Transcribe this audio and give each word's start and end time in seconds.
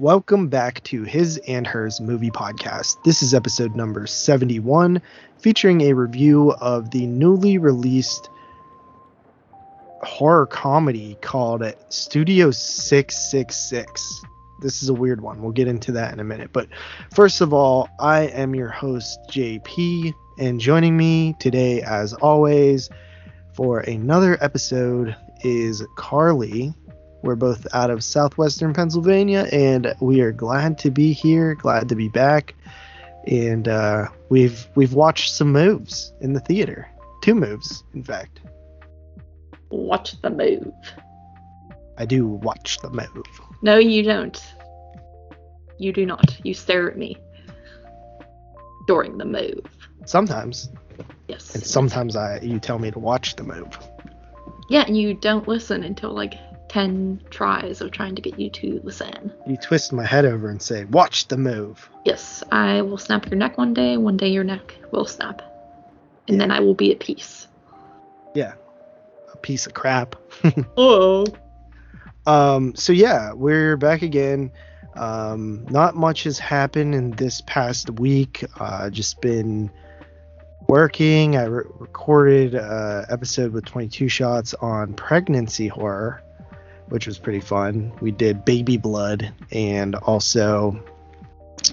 Welcome 0.00 0.48
back 0.48 0.82
to 0.84 1.02
His 1.02 1.36
and 1.46 1.66
Hers 1.66 2.00
Movie 2.00 2.30
Podcast. 2.30 3.04
This 3.04 3.22
is 3.22 3.34
episode 3.34 3.76
number 3.76 4.06
71, 4.06 5.02
featuring 5.36 5.82
a 5.82 5.92
review 5.92 6.52
of 6.52 6.90
the 6.90 7.04
newly 7.04 7.58
released 7.58 8.30
horror 10.00 10.46
comedy 10.46 11.18
called 11.20 11.70
Studio 11.90 12.50
666. 12.50 14.22
This 14.62 14.82
is 14.82 14.88
a 14.88 14.94
weird 14.94 15.20
one. 15.20 15.42
We'll 15.42 15.52
get 15.52 15.68
into 15.68 15.92
that 15.92 16.14
in 16.14 16.18
a 16.18 16.24
minute. 16.24 16.48
But 16.50 16.68
first 17.12 17.42
of 17.42 17.52
all, 17.52 17.90
I 18.00 18.20
am 18.28 18.54
your 18.54 18.70
host, 18.70 19.20
JP, 19.30 20.14
and 20.38 20.58
joining 20.58 20.96
me 20.96 21.36
today, 21.40 21.82
as 21.82 22.14
always, 22.14 22.88
for 23.52 23.80
another 23.80 24.42
episode 24.42 25.14
is 25.44 25.84
Carly. 25.96 26.72
We're 27.22 27.36
both 27.36 27.66
out 27.74 27.90
of 27.90 28.02
southwestern 28.02 28.72
Pennsylvania, 28.72 29.46
and 29.52 29.94
we 30.00 30.20
are 30.22 30.32
glad 30.32 30.78
to 30.78 30.90
be 30.90 31.12
here, 31.12 31.54
glad 31.54 31.88
to 31.90 31.94
be 31.94 32.08
back. 32.08 32.54
And 33.26 33.68
uh, 33.68 34.08
we've 34.30 34.66
we've 34.74 34.94
watched 34.94 35.34
some 35.34 35.52
moves 35.52 36.12
in 36.20 36.32
the 36.32 36.40
theater, 36.40 36.88
two 37.22 37.34
moves, 37.34 37.84
in 37.94 38.02
fact. 38.02 38.40
Watch 39.70 40.20
the 40.22 40.30
move. 40.30 40.72
I 41.98 42.06
do 42.06 42.26
watch 42.26 42.78
the 42.78 42.88
move. 42.90 43.26
No, 43.62 43.76
you 43.76 44.02
don't. 44.02 44.42
You 45.78 45.92
do 45.92 46.06
not. 46.06 46.38
You 46.44 46.54
stare 46.54 46.90
at 46.90 46.96
me 46.96 47.16
during 48.86 49.18
the 49.18 49.26
move. 49.26 49.64
Sometimes, 50.06 50.70
Yes. 51.28 51.54
and 51.54 51.62
sometimes 51.64 52.16
I 52.16 52.40
you 52.40 52.58
tell 52.58 52.78
me 52.78 52.90
to 52.90 52.98
watch 52.98 53.36
the 53.36 53.44
move. 53.44 53.78
Yeah, 54.70 54.84
and 54.86 54.96
you 54.96 55.12
don't 55.14 55.46
listen 55.46 55.84
until 55.84 56.12
like 56.12 56.34
10 56.70 57.20
tries 57.30 57.80
of 57.80 57.90
trying 57.90 58.14
to 58.14 58.22
get 58.22 58.38
you 58.38 58.48
to 58.48 58.80
listen. 58.84 59.32
You 59.44 59.56
twist 59.56 59.92
my 59.92 60.04
head 60.04 60.24
over 60.24 60.48
and 60.48 60.62
say, 60.62 60.84
"Watch 60.84 61.26
the 61.26 61.36
move." 61.36 61.90
Yes, 62.04 62.44
I 62.52 62.82
will 62.82 62.96
snap 62.96 63.28
your 63.28 63.36
neck 63.36 63.58
one 63.58 63.74
day, 63.74 63.96
one 63.96 64.16
day 64.16 64.28
your 64.28 64.44
neck 64.44 64.76
will 64.92 65.04
snap. 65.04 65.42
And 66.28 66.40
then 66.40 66.52
I 66.52 66.60
will 66.60 66.74
be 66.74 66.92
at 66.92 67.00
peace. 67.00 67.48
Yeah, 68.36 68.52
a 69.34 69.36
piece 69.38 69.66
of 69.66 69.74
crap. 69.74 70.14
Oh. 70.76 71.26
Um, 72.26 72.76
so 72.76 72.92
yeah, 72.92 73.32
we're 73.32 73.76
back 73.76 74.02
again. 74.02 74.52
Um, 74.94 75.66
not 75.70 75.96
much 75.96 76.22
has 76.22 76.38
happened 76.38 76.94
in 76.94 77.10
this 77.12 77.40
past 77.40 77.90
week. 77.90 78.44
Uh, 78.60 78.90
just 78.90 79.20
been 79.20 79.70
working. 80.68 81.36
I 81.36 81.44
re- 81.46 81.64
recorded 81.80 82.54
a 82.54 83.06
episode 83.08 83.52
with 83.52 83.64
22 83.64 84.08
shots 84.08 84.54
on 84.54 84.94
pregnancy 84.94 85.66
horror, 85.66 86.22
which 86.90 87.06
was 87.06 87.18
pretty 87.18 87.40
fun. 87.40 87.92
We 88.00 88.10
did 88.10 88.44
Baby 88.44 88.76
Blood 88.76 89.32
and 89.50 89.94
also 89.96 90.78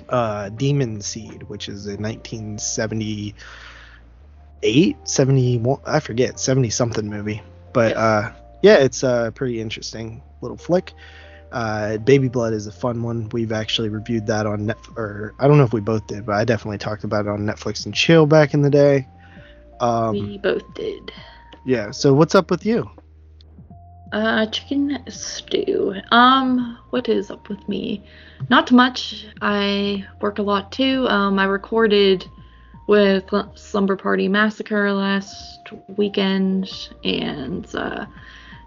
uh, 0.09 0.49
Demon 0.49 1.01
Seed, 1.01 1.43
which 1.43 1.67
is 1.69 1.85
a 1.87 1.97
1978, 1.97 3.35
71, 5.03 5.79
I 5.85 5.99
forget, 5.99 6.39
70 6.39 6.69
something 6.69 7.07
movie. 7.09 7.41
But 7.73 7.89
Yes. 7.91 7.97
uh, 7.97 8.33
yeah, 8.63 8.75
it's 8.77 9.03
a 9.03 9.31
pretty 9.35 9.59
interesting 9.61 10.21
little 10.41 10.57
flick. 10.57 10.93
Uh, 11.51 11.97
Baby 11.97 12.27
Blood 12.27 12.53
is 12.53 12.67
a 12.67 12.71
fun 12.71 13.03
one. 13.03 13.29
We've 13.29 13.51
actually 13.51 13.89
reviewed 13.89 14.27
that 14.27 14.45
on 14.45 14.65
Net, 14.65 14.77
or 14.97 15.33
I 15.39 15.47
don't 15.47 15.57
know 15.57 15.63
if 15.63 15.73
we 15.73 15.79
both 15.79 16.05
did, 16.07 16.25
but 16.25 16.33
I 16.35 16.43
definitely 16.43 16.77
talked 16.79 17.03
about 17.05 17.25
it 17.25 17.29
on 17.29 17.39
Netflix 17.45 17.85
and 17.85 17.93
Chill 17.95 18.25
back 18.25 18.53
in 18.53 18.61
the 18.61 18.69
day. 18.69 19.07
Um, 19.79 20.13
we 20.13 20.37
both 20.39 20.63
did. 20.73 21.11
yeah. 21.65 21.91
So 21.91 22.13
what's 22.13 22.35
up 22.35 22.49
with 22.51 22.65
you? 22.65 22.89
Uh, 24.11 24.45
chicken 24.47 25.03
stew. 25.09 25.95
Um, 26.11 26.77
what 26.91 27.09
is 27.09 27.29
up 27.29 27.49
with 27.49 27.67
me? 27.67 28.03
Not 28.49 28.71
much. 28.71 29.25
I 29.41 30.05
work 30.21 30.39
a 30.39 30.43
lot 30.43 30.71
too. 30.71 31.05
Um, 31.09 31.37
I 31.39 31.45
recorded 31.45 32.25
with 32.87 33.29
Slumber 33.55 33.97
Party 33.97 34.29
Massacre 34.29 34.93
last 34.93 35.73
weekend, 35.97 36.69
and 37.03 37.67
uh, 37.75 38.05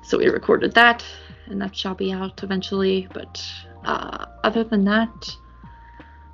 so 0.03 0.19
we 0.19 0.29
recorded 0.29 0.75
that, 0.75 1.03
and 1.47 1.61
that 1.63 1.75
shall 1.75 1.95
be 1.95 2.13
out 2.13 2.43
eventually. 2.43 3.09
But 3.15 3.43
uh, 3.85 4.27
other 4.45 4.63
than 4.63 4.85
that, 4.85 5.37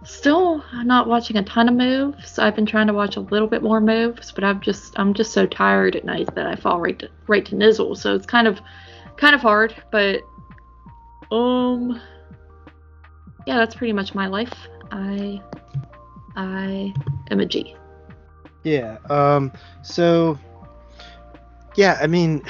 still 0.03 0.65
not 0.73 1.06
watching 1.06 1.37
a 1.37 1.44
ton 1.44 1.69
of 1.69 1.77
moves. 1.77 2.41
I've 2.41 2.56
been 2.56 2.67
trying 2.67 2.88
to 2.88 2.93
watch 2.93 3.17
a 3.17 3.21
little 3.21 3.49
bit 3.49 3.62
more 3.62 3.81
moves, 3.81 4.33
but 4.33 4.43
I'm 4.43 4.61
just 4.61 4.99
I'm 4.99 5.15
just 5.15 5.33
so 5.33 5.47
tired 5.47 5.94
at 5.94 6.05
night 6.05 6.34
that 6.34 6.47
I 6.47 6.56
fall 6.56 6.81
right 6.81 6.99
to 6.99 7.09
right 7.28 7.47
to 7.47 7.55
nizzle. 7.55 7.97
So 7.97 8.17
it's 8.17 8.27
kind 8.27 8.49
of 8.49 8.61
kind 9.16 9.34
of 9.34 9.41
hard, 9.41 9.75
but 9.91 10.22
um 11.31 12.00
yeah, 13.47 13.56
that's 13.59 13.75
pretty 13.75 13.93
much 13.93 14.15
my 14.15 14.27
life. 14.27 14.53
I 14.91 15.41
I 16.37 16.93
am 17.31 17.41
a 17.41 17.47
G. 17.47 17.75
Yeah. 18.65 18.99
Um. 19.09 19.53
So. 19.82 20.38
Yeah. 21.76 21.99
I 22.00 22.06
mean, 22.06 22.43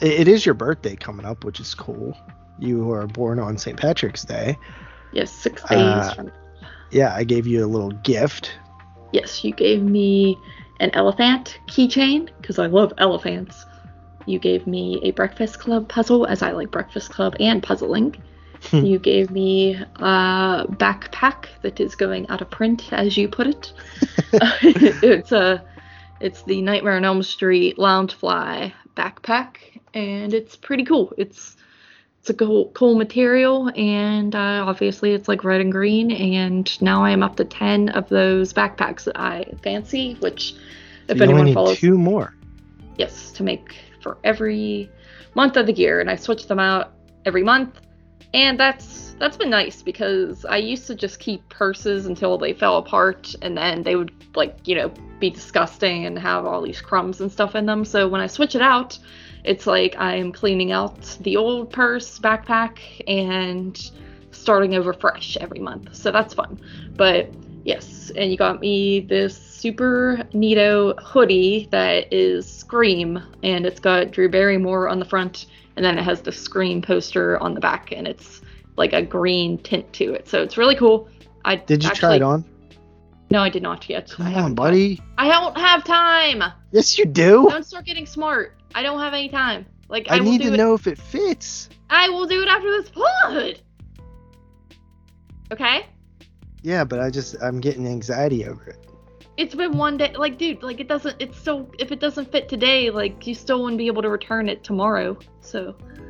it, 0.00 0.20
it 0.22 0.28
is 0.28 0.44
your 0.44 0.54
birthday 0.54 0.96
coming 0.96 1.24
up, 1.24 1.44
which 1.44 1.60
is 1.60 1.74
cool. 1.74 2.16
You 2.58 2.90
are 2.92 3.06
born 3.06 3.38
on 3.38 3.56
St. 3.56 3.78
Patrick's 3.78 4.24
Day. 4.24 4.58
Yes, 5.12 5.30
six 5.30 5.62
days 5.64 5.78
Uh, 5.78 6.14
from 6.14 6.32
Yeah, 6.90 7.14
I 7.14 7.24
gave 7.24 7.46
you 7.46 7.64
a 7.64 7.68
little 7.68 7.90
gift. 7.90 8.52
Yes, 9.12 9.44
you 9.44 9.52
gave 9.52 9.82
me 9.82 10.36
an 10.80 10.90
elephant 10.94 11.58
keychain 11.66 12.28
because 12.40 12.58
I 12.58 12.66
love 12.66 12.92
elephants. 12.98 13.64
You 14.26 14.38
gave 14.38 14.66
me 14.66 15.00
a 15.02 15.10
Breakfast 15.12 15.58
Club 15.58 15.88
puzzle 15.88 16.26
as 16.26 16.42
I 16.42 16.52
like 16.52 16.70
Breakfast 16.70 17.10
Club 17.10 17.36
and 17.40 17.62
puzzling. 17.62 18.16
you 18.72 18.98
gave 18.98 19.30
me 19.30 19.74
a 19.74 20.66
backpack 20.68 21.46
that 21.62 21.80
is 21.80 21.94
going 21.94 22.28
out 22.28 22.40
of 22.40 22.50
print, 22.50 22.92
as 22.92 23.16
you 23.16 23.28
put 23.28 23.48
it. 23.48 23.72
it's 24.32 25.32
a, 25.32 25.64
it's 26.20 26.42
the 26.42 26.62
Nightmare 26.62 26.96
on 26.96 27.04
Elm 27.04 27.22
Street 27.22 27.76
Loungefly 27.76 28.72
backpack, 28.96 29.56
and 29.94 30.32
it's 30.32 30.56
pretty 30.56 30.84
cool. 30.84 31.12
It's 31.16 31.56
it's 32.20 32.30
a 32.30 32.34
cool, 32.34 32.70
cool 32.72 32.94
material, 32.94 33.68
and 33.74 34.32
uh, 34.36 34.64
obviously 34.64 35.12
it's 35.12 35.26
like 35.26 35.42
red 35.42 35.60
and 35.60 35.72
green. 35.72 36.12
And 36.12 36.80
now 36.80 37.04
I 37.04 37.10
am 37.10 37.22
up 37.24 37.34
to 37.36 37.44
ten 37.44 37.88
of 37.88 38.08
those 38.08 38.52
backpacks 38.52 39.04
that 39.04 39.18
I 39.18 39.44
fancy. 39.64 40.14
Which, 40.20 40.54
if 41.08 41.16
you 41.16 41.22
only 41.22 41.24
anyone 41.24 41.46
need 41.46 41.54
follows, 41.54 41.78
two 41.78 41.98
more. 41.98 42.32
yes, 42.96 43.32
to 43.32 43.42
make 43.42 43.74
for 44.02 44.18
every 44.24 44.90
month 45.34 45.56
of 45.56 45.66
the 45.66 45.72
year, 45.72 46.00
and 46.00 46.10
I 46.10 46.16
switch 46.16 46.46
them 46.46 46.58
out 46.58 46.92
every 47.24 47.42
month, 47.42 47.80
and 48.34 48.58
that's 48.58 49.14
that's 49.18 49.36
been 49.36 49.50
nice 49.50 49.82
because 49.82 50.44
I 50.44 50.56
used 50.56 50.86
to 50.88 50.94
just 50.94 51.20
keep 51.20 51.48
purses 51.48 52.06
until 52.06 52.38
they 52.38 52.52
fell 52.52 52.78
apart, 52.78 53.34
and 53.42 53.56
then 53.56 53.82
they 53.82 53.96
would 53.96 54.12
like 54.34 54.56
you 54.66 54.74
know 54.74 54.92
be 55.18 55.30
disgusting 55.30 56.06
and 56.06 56.18
have 56.18 56.44
all 56.44 56.62
these 56.62 56.80
crumbs 56.80 57.20
and 57.20 57.30
stuff 57.30 57.54
in 57.54 57.66
them. 57.66 57.84
So 57.84 58.08
when 58.08 58.20
I 58.20 58.26
switch 58.26 58.54
it 58.54 58.62
out, 58.62 58.98
it's 59.44 59.66
like 59.66 59.96
I'm 59.96 60.32
cleaning 60.32 60.72
out 60.72 61.00
the 61.20 61.36
old 61.36 61.70
purse 61.70 62.18
backpack 62.18 62.78
and 63.06 63.78
starting 64.30 64.74
over 64.74 64.92
fresh 64.92 65.36
every 65.40 65.60
month. 65.60 65.94
So 65.94 66.10
that's 66.10 66.34
fun. 66.34 66.60
But 66.96 67.30
yes, 67.64 68.10
and 68.16 68.30
you 68.30 68.36
got 68.36 68.60
me 68.60 69.00
this 69.00 69.51
super 69.62 70.18
neato 70.34 70.92
hoodie 71.00 71.68
that 71.70 72.12
is 72.12 72.50
Scream, 72.50 73.22
and 73.44 73.64
it's 73.64 73.78
got 73.78 74.10
Drew 74.10 74.28
Barrymore 74.28 74.88
on 74.88 74.98
the 74.98 75.04
front, 75.04 75.46
and 75.76 75.84
then 75.84 75.96
it 75.98 76.02
has 76.02 76.20
the 76.20 76.32
Scream 76.32 76.82
poster 76.82 77.38
on 77.38 77.54
the 77.54 77.60
back, 77.60 77.92
and 77.92 78.08
it's 78.08 78.40
like 78.76 78.92
a 78.92 79.00
green 79.02 79.58
tint 79.58 79.90
to 79.94 80.14
it. 80.14 80.28
So 80.28 80.42
it's 80.42 80.56
really 80.58 80.74
cool. 80.74 81.08
I 81.44 81.56
Did 81.56 81.84
you 81.84 81.90
try 81.90 82.16
it 82.16 82.22
on? 82.22 82.44
No, 83.30 83.40
I 83.40 83.48
did 83.50 83.62
not 83.62 83.88
yet. 83.88 84.10
I 84.14 84.14
Come 84.16 84.26
on, 84.26 84.32
haven't- 84.32 84.54
buddy. 84.56 85.00
I 85.16 85.28
don't 85.28 85.56
have 85.56 85.84
time. 85.84 86.42
Yes, 86.72 86.98
you 86.98 87.04
do. 87.04 87.46
Don't 87.48 87.64
start 87.64 87.84
getting 87.84 88.04
smart. 88.04 88.54
I 88.74 88.82
don't 88.82 88.98
have 88.98 89.14
any 89.14 89.28
time. 89.28 89.64
Like 89.88 90.10
I 90.10 90.16
I, 90.16 90.18
need 90.18 90.42
to 90.42 90.52
it. 90.52 90.56
know 90.56 90.74
if 90.74 90.88
it 90.88 90.98
fits. 90.98 91.68
I 91.88 92.08
will 92.08 92.26
do 92.26 92.42
it 92.42 92.48
after 92.48 92.68
this 92.82 92.90
pod. 92.90 93.60
Okay. 95.52 95.86
Yeah, 96.62 96.82
but 96.84 96.98
I 96.98 97.10
just 97.10 97.36
I'm 97.40 97.60
getting 97.60 97.86
anxiety 97.86 98.44
over 98.46 98.64
it. 98.64 98.86
It's 99.36 99.54
been 99.54 99.76
one 99.78 99.96
day. 99.96 100.12
Like, 100.14 100.36
dude, 100.38 100.62
like 100.62 100.78
it 100.80 100.88
doesn't. 100.88 101.16
It's 101.18 101.38
so 101.38 101.68
If 101.78 101.90
it 101.92 102.00
doesn't 102.00 102.30
fit 102.30 102.48
today, 102.48 102.90
like 102.90 103.26
you 103.26 103.34
still 103.34 103.62
wouldn't 103.62 103.78
be 103.78 103.86
able 103.86 104.02
to 104.02 104.10
return 104.10 104.48
it 104.48 104.62
tomorrow. 104.62 105.16
So 105.40 105.74
Yeah, 105.80 106.02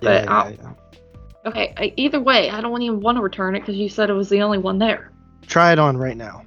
But 0.00 0.28
I'll- 0.28 0.50
yeah, 0.50 0.56
yeah. 0.62 1.48
okay. 1.48 1.74
I, 1.76 1.92
either 1.96 2.20
way, 2.20 2.50
I 2.50 2.60
don't 2.60 2.80
even 2.82 3.00
want 3.00 3.16
to 3.16 3.22
return 3.22 3.54
it 3.56 3.60
because 3.60 3.76
you 3.76 3.88
said 3.88 4.10
it 4.10 4.14
was 4.14 4.28
the 4.28 4.42
only 4.42 4.58
one 4.58 4.78
there. 4.78 5.12
Try 5.46 5.72
it 5.72 5.78
on 5.78 5.96
right 5.96 6.16
now. 6.16 6.42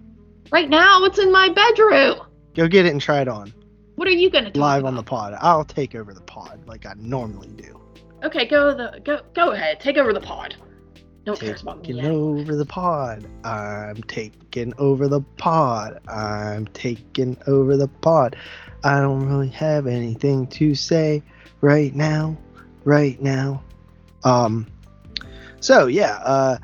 Right 0.51 0.69
now, 0.69 1.03
it's 1.05 1.19
in 1.19 1.31
my 1.31 1.49
bedroom. 1.49 2.21
Go 2.55 2.67
get 2.67 2.85
it 2.85 2.91
and 2.91 3.01
try 3.01 3.21
it 3.21 3.27
on 3.27 3.53
What 3.95 4.07
are 4.07 4.11
you 4.11 4.29
gonna 4.29 4.51
do 4.51 4.59
live 4.59 4.85
on 4.85 4.95
the 4.95 5.03
pod. 5.03 5.35
I'll 5.41 5.65
take 5.65 5.95
over 5.95 6.13
the 6.13 6.21
pod 6.21 6.61
like 6.67 6.85
I 6.85 6.93
normally 6.97 7.49
do. 7.49 7.79
Okay, 8.23 8.45
go 8.45 8.73
the 8.75 8.99
go 9.03 9.21
go 9.33 9.51
ahead. 9.51 9.79
Take 9.79 9.97
over 9.97 10.13
the 10.13 10.19
pod. 10.21 10.55
No 11.27 11.33
one 11.33 11.41
cares 11.41 11.61
about 11.61 11.79
me 11.79 11.87
Taking 11.87 12.03
yet. 12.03 12.11
over 12.11 12.55
the 12.55 12.65
pod. 12.65 13.27
I'm 13.43 14.01
taking 14.03 14.73
over 14.77 15.09
the 15.09 15.19
pod. 15.19 15.99
I'm 16.07 16.67
taking 16.67 17.35
over 17.47 17.75
the 17.75 17.89
pod. 17.89 18.37
I 18.85 19.01
don't 19.01 19.27
really 19.27 19.49
have 19.49 19.87
anything 19.87 20.47
to 20.47 20.73
say 20.73 21.21
right 21.59 21.93
now. 21.93 22.37
Right 22.85 23.21
now. 23.21 23.61
Um 24.23 24.67
So 25.59 25.87
yeah, 25.87 26.15
uh, 26.23 26.57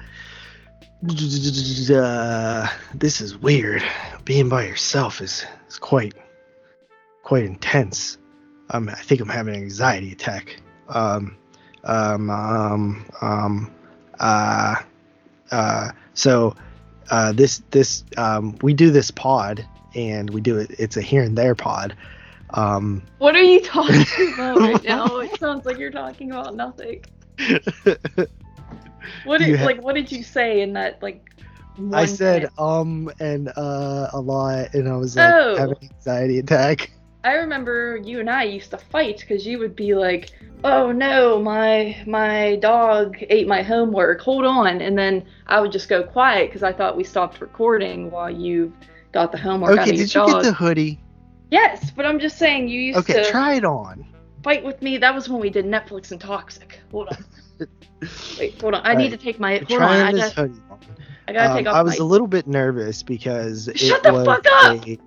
uh, 1.92 2.68
this 2.96 3.20
is 3.20 3.38
weird. 3.38 3.84
Being 4.24 4.48
by 4.48 4.66
yourself 4.66 5.20
is 5.20 5.46
is 5.68 5.78
quite 5.78 6.14
quite 7.24 7.44
intense. 7.44 8.18
Um, 8.70 8.88
I 8.88 8.96
think 8.96 9.20
I'm 9.20 9.28
having 9.28 9.56
an 9.56 9.62
anxiety 9.62 10.14
attack. 10.14 10.56
Um, 10.88 11.36
um, 11.84 12.30
um, 12.30 13.06
um, 13.20 13.72
uh, 14.24 14.76
uh, 15.52 15.92
so 16.14 16.56
uh, 17.12 17.32
this 17.34 17.62
this 17.72 18.04
um, 18.18 18.58
we 18.62 18.74
do 18.74 18.90
this 18.92 19.12
pod 19.12 19.66
and 19.96 20.30
we 20.32 20.42
do 20.42 20.58
it. 20.58 20.72
It's 20.80 20.98
a 20.98 21.02
here 21.02 21.22
and 21.22 21.38
there 21.38 21.56
pod. 21.56 21.96
Um, 22.56 23.04
What 23.18 23.36
are 23.36 23.42
you 23.42 23.62
talking 23.62 24.06
about 24.34 24.58
right 24.60 24.84
now? 24.84 25.18
It 25.18 25.38
sounds 25.40 25.66
like 25.66 25.78
you're 25.78 25.92
talking 25.92 26.32
about 26.32 26.56
nothing. 26.56 27.04
What 29.26 29.40
did 29.40 29.60
like 29.62 29.82
what 29.82 29.96
did 29.96 30.12
you 30.12 30.24
say 30.24 30.62
in 30.62 30.74
that 30.74 31.02
like 31.04 31.26
I 31.92 32.06
said 32.06 32.44
minute? 32.44 32.60
um 32.60 33.12
and 33.20 33.50
uh 33.58 34.08
a 34.14 34.20
lot, 34.20 34.74
and 34.74 34.88
I 34.88 34.96
was 34.96 35.16
like 35.16 35.34
Oh. 35.34 35.56
having 35.58 35.78
an 35.82 35.90
anxiety 35.96 36.40
attack. 36.40 36.92
I 37.24 37.34
remember 37.36 37.98
you 37.98 38.20
and 38.20 38.30
I 38.30 38.44
used 38.44 38.72
to 38.72 38.78
fight 38.78 39.20
because 39.20 39.46
you 39.46 39.58
would 39.60 39.76
be 39.76 39.96
like, 39.96 40.32
"Oh 40.64 40.92
no, 40.92 41.42
my 41.42 41.98
my 42.06 42.58
dog 42.58 43.18
ate 43.30 43.48
my 43.48 43.62
homework. 43.62 44.22
Hold 44.22 44.46
on," 44.46 44.82
and 44.82 44.98
then 44.98 45.26
I 45.48 45.60
would 45.62 45.72
just 45.72 45.88
go 45.90 46.04
quiet 46.04 46.50
because 46.50 46.64
I 46.64 46.74
thought 46.74 46.98
we 46.98 47.04
stopped 47.04 47.40
recording 47.42 48.12
while 48.12 48.30
you 48.30 48.74
got 49.14 49.32
the 49.32 49.38
homework 49.38 49.80
Okay, 49.80 49.92
did 49.92 50.14
you 50.14 50.22
dog. 50.22 50.42
get 50.44 50.50
the 50.50 50.54
hoodie? 50.54 51.00
Yes, 51.50 51.92
but 51.92 52.06
I'm 52.06 52.20
just 52.20 52.38
saying 52.38 52.68
you 52.68 52.82
used 52.82 53.00
Okay, 53.00 53.14
to 53.24 53.32
try 53.32 53.54
it 53.56 53.64
on. 53.64 54.06
fight 54.44 54.64
with 54.66 54.82
me. 54.82 54.98
That 54.98 55.14
was 55.16 55.30
when 55.30 55.40
we 55.40 55.50
did 55.50 55.66
Netflix 55.66 56.12
and 56.12 56.20
Toxic. 56.20 56.80
Hold 56.92 57.10
on. 57.10 57.26
Wait, 58.40 58.60
hold 58.60 58.74
on. 58.74 58.82
I 58.84 58.96
need 58.96 59.12
Right. 59.12 59.12
to 59.12 59.18
take 59.18 59.40
my 59.40 59.62
hold 59.68 59.82
on. 59.82 59.90
I 59.90 60.12
this 60.12 60.34
hoodie 60.34 60.62
on. 60.70 60.80
I 61.28 61.34
gotta 61.34 61.50
Um, 61.52 61.58
take 61.58 61.68
off 61.68 61.76
I 61.76 61.82
was 61.84 62.00
my 62.00 62.04
a 62.04 62.08
little 62.08 62.28
bit 62.28 62.48
nervous 62.48 63.04
because 63.04 63.70
Shut 63.76 64.02
it 64.02 64.04
the 64.04 64.12
was 64.12 64.26
fuck 64.26 64.46
up! 64.64 64.88
a 64.88 64.98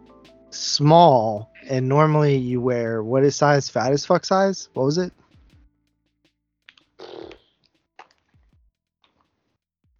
small, 0.50 1.50
and 1.68 1.88
normally 1.88 2.36
you 2.36 2.60
wear 2.60 3.02
what 3.02 3.24
is 3.24 3.36
size? 3.36 3.68
Fat 3.68 3.92
as 3.92 4.04
fuck 4.06 4.24
size? 4.24 4.68
What 4.74 4.84
was 4.84 4.98
it? 4.98 5.12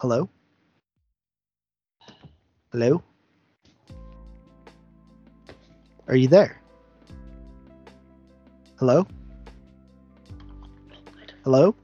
Hello? 0.01 0.29
Hello? 2.73 3.03
Are 6.09 6.17
you 6.17 6.29
there? 6.29 6.61
Hello? 8.79 9.07
Hello? 11.45 11.75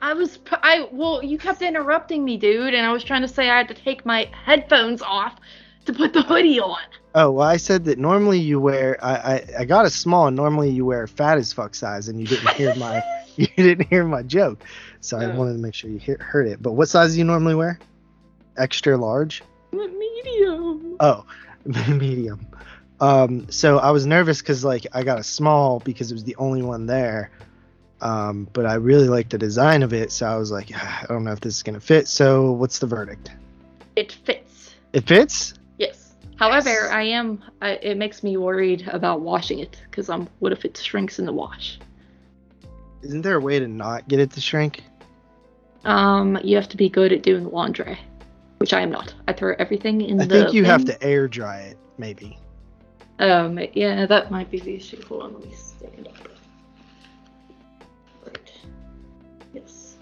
I- 0.00 0.12
was 0.12 0.38
I 0.50 0.88
well 0.92 1.22
you 1.22 1.38
kept 1.38 1.62
interrupting 1.62 2.24
me, 2.24 2.36
dude, 2.36 2.74
and 2.74 2.86
I 2.86 2.92
was 2.92 3.02
trying 3.02 3.22
to 3.22 3.28
say 3.28 3.48
I 3.48 3.58
had 3.58 3.68
to 3.68 3.74
take 3.74 4.04
my 4.06 4.30
headphones 4.44 5.02
off 5.02 5.36
to 5.92 5.98
put 5.98 6.12
the 6.12 6.22
hoodie 6.22 6.60
on. 6.60 6.78
Oh, 7.14 7.30
well, 7.32 7.46
I 7.48 7.56
said 7.56 7.84
that 7.86 7.98
normally 7.98 8.38
you 8.38 8.60
wear. 8.60 8.96
I, 9.04 9.14
I, 9.14 9.44
I 9.60 9.64
got 9.64 9.84
a 9.84 9.90
small, 9.90 10.28
and 10.28 10.36
normally 10.36 10.70
you 10.70 10.84
wear 10.86 11.06
fat 11.06 11.38
as 11.38 11.52
fuck 11.52 11.74
size, 11.74 12.08
and 12.08 12.20
you 12.20 12.26
didn't 12.26 12.50
hear 12.54 12.74
my 12.76 13.02
you 13.36 13.46
didn't 13.56 13.88
hear 13.88 14.04
my 14.04 14.22
joke, 14.22 14.62
so 15.00 15.18
I 15.18 15.24
Oh. 15.26 15.30
wanted 15.30 15.54
to 15.54 15.58
make 15.58 15.74
sure 15.74 15.90
you 15.90 15.98
hear, 15.98 16.18
heard 16.20 16.46
it. 16.46 16.62
But 16.62 16.72
what 16.72 16.88
size 16.88 17.12
do 17.12 17.18
you 17.18 17.24
normally 17.24 17.54
wear? 17.56 17.78
Extra 18.56 18.96
large? 18.96 19.42
Medium. 19.72 20.96
Oh, 21.00 21.24
medium. 21.64 22.46
Um, 23.00 23.50
so 23.50 23.78
I 23.78 23.90
was 23.92 24.04
nervous 24.06 24.40
because 24.40 24.64
like 24.64 24.86
I 24.92 25.02
got 25.02 25.18
a 25.18 25.24
small 25.24 25.80
because 25.80 26.10
it 26.10 26.14
was 26.14 26.24
the 26.24 26.36
only 26.36 26.62
one 26.62 26.86
there. 26.86 27.30
Um, 28.02 28.48
but 28.52 28.64
I 28.66 28.74
really 28.74 29.08
liked 29.08 29.30
the 29.30 29.38
design 29.38 29.82
of 29.82 29.92
it, 29.92 30.10
so 30.12 30.26
I 30.26 30.36
was 30.36 30.50
like, 30.50 30.70
"Ah, 30.74 31.00
I 31.02 31.06
don't 31.06 31.24
know 31.24 31.32
if 31.32 31.40
this 31.40 31.56
is 31.56 31.62
gonna 31.62 31.80
fit. 31.80 32.08
So 32.08 32.52
what's 32.52 32.78
the 32.78 32.86
verdict? 32.86 33.30
It 33.96 34.12
fits. 34.12 34.74
It 34.92 35.06
fits. 35.06 35.54
However, 36.40 36.70
Yes. 36.70 36.90
I 36.90 37.02
am. 37.02 37.44
I, 37.60 37.72
it 37.72 37.98
makes 37.98 38.22
me 38.22 38.38
worried 38.38 38.88
about 38.88 39.20
washing 39.20 39.58
it 39.58 39.82
because 39.84 40.08
I'm. 40.08 40.26
What 40.38 40.52
if 40.52 40.64
it 40.64 40.74
shrinks 40.74 41.18
in 41.18 41.26
the 41.26 41.32
wash? 41.34 41.78
Isn't 43.02 43.20
there 43.20 43.36
a 43.36 43.40
way 43.40 43.58
to 43.58 43.68
not 43.68 44.08
get 44.08 44.20
it 44.20 44.30
to 44.30 44.40
shrink? 44.40 44.82
Um, 45.84 46.38
you 46.42 46.56
have 46.56 46.68
to 46.70 46.78
be 46.78 46.88
good 46.88 47.12
at 47.12 47.22
doing 47.22 47.50
laundry, 47.50 47.98
which 48.56 48.72
I 48.72 48.80
am 48.80 48.90
not. 48.90 49.12
I 49.28 49.34
throw 49.34 49.54
everything 49.58 50.00
in 50.00 50.18
I 50.18 50.24
the. 50.24 50.34
I 50.34 50.42
think 50.44 50.54
you 50.54 50.64
have 50.64 50.86
to 50.86 51.02
air 51.02 51.28
dry 51.28 51.58
it, 51.58 51.78
maybe. 51.98 52.38
Um, 53.18 53.60
yeah, 53.74 54.06
that 54.06 54.30
might 54.30 54.50
be 54.50 54.60
the 54.60 54.76
issue. 54.76 55.04
Hold 55.08 55.22
on, 55.24 55.34
let 55.34 55.44
me 55.44 55.54
stand 55.54 56.08
up. 56.08 56.28
Right. 58.26 58.52
Yes. 59.52 59.98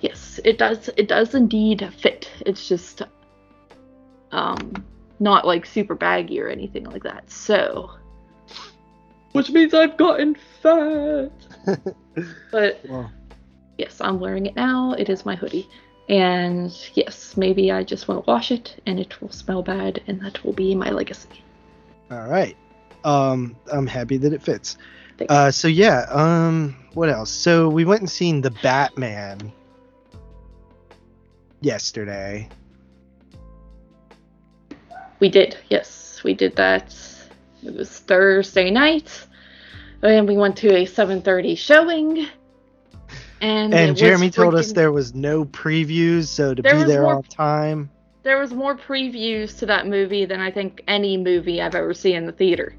Yes, 0.00 0.38
it 0.44 0.56
does. 0.56 0.88
It 0.96 1.08
does 1.08 1.34
indeed 1.34 1.92
fit. 1.98 2.30
It's 2.46 2.68
just, 2.68 3.02
um, 4.30 4.84
not 5.20 5.46
like 5.46 5.66
super 5.66 5.94
baggy 5.94 6.40
or 6.40 6.48
anything 6.48 6.84
like 6.84 7.02
that. 7.04 7.30
So, 7.30 7.90
which 9.32 9.50
means 9.50 9.74
I've 9.74 9.96
gotten 9.96 10.36
fat. 10.62 11.30
but 12.50 12.80
Well, 12.88 13.12
yes, 13.78 14.00
I'm 14.00 14.18
wearing 14.18 14.46
it 14.46 14.56
now. 14.56 14.94
It 14.94 15.08
is 15.08 15.24
my 15.24 15.36
hoodie. 15.36 15.68
And 16.08 16.76
yes, 16.94 17.36
maybe 17.36 17.70
I 17.70 17.84
just 17.84 18.08
won't 18.08 18.26
wash 18.26 18.50
it 18.50 18.80
and 18.86 18.98
it 18.98 19.20
will 19.20 19.30
smell 19.30 19.62
bad 19.62 20.02
and 20.08 20.20
that 20.22 20.42
will 20.44 20.52
be 20.52 20.74
my 20.74 20.90
legacy. 20.90 21.44
all 22.10 22.26
right. 22.26 22.56
Um, 23.04 23.56
I'm 23.72 23.86
happy 23.86 24.16
that 24.18 24.32
it 24.32 24.42
fits. 24.42 24.76
Thanks. 25.16 25.32
Uh, 25.32 25.50
so 25.50 25.68
yeah. 25.68 26.06
Um, 26.10 26.74
what 26.94 27.08
else? 27.08 27.30
So 27.30 27.68
we 27.68 27.84
went 27.84 28.00
and 28.00 28.10
seen 28.10 28.40
the 28.40 28.50
Batman 28.50 29.52
yesterday. 31.60 32.48
We 35.20 35.28
did, 35.28 35.56
yes, 35.68 36.22
we 36.24 36.34
did 36.34 36.56
that. 36.56 36.94
It 37.62 37.74
was 37.74 37.90
Thursday 38.00 38.70
night, 38.70 39.26
and 40.02 40.26
we 40.26 40.36
went 40.36 40.56
to 40.58 40.68
a 40.74 40.86
7:30 40.86 41.56
showing. 41.58 42.26
And, 43.42 43.72
And 43.74 43.96
Jeremy 43.96 44.30
told 44.30 44.54
us 44.54 44.72
there 44.72 44.92
was 44.92 45.14
no 45.14 45.44
previews, 45.46 46.26
so 46.26 46.54
to 46.54 46.60
There 46.62 46.74
be 46.78 46.84
there 46.84 47.02
more- 47.02 47.16
on 47.16 47.22
time. 47.24 47.90
there 48.22 48.38
was 48.38 48.52
more 48.52 48.76
previews 48.76 49.58
to 49.58 49.66
that 49.66 49.86
movie 49.86 50.24
than 50.26 50.40
I 50.40 50.50
think 50.50 50.82
any 50.88 51.16
movie 51.16 51.60
I've 51.62 51.74
ever 51.74 51.94
seen 51.94 52.16
in 52.16 52.26
the 52.26 52.32
theater. 52.32 52.74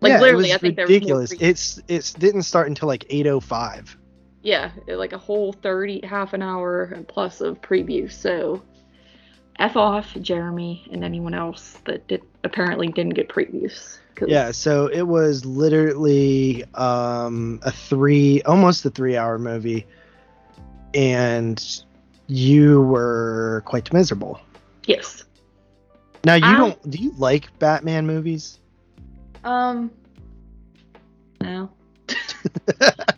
Like 0.00 0.10
yeah, 0.10 0.20
literally, 0.20 0.50
it 0.50 0.54
I 0.54 0.58
think 0.58 0.78
ridiculous. 0.78 1.30
there 1.30 1.38
was. 1.38 1.48
It's 1.48 1.80
it's 1.88 2.12
didn't 2.12 2.42
start 2.42 2.68
until 2.68 2.88
like 2.88 3.04
8:05. 3.10 3.96
yeah, 4.42 4.70
like 4.86 5.12
a 5.14 5.18
whole 5.18 5.52
30, 5.54 6.00
half 6.04 6.34
an 6.34 6.42
hour 6.42 6.84
and 6.94 7.08
plus 7.08 7.40
of 7.40 7.60
preview. 7.62 8.10
So, 8.12 8.62
f 9.58 9.76
off 9.76 10.14
Jeremy 10.20 10.86
and 10.90 11.04
anyone 11.04 11.34
else 11.34 11.78
that 11.84 12.06
did 12.08 12.22
apparently 12.42 12.88
didn't 12.88 13.14
get 13.14 13.28
previews. 13.28 13.98
Yeah, 14.26 14.52
so 14.52 14.86
it 14.86 15.02
was 15.02 15.44
literally 15.44 16.64
um, 16.74 17.58
a 17.62 17.72
three, 17.72 18.42
almost 18.42 18.84
a 18.84 18.90
three-hour 18.90 19.38
movie, 19.40 19.86
and 20.94 21.82
you 22.28 22.82
were 22.82 23.62
quite 23.66 23.92
miserable. 23.92 24.40
Yes. 24.86 25.24
Now 26.24 26.34
you 26.34 26.44
I- 26.44 26.56
don't? 26.56 26.90
Do 26.90 26.98
you 26.98 27.12
like 27.18 27.58
Batman 27.58 28.06
movies? 28.06 28.60
Um. 29.42 29.90
No. 31.40 31.70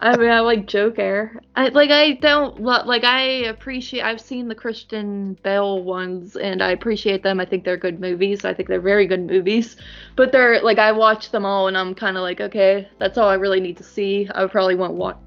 I 0.01 0.17
mean, 0.17 0.31
I 0.31 0.41
like 0.41 0.67
Joker. 0.67 1.41
I 1.57 1.69
like. 1.69 1.91
I 1.91 2.13
don't 2.13 2.61
like. 2.61 3.05
I 3.05 3.23
appreciate. 3.47 4.03
I've 4.03 4.21
seen 4.21 4.49
the 4.49 4.55
Christian 4.55 5.37
Bale 5.43 5.83
ones, 5.83 6.37
and 6.37 6.63
I 6.63 6.71
appreciate 6.71 7.23
them. 7.23 7.41
I 7.41 7.45
think 7.45 7.65
they're 7.65 7.77
good 7.77 8.01
movies. 8.01 8.45
I 8.45 8.55
think 8.55 8.69
they're 8.69 8.81
very 8.81 9.07
good 9.07 9.27
movies. 9.27 9.77
But 10.15 10.33
they're 10.33 10.63
like 10.63 10.79
I 10.79 10.93
watch 10.93 11.31
them 11.31 11.45
all, 11.45 11.69
and 11.69 11.77
I'm 11.77 11.95
kind 11.95 12.17
of 12.17 12.23
like, 12.23 12.41
okay, 12.41 12.89
that's 12.99 13.19
all 13.19 13.29
I 13.29 13.35
really 13.35 13.61
need 13.61 13.77
to 13.79 13.85
see. 13.85 14.29
I 14.35 14.47
probably 14.47 14.75
won't 14.75 14.95
watch, 14.95 15.19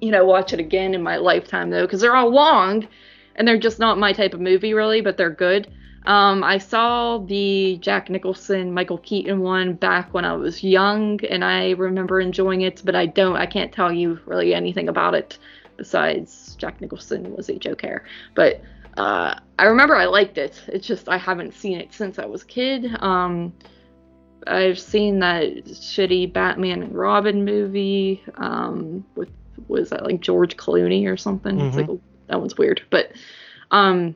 you 0.00 0.10
know, 0.10 0.24
watch 0.24 0.52
it 0.52 0.60
again 0.60 0.94
in 0.94 1.02
my 1.02 1.16
lifetime 1.16 1.70
though, 1.70 1.82
because 1.82 2.00
they're 2.00 2.16
all 2.16 2.30
long, 2.30 2.88
and 3.36 3.46
they're 3.46 3.58
just 3.58 3.78
not 3.78 3.98
my 3.98 4.12
type 4.12 4.34
of 4.34 4.40
movie 4.40 4.74
really. 4.74 5.00
But 5.00 5.16
they're 5.16 5.30
good. 5.30 5.72
Um, 6.06 6.44
I 6.44 6.58
saw 6.58 7.18
the 7.18 7.78
Jack 7.80 8.10
Nicholson, 8.10 8.72
Michael 8.72 8.98
Keaton 8.98 9.40
one 9.40 9.74
back 9.74 10.12
when 10.12 10.24
I 10.24 10.34
was 10.34 10.62
young, 10.62 11.18
and 11.24 11.44
I 11.44 11.70
remember 11.70 12.20
enjoying 12.20 12.60
it, 12.60 12.82
but 12.84 12.94
I 12.94 13.06
don't, 13.06 13.36
I 13.36 13.46
can't 13.46 13.72
tell 13.72 13.90
you 13.90 14.18
really 14.26 14.54
anything 14.54 14.88
about 14.88 15.14
it 15.14 15.38
besides 15.76 16.56
Jack 16.56 16.80
Nicholson 16.80 17.34
was 17.34 17.48
a 17.48 17.58
Joker. 17.58 18.04
But 18.34 18.62
uh, 18.96 19.38
I 19.58 19.64
remember 19.64 19.96
I 19.96 20.04
liked 20.04 20.36
it. 20.36 20.62
It's 20.68 20.86
just 20.86 21.08
I 21.08 21.16
haven't 21.16 21.54
seen 21.54 21.80
it 21.80 21.92
since 21.92 22.18
I 22.18 22.26
was 22.26 22.42
a 22.42 22.46
kid. 22.46 22.94
Um, 23.00 23.54
I've 24.46 24.78
seen 24.78 25.20
that 25.20 25.64
shitty 25.64 26.32
Batman 26.32 26.82
and 26.82 26.94
Robin 26.94 27.44
movie 27.44 28.22
um, 28.36 29.06
with 29.14 29.30
was 29.68 29.90
that 29.90 30.04
like 30.04 30.20
George 30.20 30.56
Clooney 30.56 31.06
or 31.06 31.16
something? 31.16 31.58
It's 31.60 31.76
like 31.76 31.88
that 32.26 32.40
one's 32.40 32.58
weird, 32.58 32.82
but 32.90 33.12
um 33.70 34.14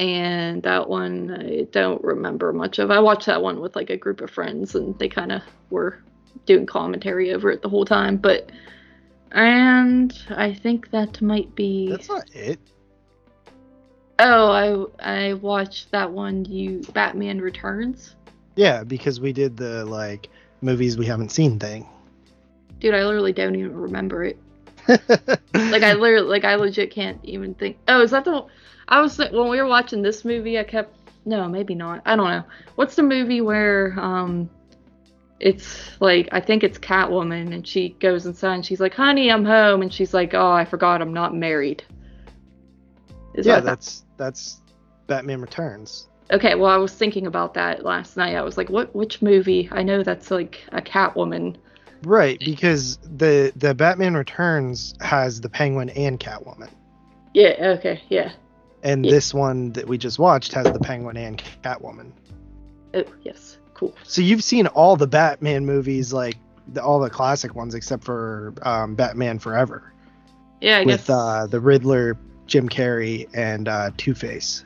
and 0.00 0.62
that 0.62 0.88
one 0.88 1.30
I 1.30 1.66
don't 1.70 2.02
remember 2.02 2.54
much 2.54 2.78
of. 2.78 2.90
I 2.90 2.98
watched 2.98 3.26
that 3.26 3.42
one 3.42 3.60
with 3.60 3.76
like 3.76 3.90
a 3.90 3.98
group 3.98 4.22
of 4.22 4.30
friends, 4.30 4.74
and 4.74 4.98
they 4.98 5.08
kind 5.08 5.30
of 5.30 5.42
were 5.68 5.98
doing 6.46 6.64
commentary 6.64 7.34
over 7.34 7.50
it 7.50 7.60
the 7.60 7.68
whole 7.68 7.84
time. 7.84 8.16
But 8.16 8.50
And 9.32 10.18
I 10.30 10.54
think 10.54 10.90
that 10.90 11.20
might 11.20 11.54
be. 11.54 11.90
That's 11.90 12.08
not 12.08 12.34
it. 12.34 12.58
Oh, 14.18 14.90
I 15.02 15.28
I 15.28 15.34
watched 15.34 15.90
that 15.90 16.10
one. 16.10 16.46
You 16.46 16.80
Batman 16.94 17.38
Returns. 17.38 18.16
Yeah, 18.56 18.84
because 18.84 19.20
we 19.20 19.34
did 19.34 19.58
the 19.58 19.84
like 19.84 20.30
movies 20.62 20.96
we 20.96 21.04
haven't 21.04 21.30
seen 21.30 21.58
thing. 21.58 21.86
Dude, 22.78 22.94
I 22.94 23.04
literally 23.04 23.34
don't 23.34 23.54
even 23.54 23.76
remember 23.76 24.24
it. 24.24 24.38
like 24.88 25.82
I 25.82 25.92
literally, 25.92 26.26
like 26.26 26.44
I 26.44 26.54
legit 26.54 26.90
can't 26.90 27.20
even 27.22 27.52
think. 27.52 27.76
Oh, 27.86 28.00
is 28.00 28.12
that 28.12 28.24
the? 28.24 28.46
I 28.90 29.00
was 29.00 29.18
when 29.18 29.48
we 29.48 29.60
were 29.60 29.68
watching 29.68 30.02
this 30.02 30.24
movie. 30.24 30.58
I 30.58 30.64
kept 30.64 30.96
no, 31.24 31.48
maybe 31.48 31.74
not. 31.74 32.02
I 32.04 32.16
don't 32.16 32.28
know. 32.28 32.44
What's 32.74 32.96
the 32.96 33.02
movie 33.02 33.40
where 33.40 33.94
um, 33.98 34.50
it's 35.38 36.00
like 36.00 36.28
I 36.32 36.40
think 36.40 36.64
it's 36.64 36.78
Catwoman 36.78 37.54
and 37.54 37.66
she 37.66 37.90
goes 38.00 38.26
inside 38.26 38.54
and 38.54 38.66
she's 38.66 38.80
like, 38.80 38.94
"Honey, 38.94 39.30
I'm 39.30 39.44
home," 39.44 39.82
and 39.82 39.92
she's 39.92 40.12
like, 40.12 40.34
"Oh, 40.34 40.50
I 40.50 40.64
forgot 40.64 41.00
I'm 41.00 41.12
not 41.12 41.34
married." 41.34 41.84
Is 43.34 43.46
yeah, 43.46 43.56
that 43.56 43.64
that's 43.64 44.04
that's 44.16 44.60
Batman 45.06 45.40
Returns. 45.40 46.08
Okay, 46.32 46.54
well, 46.54 46.70
I 46.70 46.76
was 46.76 46.92
thinking 46.92 47.26
about 47.26 47.54
that 47.54 47.84
last 47.84 48.16
night. 48.16 48.36
I 48.36 48.42
was 48.42 48.56
like, 48.56 48.70
"What? 48.70 48.94
Which 48.94 49.22
movie?" 49.22 49.68
I 49.72 49.82
know 49.82 50.02
that's 50.02 50.30
like 50.30 50.60
a 50.72 50.80
Catwoman. 50.80 51.56
Right, 52.02 52.38
because 52.40 52.98
the 53.16 53.52
the 53.56 53.74
Batman 53.74 54.14
Returns 54.14 54.94
has 55.00 55.40
the 55.40 55.48
Penguin 55.48 55.90
and 55.90 56.18
Catwoman. 56.18 56.70
Yeah. 57.34 57.74
Okay. 57.78 58.02
Yeah. 58.08 58.32
And 58.82 59.04
yeah. 59.04 59.12
this 59.12 59.34
one 59.34 59.72
that 59.72 59.86
we 59.86 59.98
just 59.98 60.18
watched 60.18 60.52
has 60.52 60.70
the 60.72 60.80
Penguin 60.80 61.16
and 61.16 61.42
Catwoman. 61.62 62.12
Oh 62.94 63.04
yes, 63.22 63.58
cool. 63.74 63.94
So 64.04 64.22
you've 64.22 64.42
seen 64.42 64.66
all 64.68 64.96
the 64.96 65.06
Batman 65.06 65.66
movies, 65.66 66.12
like 66.12 66.36
the, 66.68 66.82
all 66.82 66.98
the 67.00 67.10
classic 67.10 67.54
ones, 67.54 67.74
except 67.74 68.04
for 68.04 68.54
um, 68.62 68.94
Batman 68.94 69.38
Forever. 69.38 69.92
Yeah, 70.60 70.78
I 70.78 70.80
with, 70.80 70.88
guess. 70.88 71.08
With 71.08 71.10
uh, 71.10 71.46
the 71.46 71.60
Riddler, 71.60 72.16
Jim 72.46 72.68
Carrey, 72.68 73.28
and 73.34 73.68
uh, 73.68 73.90
Two 73.96 74.14
Face. 74.14 74.64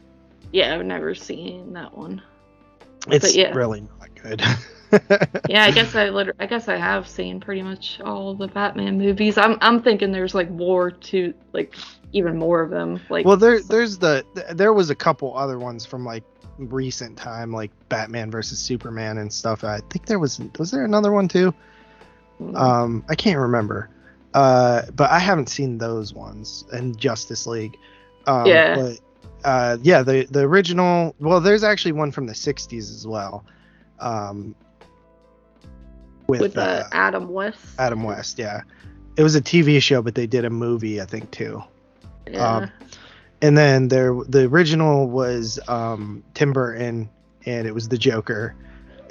Yeah, 0.53 0.75
I've 0.75 0.87
never 0.87 1.15
seen 1.15 1.73
that 1.73 1.97
one. 1.97 2.23
It's 3.09 3.35
yeah. 3.35 3.53
really 3.53 3.81
not 3.81 4.15
good. 4.23 4.43
yeah, 5.49 5.65
I 5.65 5.71
guess 5.71 5.95
I 5.95 6.09
liter- 6.09 6.37
I 6.39 6.47
guess 6.47 6.69
I 6.69 6.77
have 6.77 7.09
seen 7.09 7.41
pretty 7.41 7.63
much 7.63 8.01
all 8.01 8.35
the 8.35 8.49
Batman 8.49 8.99
movies. 8.99 9.37
I'm 9.37 9.59
I'm 9.61 9.83
thinking 9.83 10.13
there's 10.13 10.35
like 10.35 10.51
more 10.51 10.91
to 10.91 11.35
like 11.53 11.75
even 12.15 12.39
more 12.39 12.63
of 12.63 12.71
them. 12.71 13.01
Like 13.11 13.27
well, 13.27 13.37
there 13.37 13.61
there's 13.61 13.99
the 13.99 14.25
there 14.53 14.73
was 14.73 14.89
a 14.89 14.95
couple 14.95 15.37
other 15.37 15.59
ones 15.59 15.85
from 15.85 16.05
like 16.05 16.25
recent 16.57 17.19
time, 17.19 17.53
like 17.53 17.71
Batman 17.89 18.31
versus 18.31 18.59
Superman 18.59 19.19
and 19.19 19.31
stuff. 19.31 19.65
I 19.65 19.81
think 19.91 20.07
there 20.07 20.19
was 20.19 20.41
was 20.59 20.71
there 20.71 20.85
another 20.85 21.13
one 21.13 21.29
too. 21.29 21.53
Mm-hmm. 22.41 22.57
Um, 22.57 23.05
I 23.09 23.15
can't 23.15 23.39
remember. 23.39 23.91
Uh, 24.33 24.83
but 24.97 25.11
I 25.11 25.19
haven't 25.19 25.49
seen 25.49 25.79
those 25.79 26.13
ones 26.15 26.65
and 26.73 26.99
Justice 26.99 27.47
League. 27.47 27.77
Um, 28.27 28.47
yeah. 28.47 28.75
But, 28.75 29.01
uh, 29.45 29.77
yeah, 29.83 30.03
the 30.03 30.27
the 30.31 30.41
original. 30.41 31.15
Well, 31.19 31.41
there's 31.41 31.65
actually 31.65 31.93
one 31.93 32.11
from 32.11 32.27
the 32.27 32.33
'60s 32.33 32.79
as 32.79 33.07
well. 33.07 33.45
Um, 34.01 34.55
with, 36.27 36.41
with 36.41 36.59
uh, 36.59 36.61
uh, 36.61 36.89
Adam 36.93 37.29
West. 37.29 37.59
Adam 37.79 38.03
West, 38.03 38.39
yeah. 38.39 38.63
It 39.17 39.23
was 39.23 39.37
a 39.37 39.43
TV 39.43 39.81
show, 39.81 40.03
but 40.03 40.15
they 40.15 40.27
did 40.27 40.45
a 40.45 40.51
movie, 40.51 41.01
I 41.01 41.05
think, 41.05 41.31
too. 41.31 41.63
Yeah. 42.31 42.57
Um, 42.57 42.71
and 43.43 43.57
then 43.57 43.89
there, 43.89 44.15
the 44.29 44.45
original 44.45 45.09
was 45.09 45.61
um, 45.69 46.23
Tim 46.35 46.53
Burton, 46.53 47.09
and 47.45 47.67
it 47.67 47.75
was 47.75 47.89
the 47.89 47.99
Joker. 47.99 48.55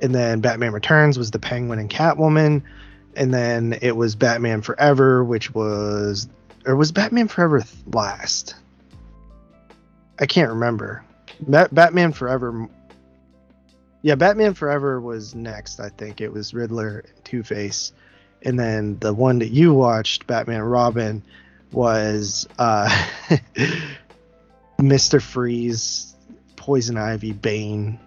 And 0.01 0.13
then 0.13 0.41
Batman 0.41 0.73
Returns 0.73 1.17
was 1.17 1.31
the 1.31 1.39
Penguin 1.39 1.79
and 1.79 1.89
Catwoman. 1.89 2.63
And 3.15 3.33
then 3.33 3.77
it 3.81 3.95
was 3.95 4.15
Batman 4.15 4.61
Forever, 4.61 5.23
which 5.23 5.53
was, 5.53 6.27
or 6.65 6.75
was 6.75 6.91
Batman 6.91 7.27
Forever 7.27 7.63
last? 7.85 8.55
I 10.19 10.25
can't 10.25 10.49
remember. 10.49 11.05
Batman 11.47 12.11
Forever 12.11 12.69
yeah, 14.03 14.15
Batman 14.15 14.53
Forever 14.53 14.99
was 14.99 15.33
next. 15.33 15.79
I 15.79 15.87
think 15.87 16.19
it 16.19 16.31
was 16.31 16.53
Riddler 16.53 17.05
and 17.07 17.25
Two 17.25 17.41
Face, 17.41 17.93
and 18.43 18.59
then 18.59 18.99
the 18.99 19.13
one 19.13 19.39
that 19.39 19.49
you 19.49 19.73
watched, 19.73 20.27
Batman 20.27 20.61
Robin, 20.61 21.23
was 21.73 22.47
uh, 22.59 23.07
Mister 24.79 25.19
Freeze, 25.19 26.15
Poison 26.55 26.97
Ivy, 26.97 27.33
Bane. 27.33 27.99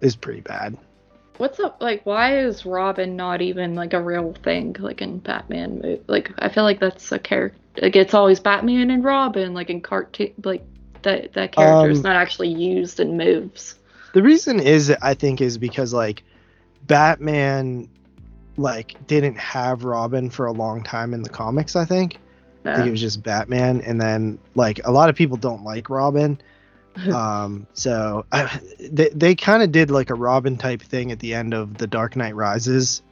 Is 0.00 0.14
pretty 0.14 0.42
bad. 0.42 0.76
What's 1.38 1.58
up? 1.60 1.78
Like, 1.80 2.04
why 2.04 2.38
is 2.38 2.66
Robin 2.66 3.16
not 3.16 3.42
even 3.42 3.74
like 3.74 3.94
a 3.94 4.02
real 4.02 4.34
thing? 4.44 4.76
Like 4.78 5.00
in 5.00 5.18
Batman, 5.18 5.80
movie? 5.80 6.02
like 6.06 6.32
I 6.38 6.48
feel 6.48 6.64
like 6.64 6.80
that's 6.80 7.10
a 7.12 7.18
character. 7.18 7.58
Like 7.80 7.96
it's 7.96 8.14
always 8.14 8.40
Batman 8.40 8.90
and 8.90 9.04
Robin, 9.04 9.54
like 9.54 9.70
in 9.70 9.80
cartoon, 9.80 10.34
like 10.44 10.64
that 11.02 11.32
that 11.34 11.52
character 11.52 11.90
is 11.90 11.98
um, 11.98 12.02
not 12.02 12.16
actually 12.16 12.48
used 12.48 13.00
in 13.00 13.16
moves. 13.16 13.76
The 14.14 14.22
reason 14.22 14.58
is 14.60 14.90
I 15.02 15.14
think 15.14 15.40
is 15.40 15.58
because 15.58 15.92
like 15.92 16.24
Batman 16.86 17.88
like 18.56 19.06
didn't 19.06 19.38
have 19.38 19.84
Robin 19.84 20.30
for 20.30 20.46
a 20.46 20.52
long 20.52 20.82
time 20.82 21.14
in 21.14 21.22
the 21.22 21.28
comics, 21.28 21.76
I 21.76 21.84
think. 21.84 22.18
Yeah. 22.68 22.74
I 22.74 22.76
think 22.76 22.88
it 22.88 22.90
was 22.90 23.00
just 23.00 23.22
Batman 23.22 23.80
and 23.80 24.00
then 24.00 24.38
like 24.54 24.80
a 24.84 24.92
lot 24.92 25.08
of 25.08 25.16
people 25.16 25.36
don't 25.36 25.64
like 25.64 25.88
Robin. 25.90 26.40
um 27.14 27.66
so 27.74 28.26
I, 28.32 28.60
they 28.80 29.08
they 29.10 29.34
kind 29.34 29.62
of 29.62 29.70
did 29.70 29.90
like 29.90 30.10
a 30.10 30.14
Robin 30.14 30.56
type 30.56 30.82
thing 30.82 31.12
at 31.12 31.20
the 31.20 31.34
end 31.34 31.54
of 31.54 31.78
The 31.78 31.86
Dark 31.86 32.16
Knight 32.16 32.34
Rises. 32.34 33.02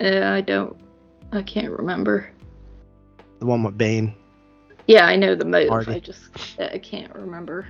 Uh, 0.00 0.22
I 0.24 0.40
don't 0.40 0.76
I 1.32 1.42
can't 1.42 1.70
remember. 1.70 2.30
The 3.38 3.46
one 3.46 3.62
with 3.62 3.78
Bane. 3.78 4.14
Yeah, 4.86 5.06
I 5.06 5.16
know 5.16 5.34
the 5.34 5.44
move. 5.44 5.70
I 5.70 6.00
just 6.00 6.58
I 6.58 6.78
can't 6.78 7.14
remember. 7.14 7.66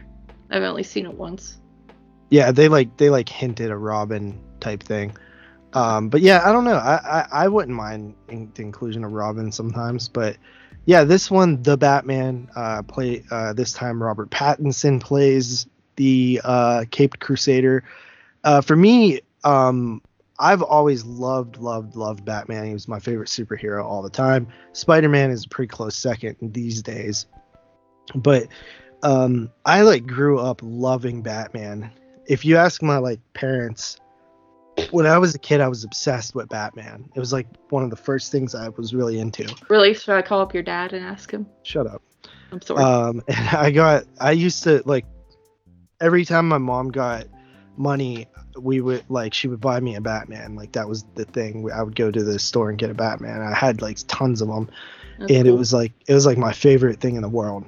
I've 0.50 0.62
only 0.62 0.82
seen 0.82 1.06
it 1.06 1.14
once. 1.14 1.58
Yeah, 2.30 2.50
they 2.50 2.68
like 2.68 2.96
they 2.96 3.10
like 3.10 3.28
hinted 3.28 3.70
a 3.70 3.76
Robin 3.76 4.38
type 4.60 4.82
thing. 4.82 5.16
Um, 5.74 6.08
but 6.08 6.20
yeah, 6.20 6.42
I 6.44 6.52
don't 6.52 6.64
know. 6.64 6.76
I, 6.76 6.94
I, 6.96 7.26
I 7.44 7.48
wouldn't 7.48 7.76
mind 7.76 8.14
in, 8.28 8.50
the 8.54 8.62
inclusion 8.62 9.04
of 9.04 9.12
Robin 9.12 9.50
sometimes, 9.50 10.08
but 10.08 10.36
yeah, 10.84 11.04
this 11.04 11.30
one, 11.30 11.62
the 11.62 11.76
Batman, 11.76 12.48
uh, 12.56 12.82
play 12.82 13.24
uh, 13.30 13.52
this 13.52 13.72
time 13.72 14.02
Robert 14.02 14.30
Pattinson 14.30 15.00
plays 15.00 15.66
the 15.96 16.40
uh, 16.44 16.84
Caped 16.90 17.20
Crusader. 17.20 17.84
Uh, 18.44 18.60
for 18.60 18.76
me, 18.76 19.20
um, 19.44 20.02
I've 20.38 20.62
always 20.62 21.04
loved, 21.04 21.58
loved, 21.58 21.94
loved 21.94 22.24
Batman. 22.24 22.66
He 22.66 22.72
was 22.72 22.88
my 22.88 22.98
favorite 22.98 23.28
superhero 23.28 23.84
all 23.84 24.02
the 24.02 24.10
time. 24.10 24.48
Spider 24.72 25.08
Man 25.08 25.30
is 25.30 25.44
a 25.44 25.48
pretty 25.48 25.68
close 25.68 25.96
second 25.96 26.36
these 26.40 26.82
days, 26.82 27.26
but 28.14 28.48
um 29.04 29.50
I 29.64 29.82
like 29.82 30.06
grew 30.06 30.38
up 30.38 30.60
loving 30.62 31.22
Batman. 31.22 31.90
If 32.26 32.44
you 32.44 32.56
ask 32.56 32.82
my 32.82 32.98
like 32.98 33.20
parents 33.34 33.98
when 34.90 35.06
I 35.06 35.18
was 35.18 35.34
a 35.34 35.38
kid 35.38 35.60
I 35.60 35.68
was 35.68 35.84
obsessed 35.84 36.34
with 36.34 36.48
Batman. 36.48 37.10
It 37.14 37.20
was 37.20 37.32
like 37.32 37.46
one 37.70 37.82
of 37.82 37.90
the 37.90 37.96
first 37.96 38.32
things 38.32 38.54
I 38.54 38.68
was 38.70 38.94
really 38.94 39.18
into. 39.18 39.52
Really? 39.68 39.94
Should 39.94 40.14
I 40.14 40.22
call 40.22 40.40
up 40.40 40.54
your 40.54 40.62
dad 40.62 40.92
and 40.92 41.04
ask 41.04 41.30
him? 41.30 41.46
Shut 41.62 41.86
up. 41.86 42.02
I'm 42.50 42.60
sorry. 42.60 42.82
Um 42.82 43.22
and 43.28 43.48
I 43.50 43.70
got 43.70 44.04
I 44.20 44.32
used 44.32 44.62
to 44.64 44.82
like 44.84 45.04
every 46.00 46.24
time 46.24 46.48
my 46.48 46.58
mom 46.58 46.90
got 46.90 47.26
money 47.76 48.26
we 48.58 48.82
would 48.82 49.02
like 49.08 49.32
she 49.32 49.48
would 49.48 49.60
buy 49.60 49.80
me 49.80 49.94
a 49.96 50.00
Batman. 50.00 50.56
Like 50.56 50.72
that 50.72 50.88
was 50.88 51.04
the 51.14 51.24
thing. 51.24 51.70
I 51.72 51.82
would 51.82 51.96
go 51.96 52.10
to 52.10 52.22
the 52.22 52.38
store 52.38 52.70
and 52.70 52.78
get 52.78 52.90
a 52.90 52.94
Batman. 52.94 53.40
I 53.40 53.54
had 53.54 53.80
like 53.80 53.98
tons 54.08 54.42
of 54.42 54.48
them, 54.48 54.68
That's 55.18 55.32
and 55.32 55.44
cool. 55.44 55.54
it 55.54 55.58
was 55.58 55.72
like 55.72 55.92
it 56.06 56.12
was 56.12 56.26
like 56.26 56.36
my 56.36 56.52
favorite 56.52 57.00
thing 57.00 57.16
in 57.16 57.22
the 57.22 57.30
world 57.30 57.64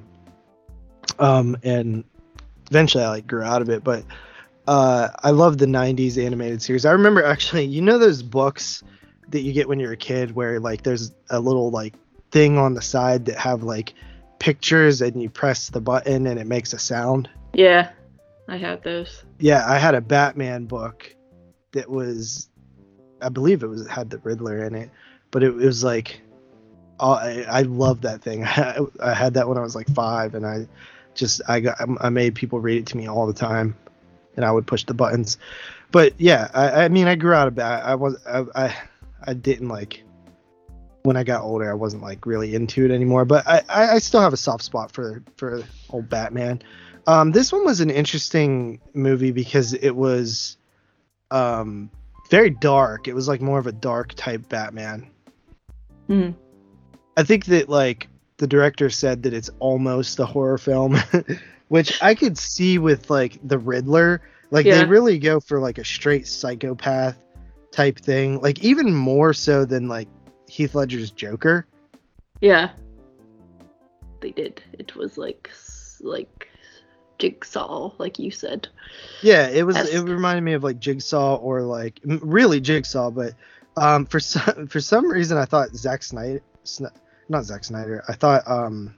um, 1.19 1.57
and 1.63 2.05
eventually 2.71 3.05
I 3.05 3.09
like 3.09 3.27
grew 3.27 3.43
out 3.43 3.63
of 3.63 3.69
it. 3.71 3.85
But 3.85 4.05
uh, 4.67 5.09
I 5.23 5.31
love 5.31 5.59
the 5.59 5.67
'90s 5.67 6.23
animated 6.23 6.63
series. 6.63 6.85
I 6.85 6.93
remember 6.93 7.23
actually, 7.25 7.65
you 7.65 7.83
know, 7.83 7.99
those 7.99 8.23
books 8.23 8.83
that 9.29 9.41
you 9.41 9.53
get 9.53 9.69
when 9.69 9.79
you're 9.79 9.93
a 9.93 9.97
kid, 9.97 10.35
where 10.35 10.61
like 10.61 10.83
there's 10.83 11.13
a 11.31 11.41
little 11.41 11.71
like 11.71 11.95
thing 12.31 12.59
on 12.59 12.75
the 12.75 12.83
side 12.83 13.27
that 13.27 13.39
have 13.39 13.63
like 13.63 13.95
pictures, 14.39 15.03
and 15.03 15.23
you 15.23 15.29
press 15.29 15.69
the 15.69 15.81
button 15.81 16.27
and 16.27 16.39
it 16.39 16.47
makes 16.47 16.73
a 16.73 16.79
sound. 16.79 17.29
Yeah, 17.53 17.91
I 18.49 18.57
had 18.57 18.83
those. 18.83 19.25
Yeah, 19.39 19.65
I 19.67 19.79
had 19.79 19.95
a 19.95 20.01
Batman 20.01 20.65
book 20.65 21.15
that 21.73 21.91
was, 21.91 22.49
I 23.21 23.29
believe 23.29 23.63
it 23.63 23.67
was 23.67 23.83
it 23.83 23.91
had 23.91 24.11
the 24.11 24.19
Riddler 24.19 24.65
in 24.65 24.75
it, 24.75 24.91
but 25.31 25.43
it, 25.43 25.49
it 25.49 25.67
was 25.67 25.85
like. 25.85 26.21
I, 27.01 27.45
I 27.51 27.63
love 27.63 28.03
that 28.03 28.23
thing. 28.23 28.45
I, 28.45 28.79
I 29.03 29.15
had 29.15 29.35
that 29.35 29.49
when 29.49 29.59
I 29.59 29.63
was 29.63 29.75
like 29.75 29.89
five, 29.89 30.37
and 30.37 30.47
I 30.47 30.69
just 31.15 31.43
I 31.49 31.59
got 31.59 31.77
I 32.01 32.09
made 32.09 32.37
people 32.37 32.61
read 32.61 32.79
it 32.79 32.87
to 32.87 32.97
me 32.97 33.09
all 33.09 33.27
the 33.27 33.35
time, 33.35 33.77
and 34.37 34.45
I 34.45 34.53
would 34.53 34.67
push 34.67 34.85
the 34.85 34.95
buttons. 34.95 35.39
But 35.91 36.15
yeah, 36.19 36.51
I, 36.55 36.85
I 36.85 36.89
mean 36.89 37.07
I 37.07 37.15
grew 37.15 37.33
out 37.33 37.49
of 37.49 37.57
that. 37.57 37.85
I 37.85 37.95
was 37.95 38.17
I, 38.27 38.45
I 38.55 38.77
I 39.27 39.35
didn't 39.35 39.69
like 39.69 40.03
when 41.03 41.17
I 41.17 41.25
got 41.25 41.43
older. 41.43 41.71
I 41.71 41.75
wasn't 41.75 42.03
like 42.03 42.27
really 42.27 42.55
into 42.55 42.85
it 42.85 42.91
anymore. 42.91 43.25
But 43.25 43.47
I 43.47 43.63
I 43.69 43.99
still 43.99 44.21
have 44.21 44.33
a 44.33 44.39
soft 44.39 44.65
spot 44.65 44.93
for 44.93 45.23
for 45.37 45.63
old 45.91 46.09
Batman. 46.09 46.63
Um, 47.07 47.33
this 47.33 47.53
one 47.53 47.65
was 47.65 47.81
an 47.81 47.91
interesting 47.91 48.81
movie 48.95 49.31
because 49.31 49.75
it 49.75 49.95
was 49.95 50.57
um 51.31 51.91
very 52.31 52.51
dark. 52.51 53.07
It 53.09 53.15
was 53.15 53.29
like 53.29 53.41
more 53.41 53.59
of 53.59 53.67
a 53.67 53.73
dark 53.73 54.15
type 54.15 54.49
Batman. 54.49 55.11
Hmm. 56.07 56.31
I 57.17 57.23
think 57.23 57.47
that 57.47 57.69
like 57.69 58.09
the 58.39 58.47
director 58.47 58.91
said 58.91 59.23
that 59.23 59.33
it's 59.33 59.51
almost 59.59 60.19
a 60.19 60.27
horror 60.27 60.59
film, 60.59 60.97
which 61.69 62.03
I 62.03 62.15
could 62.15 62.37
see 62.39 62.79
with 62.79 63.11
like 63.11 63.39
the 63.43 63.59
Riddler. 63.59 64.23
Like 64.51 64.67
Yeah. 64.67 64.79
they 64.79 64.85
really 64.85 65.19
go 65.19 65.41
for 65.41 65.59
like 65.61 65.79
a 65.79 65.85
straight 65.85 66.27
psychopath 66.27 67.17
type 67.73 67.99
thing, 67.99 68.41
like 68.41 68.63
even 68.63 68.95
more 68.95 69.33
so 69.33 69.65
than 69.65 69.89
like 69.89 70.09
Heath 70.49 70.75
Ledger's 70.75 71.11
Joker. 71.11 71.67
Yeah. 72.41 72.71
They 74.21 74.31
did. 74.31 74.63
It 74.73 74.95
was 74.97 75.19
like 75.19 75.51
like 76.01 76.49
jigsaw, 77.19 77.93
like 77.99 78.19
you 78.19 78.31
said. 78.31 78.69
Yeah, 79.23 79.49
it 79.49 79.65
was. 79.65 79.77
It 79.77 80.01
reminded 80.03 80.43
me 80.43 80.53
of 80.53 80.63
like 80.63 80.79
Jigsaw 80.79 81.37
or 81.37 81.63
like 81.63 82.01
really 82.05 82.61
Jigsaw, 82.61 83.11
but 83.11 83.33
um, 83.77 84.07
for 84.07 84.21
some 84.21 84.67
for 84.67 84.81
some 84.81 85.11
reason 85.11 85.37
I 85.39 85.45
thought 85.45 85.75
Zack 85.75 86.03
Snyder, 86.03 86.43
not 87.29 87.45
Zack 87.45 87.65
Snyder. 87.65 88.05
I 88.09 88.15
thought 88.15 88.43
um, 88.47 88.95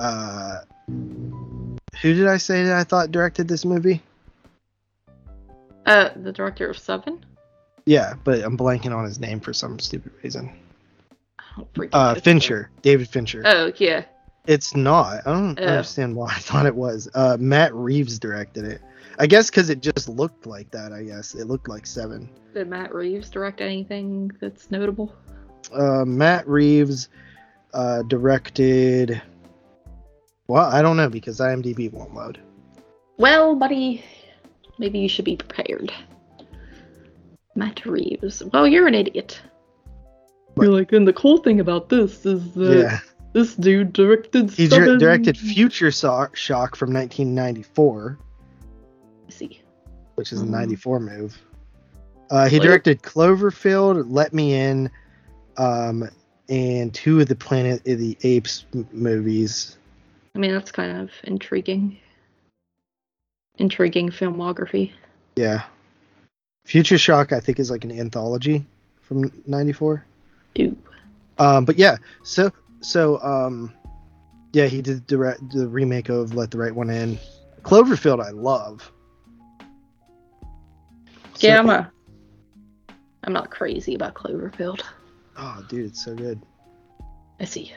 uh, 0.00 0.60
who 0.88 2.14
did 2.14 2.26
I 2.26 2.36
say 2.38 2.64
that 2.64 2.76
I 2.76 2.84
thought 2.84 3.10
directed 3.12 3.46
this 3.48 3.64
movie? 3.64 4.02
Uh, 5.86 6.10
the 6.16 6.32
director 6.32 6.68
of 6.68 6.78
Seven. 6.78 7.24
Yeah, 7.86 8.14
but 8.24 8.42
I'm 8.44 8.56
blanking 8.56 8.94
on 8.94 9.04
his 9.04 9.18
name 9.18 9.40
for 9.40 9.52
some 9.52 9.78
stupid 9.78 10.12
reason. 10.22 10.52
Uh. 11.92 12.14
Fincher, 12.16 12.70
David 12.82 13.08
Fincher. 13.08 13.42
Oh 13.44 13.72
yeah. 13.76 14.04
It's 14.46 14.74
not. 14.74 15.26
I 15.26 15.32
don't 15.32 15.58
Oh. 15.60 15.64
understand 15.64 16.14
why 16.16 16.26
I 16.36 16.38
thought 16.38 16.66
it 16.66 16.74
was. 16.74 17.08
Uh, 17.14 17.36
Matt 17.40 17.74
Reeves 17.74 18.18
directed 18.18 18.64
it. 18.64 18.80
I 19.18 19.26
guess 19.26 19.50
because 19.50 19.68
it 19.68 19.80
just 19.82 20.08
looked 20.08 20.46
like 20.46 20.70
that. 20.70 20.92
I 20.92 21.02
guess 21.02 21.34
it 21.34 21.46
looked 21.46 21.68
like 21.68 21.86
Seven. 21.86 22.28
Did 22.54 22.68
Matt 22.68 22.94
Reeves 22.94 23.28
direct 23.30 23.60
anything 23.60 24.30
that's 24.40 24.70
notable? 24.70 25.14
uh, 25.74 26.04
Matt 26.04 26.46
Reeves 26.48 27.08
uh, 27.74 28.02
directed. 28.02 29.20
Well, 30.50 30.64
I 30.68 30.82
don't 30.82 30.96
know 30.96 31.08
because 31.08 31.38
IMDb 31.38 31.92
won't 31.92 32.12
load. 32.12 32.40
Well, 33.18 33.54
buddy, 33.54 34.02
maybe 34.78 34.98
you 34.98 35.08
should 35.08 35.24
be 35.24 35.36
prepared. 35.36 35.92
Matt 37.54 37.86
Reeves. 37.86 38.42
Well, 38.52 38.66
you're 38.66 38.88
an 38.88 38.96
idiot. 38.96 39.40
What? 40.54 40.64
You're 40.64 40.72
like, 40.72 40.92
and 40.92 41.06
the 41.06 41.12
cool 41.12 41.36
thing 41.38 41.60
about 41.60 41.88
this 41.88 42.26
is 42.26 42.52
that 42.54 42.78
yeah, 42.78 42.98
this 43.32 43.54
dude 43.54 43.92
directed. 43.92 44.50
he 44.50 44.66
dir- 44.66 44.70
Seven- 44.86 44.98
directed 44.98 45.38
Future 45.38 45.92
So- 45.92 46.26
Shock 46.32 46.74
from 46.74 46.92
1994, 46.92 48.18
I 49.28 49.30
see. 49.30 49.62
which 50.16 50.32
is 50.32 50.42
a 50.42 50.44
Mhm. 50.44 50.48
94 50.50 50.98
move. 50.98 51.40
Uh, 52.28 52.48
he 52.48 52.58
directed 52.58 53.02
Cloverfield, 53.02 54.04
Let 54.08 54.34
Me 54.34 54.54
In, 54.54 54.90
um, 55.58 56.08
and 56.48 56.92
two 56.92 57.20
of 57.20 57.28
the 57.28 57.36
Planet 57.36 57.86
of 57.86 57.98
the 58.00 58.18
Apes 58.24 58.64
m- 58.74 58.88
movies. 58.92 59.76
I 60.34 60.38
mean, 60.38 60.52
that's 60.52 60.72
kind 60.72 61.00
of 61.00 61.10
intriguing. 61.24 61.98
Intriguing 63.58 64.10
filmography. 64.10 64.92
Yeah, 65.36 65.62
Future 66.64 66.98
Shock 66.98 67.32
I 67.32 67.40
think 67.40 67.58
is 67.58 67.70
like 67.70 67.84
an 67.84 67.92
anthology 67.92 68.64
from 69.02 69.30
'94. 69.46 70.04
Ooh. 70.60 70.76
Um, 71.38 71.64
but 71.64 71.78
yeah, 71.78 71.96
so 72.22 72.50
so 72.80 73.20
um, 73.22 73.72
yeah, 74.52 74.66
he 74.66 74.82
did 74.82 75.06
direct 75.06 75.40
the 75.52 75.68
remake 75.68 76.08
of 76.08 76.34
Let 76.34 76.50
the 76.50 76.58
Right 76.58 76.74
One 76.74 76.90
In. 76.90 77.18
Cloverfield, 77.62 78.24
I 78.24 78.30
love. 78.30 78.90
So- 81.34 81.46
Yeah, 81.46 81.58
I'm 81.58 81.68
a. 81.70 81.90
I'm 83.24 83.32
not 83.34 83.50
crazy 83.50 83.94
about 83.94 84.14
Cloverfield. 84.14 84.80
Oh, 85.36 85.64
dude, 85.68 85.86
it's 85.86 86.02
so 86.04 86.14
good. 86.14 86.40
I 87.38 87.44
see. 87.44 87.72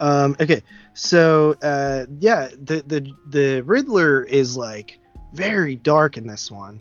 Um, 0.00 0.36
okay, 0.40 0.62
so 0.94 1.56
uh, 1.62 2.06
yeah, 2.20 2.48
the 2.48 2.82
the 2.86 3.12
the 3.26 3.60
Riddler 3.62 4.22
is 4.22 4.56
like 4.56 4.98
very 5.32 5.76
dark 5.76 6.16
in 6.16 6.26
this 6.26 6.50
one. 6.50 6.80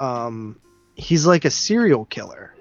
Um, 0.00 0.60
he's 0.94 1.26
like 1.26 1.44
a 1.44 1.50
serial 1.50 2.04
killer, 2.04 2.54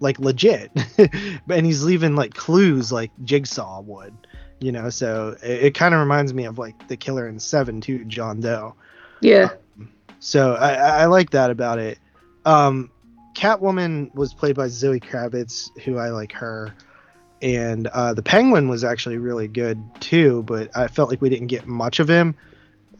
like 0.00 0.18
legit, 0.18 0.70
and 1.48 1.66
he's 1.66 1.84
leaving 1.84 2.16
like 2.16 2.34
clues 2.34 2.90
like 2.90 3.10
Jigsaw 3.24 3.82
would, 3.82 4.14
you 4.58 4.72
know. 4.72 4.90
So 4.90 5.36
it, 5.42 5.64
it 5.64 5.74
kind 5.74 5.94
of 5.94 6.00
reminds 6.00 6.34
me 6.34 6.44
of 6.44 6.58
like 6.58 6.88
the 6.88 6.96
killer 6.96 7.28
in 7.28 7.38
Seven 7.38 7.80
too, 7.80 8.04
John 8.06 8.40
Doe. 8.40 8.74
Yeah. 9.20 9.50
So 10.18 10.54
I, 10.54 10.74
I 10.74 10.88
I 11.02 11.04
like 11.06 11.30
that 11.30 11.50
about 11.50 11.78
it. 11.78 11.98
Um, 12.44 12.90
Catwoman 13.34 14.14
was 14.14 14.34
played 14.34 14.56
by 14.56 14.68
Zoe 14.68 15.00
Kravitz, 15.00 15.76
who 15.84 15.98
I 15.98 16.08
like 16.08 16.32
her, 16.32 16.74
and 17.42 17.86
uh, 17.86 18.14
the 18.14 18.22
Penguin 18.22 18.68
was 18.68 18.84
actually 18.84 19.18
really 19.18 19.48
good 19.48 19.82
too. 20.00 20.42
But 20.44 20.76
I 20.76 20.88
felt 20.88 21.10
like 21.10 21.20
we 21.20 21.28
didn't 21.30 21.48
get 21.48 21.66
much 21.66 22.00
of 22.00 22.08
him. 22.08 22.34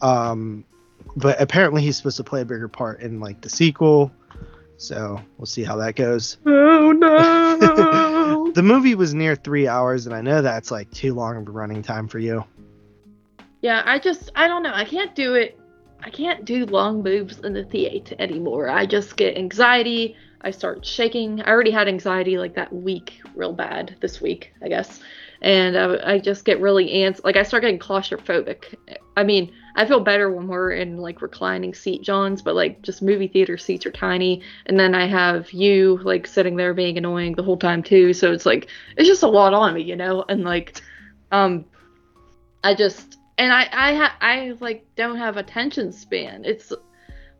Um, 0.01 0.65
but 1.17 1.41
apparently 1.41 1.83
he's 1.83 1.97
supposed 1.97 2.17
to 2.19 2.25
play 2.25 2.41
a 2.41 2.45
bigger 2.45 2.69
part 2.69 3.01
in 3.01 3.21
like 3.21 3.41
the 3.41 3.49
sequel. 3.49 4.13
So 4.79 5.21
we'll 5.37 5.47
see 5.47 5.63
how 5.63 5.77
that 5.77 5.95
goes. 5.95 6.39
Oh 6.47 6.93
no. 6.93 8.51
The 8.55 8.63
movie 8.65 8.97
was 8.97 9.15
near 9.15 9.37
three 9.37 9.69
hours, 9.69 10.07
and 10.07 10.15
I 10.15 10.23
know 10.23 10.43
that's 10.43 10.73
like 10.73 10.91
too 10.91 11.15
long 11.15 11.37
of 11.37 11.47
a 11.47 11.51
running 11.53 11.83
time 11.83 12.09
for 12.09 12.19
you. 12.19 12.45
yeah, 13.61 13.83
I 13.85 14.01
just 14.01 14.33
I 14.35 14.49
don't 14.49 14.65
know. 14.65 14.73
I 14.75 14.85
can't 14.85 15.15
do 15.15 15.35
it. 15.35 15.60
I 16.03 16.11
can't 16.11 16.45
do 16.45 16.67
long 16.67 17.03
moves 17.03 17.39
in 17.41 17.53
the 17.53 17.65
theater 17.65 18.17
anymore. 18.19 18.69
I 18.69 18.87
just 18.87 19.17
get 19.17 19.37
anxiety. 19.37 20.17
I 20.43 20.51
start 20.51 20.87
shaking. 20.87 21.43
I 21.43 21.51
already 21.51 21.71
had 21.71 21.89
anxiety 21.89 22.39
like 22.39 22.55
that 22.55 22.73
week, 22.73 23.21
real 23.35 23.53
bad 23.53 23.97
this 24.01 24.21
week, 24.21 24.53
I 24.63 24.69
guess. 24.69 25.01
And 25.43 25.77
I, 25.77 26.15
I 26.15 26.19
just 26.19 26.45
get 26.45 26.61
really 26.61 27.05
ants. 27.05 27.21
Like 27.25 27.37
I 27.37 27.43
start 27.43 27.63
getting 27.63 27.79
claustrophobic. 27.79 28.75
I 29.17 29.25
mean, 29.25 29.53
I 29.77 29.85
feel 29.87 30.01
better 30.01 30.31
when 30.31 30.49
we're 30.49 30.73
in 30.73 30.97
like 30.99 31.23
reclining 31.23 31.75
seat 31.75 32.03
johns, 32.03 32.43
but 32.43 32.55
like 32.55 32.81
just 32.83 33.03
movie 33.03 33.29
theater 33.29 33.59
seats 33.59 33.85
are 33.85 33.91
tiny. 33.91 34.43
And 34.67 34.81
then 34.81 34.95
I 34.95 35.07
have 35.07 35.51
you 35.53 36.01
like 36.03 36.27
sitting 36.27 36.57
there 36.57 36.75
being 36.75 36.97
annoying 36.97 37.35
the 37.35 37.43
whole 37.43 37.59
time 37.59 37.83
too. 37.83 38.13
So 38.15 38.33
it's 38.33 38.47
like 38.47 38.69
it's 38.97 39.09
just 39.09 39.23
a 39.23 39.29
lot 39.29 39.55
on 39.55 39.75
me, 39.75 39.83
you 39.83 39.97
know. 39.97 40.25
And 40.29 40.45
like, 40.45 40.81
um, 41.33 41.67
I 42.65 42.75
just 42.75 43.20
and 43.41 43.55
I 43.55 43.69
I 43.73 43.95
ha- 43.95 44.17
I 44.21 44.55
like 44.61 44.87
don't 44.97 45.17
have 45.17 45.39
attention 45.39 45.93
span. 45.93 46.45
It's 46.45 46.73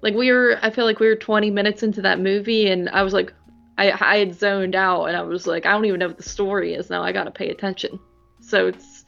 like 0.01 0.15
we 0.15 0.33
were 0.33 0.59
I 0.63 0.71
feel 0.71 0.87
like 0.87 0.99
we 0.99 1.07
were 1.07 1.15
20 1.15 1.51
minutes 1.51 1.83
into 1.83 2.01
that 2.03 2.19
movie 2.19 2.71
and 2.71 2.89
I 2.89 3.03
was 3.03 3.13
like 3.13 3.35
I 3.77 3.93
I 3.93 4.17
had 4.17 4.35
zoned 4.35 4.75
out 4.75 5.05
and 5.05 5.17
I 5.17 5.23
was 5.23 5.47
like 5.47 5.67
I 5.67 5.73
don't 5.73 5.85
even 5.85 6.01
know 6.01 6.09
what 6.09 6.17
the 6.17 6.23
story 6.23 6.73
is 6.73 6.89
now. 6.89 7.03
I 7.03 7.13
got 7.13 7.25
to 7.25 7.31
pay 7.31 7.51
attention. 7.51 8.01
So 8.41 8.69
it's 8.69 9.05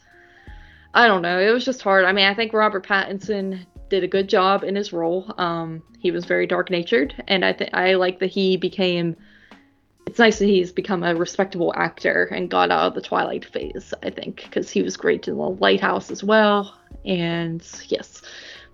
I 0.92 1.06
don't 1.06 1.22
know. 1.22 1.40
It 1.40 1.50
was 1.50 1.64
just 1.64 1.80
hard. 1.80 2.04
I 2.04 2.12
mean, 2.12 2.26
I 2.26 2.34
think 2.34 2.52
Robert 2.52 2.86
Pattinson 2.86 3.64
did 3.88 4.04
a 4.04 4.08
good 4.08 4.28
job 4.28 4.62
in 4.62 4.76
his 4.76 4.92
role. 4.92 5.34
Um 5.38 5.82
he 5.98 6.10
was 6.10 6.26
very 6.26 6.46
dark 6.46 6.68
natured 6.68 7.14
and 7.26 7.42
I 7.42 7.54
think 7.54 7.70
I 7.72 7.94
like 7.94 8.18
that 8.18 8.30
he 8.30 8.58
became 8.58 9.16
it's 10.06 10.18
nice 10.18 10.38
that 10.38 10.46
he's 10.46 10.72
become 10.72 11.02
a 11.02 11.14
respectable 11.14 11.72
actor 11.76 12.24
and 12.24 12.50
got 12.50 12.70
out 12.70 12.88
of 12.88 12.94
the 12.94 13.00
Twilight 13.00 13.44
phase, 13.44 13.94
I 14.02 14.10
think, 14.10 14.42
because 14.42 14.70
he 14.70 14.82
was 14.82 14.96
great 14.96 15.26
in 15.28 15.36
the 15.36 15.48
Lighthouse 15.48 16.10
as 16.10 16.22
well. 16.22 16.76
And 17.04 17.66
yes, 17.88 18.22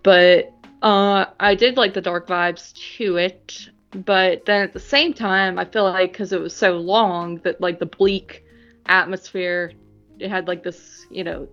but 0.02 0.52
uh, 0.82 1.26
I 1.38 1.54
did 1.54 1.76
like 1.76 1.94
the 1.94 2.00
dark 2.00 2.26
vibes 2.26 2.72
to 2.96 3.16
it. 3.16 3.68
But 3.92 4.44
then 4.44 4.62
at 4.62 4.72
the 4.72 4.80
same 4.80 5.14
time, 5.14 5.58
I 5.58 5.64
feel 5.64 5.84
like 5.84 6.12
because 6.12 6.32
it 6.32 6.40
was 6.40 6.54
so 6.54 6.76
long 6.76 7.36
that 7.38 7.60
like 7.60 7.78
the 7.78 7.86
bleak 7.86 8.44
atmosphere, 8.86 9.72
it 10.18 10.30
had 10.30 10.46
like 10.46 10.62
this, 10.62 11.06
you 11.10 11.24
know, 11.24 11.48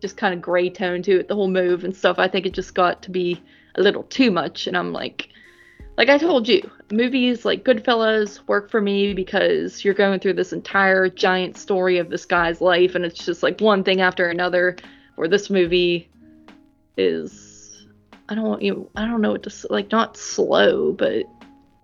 just 0.00 0.16
kind 0.16 0.34
of 0.34 0.40
gray 0.40 0.70
tone 0.70 1.02
to 1.02 1.20
it, 1.20 1.28
the 1.28 1.34
whole 1.34 1.48
move 1.48 1.84
and 1.84 1.94
stuff. 1.94 2.18
I 2.18 2.28
think 2.28 2.46
it 2.46 2.54
just 2.54 2.74
got 2.74 3.02
to 3.02 3.10
be 3.10 3.40
a 3.76 3.82
little 3.82 4.04
too 4.04 4.30
much, 4.30 4.66
and 4.66 4.76
I'm 4.76 4.92
like, 4.92 5.28
like 5.96 6.08
I 6.08 6.18
told 6.18 6.48
you, 6.48 6.68
movies 6.90 7.44
like 7.44 7.64
Goodfellas 7.64 8.46
work 8.46 8.70
for 8.70 8.80
me 8.80 9.14
because 9.14 9.84
you're 9.84 9.94
going 9.94 10.20
through 10.20 10.34
this 10.34 10.52
entire 10.52 11.08
giant 11.08 11.56
story 11.56 11.98
of 11.98 12.10
this 12.10 12.24
guy's 12.24 12.60
life, 12.60 12.94
and 12.94 13.04
it's 13.04 13.24
just 13.24 13.42
like 13.42 13.60
one 13.60 13.84
thing 13.84 14.00
after 14.00 14.28
another. 14.28 14.76
Where 15.16 15.28
this 15.28 15.50
movie 15.50 16.08
is, 16.96 17.86
I 18.28 18.36
don't 18.36 18.44
want 18.44 18.62
you, 18.62 18.88
I 18.94 19.04
don't 19.04 19.20
know 19.20 19.32
what 19.32 19.42
to 19.44 19.66
like, 19.68 19.90
not 19.90 20.16
slow, 20.16 20.92
but 20.92 21.24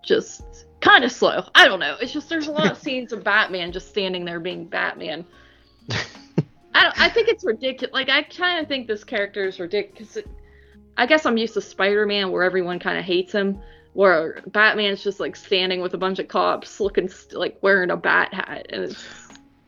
just 0.05 0.67
kind 0.81 1.03
of 1.05 1.11
slow. 1.11 1.45
I 1.55 1.67
don't 1.67 1.81
know. 1.81 1.97
It's 2.01 2.13
just 2.13 2.29
there's 2.29 2.47
a 2.47 2.53
lot 2.53 2.71
of 2.71 2.79
scenes 2.83 3.13
of 3.13 3.25
Batman 3.25 3.73
just 3.73 3.89
standing 3.89 4.25
there 4.25 4.39
being 4.39 4.67
Batman. 4.67 5.25
I 6.75 6.83
don't, 6.83 7.01
I 7.01 7.09
think 7.09 7.29
it's 7.29 7.45
ridiculous. 7.45 7.93
Like 7.93 8.09
I 8.09 8.23
kind 8.23 8.61
of 8.61 8.69
think 8.69 8.87
this 8.87 9.05
character 9.05 9.45
is 9.45 9.59
ridiculous. 9.59 10.19
I 10.97 11.07
guess 11.07 11.27
I'm 11.27 11.37
used 11.37 11.55
to 11.55 11.61
Spider-Man 11.61 12.31
where 12.31 12.45
everyone 12.45 12.79
kind 12.79 12.99
of 12.99 13.05
hates 13.05 13.33
him, 13.33 13.61
where 13.95 14.43
Batman's 14.47 15.03
just 15.03 15.19
like 15.21 15.35
standing 15.37 15.81
with 15.81 15.95
a 15.95 15.99
bunch 15.99 16.19
of 16.19 16.29
cops, 16.29 16.79
looking 16.81 17.09
st- 17.09 17.39
like 17.39 17.57
wearing 17.63 17.91
a 17.91 17.97
bat 17.97 18.35
hat, 18.35 18.67
and 18.71 18.85
it's 18.85 19.05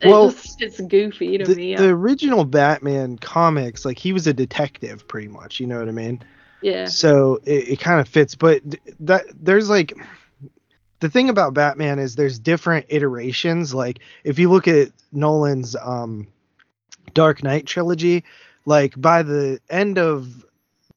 Well, 0.03 0.29
it's, 0.29 0.43
just, 0.43 0.61
it's 0.61 0.79
goofy 0.81 1.37
to 1.39 1.45
The, 1.45 1.55
me. 1.55 1.75
the 1.75 1.89
original 1.89 2.45
Batman 2.45 3.17
comics, 3.17 3.83
like 3.85 3.97
he 3.97 4.13
was 4.13 4.27
a 4.27 4.33
detective, 4.33 5.07
pretty 5.07 5.29
much. 5.29 5.59
You 5.59 5.67
know 5.67 5.79
what 5.79 5.87
I 5.87 5.91
mean? 5.91 6.21
yeah, 6.61 6.85
So 6.85 7.39
it, 7.45 7.69
it 7.69 7.79
kind 7.79 7.99
of 7.99 8.07
fits, 8.07 8.35
but 8.35 8.61
that 8.99 9.23
there's 9.41 9.69
like 9.69 9.93
the 10.99 11.09
thing 11.09 11.29
about 11.29 11.53
Batman 11.53 11.99
is 11.99 12.15
there's 12.15 12.39
different 12.39 12.85
iterations. 12.89 13.73
Like 13.73 13.99
if 14.23 14.39
you 14.39 14.49
look 14.49 14.67
at 14.67 14.89
Nolan's 15.11 15.75
um, 15.81 16.27
Dark 17.13 17.43
Knight 17.43 17.65
trilogy, 17.65 18.23
like 18.65 18.99
by 18.99 19.23
the 19.23 19.59
end 19.69 19.97
of 19.97 20.45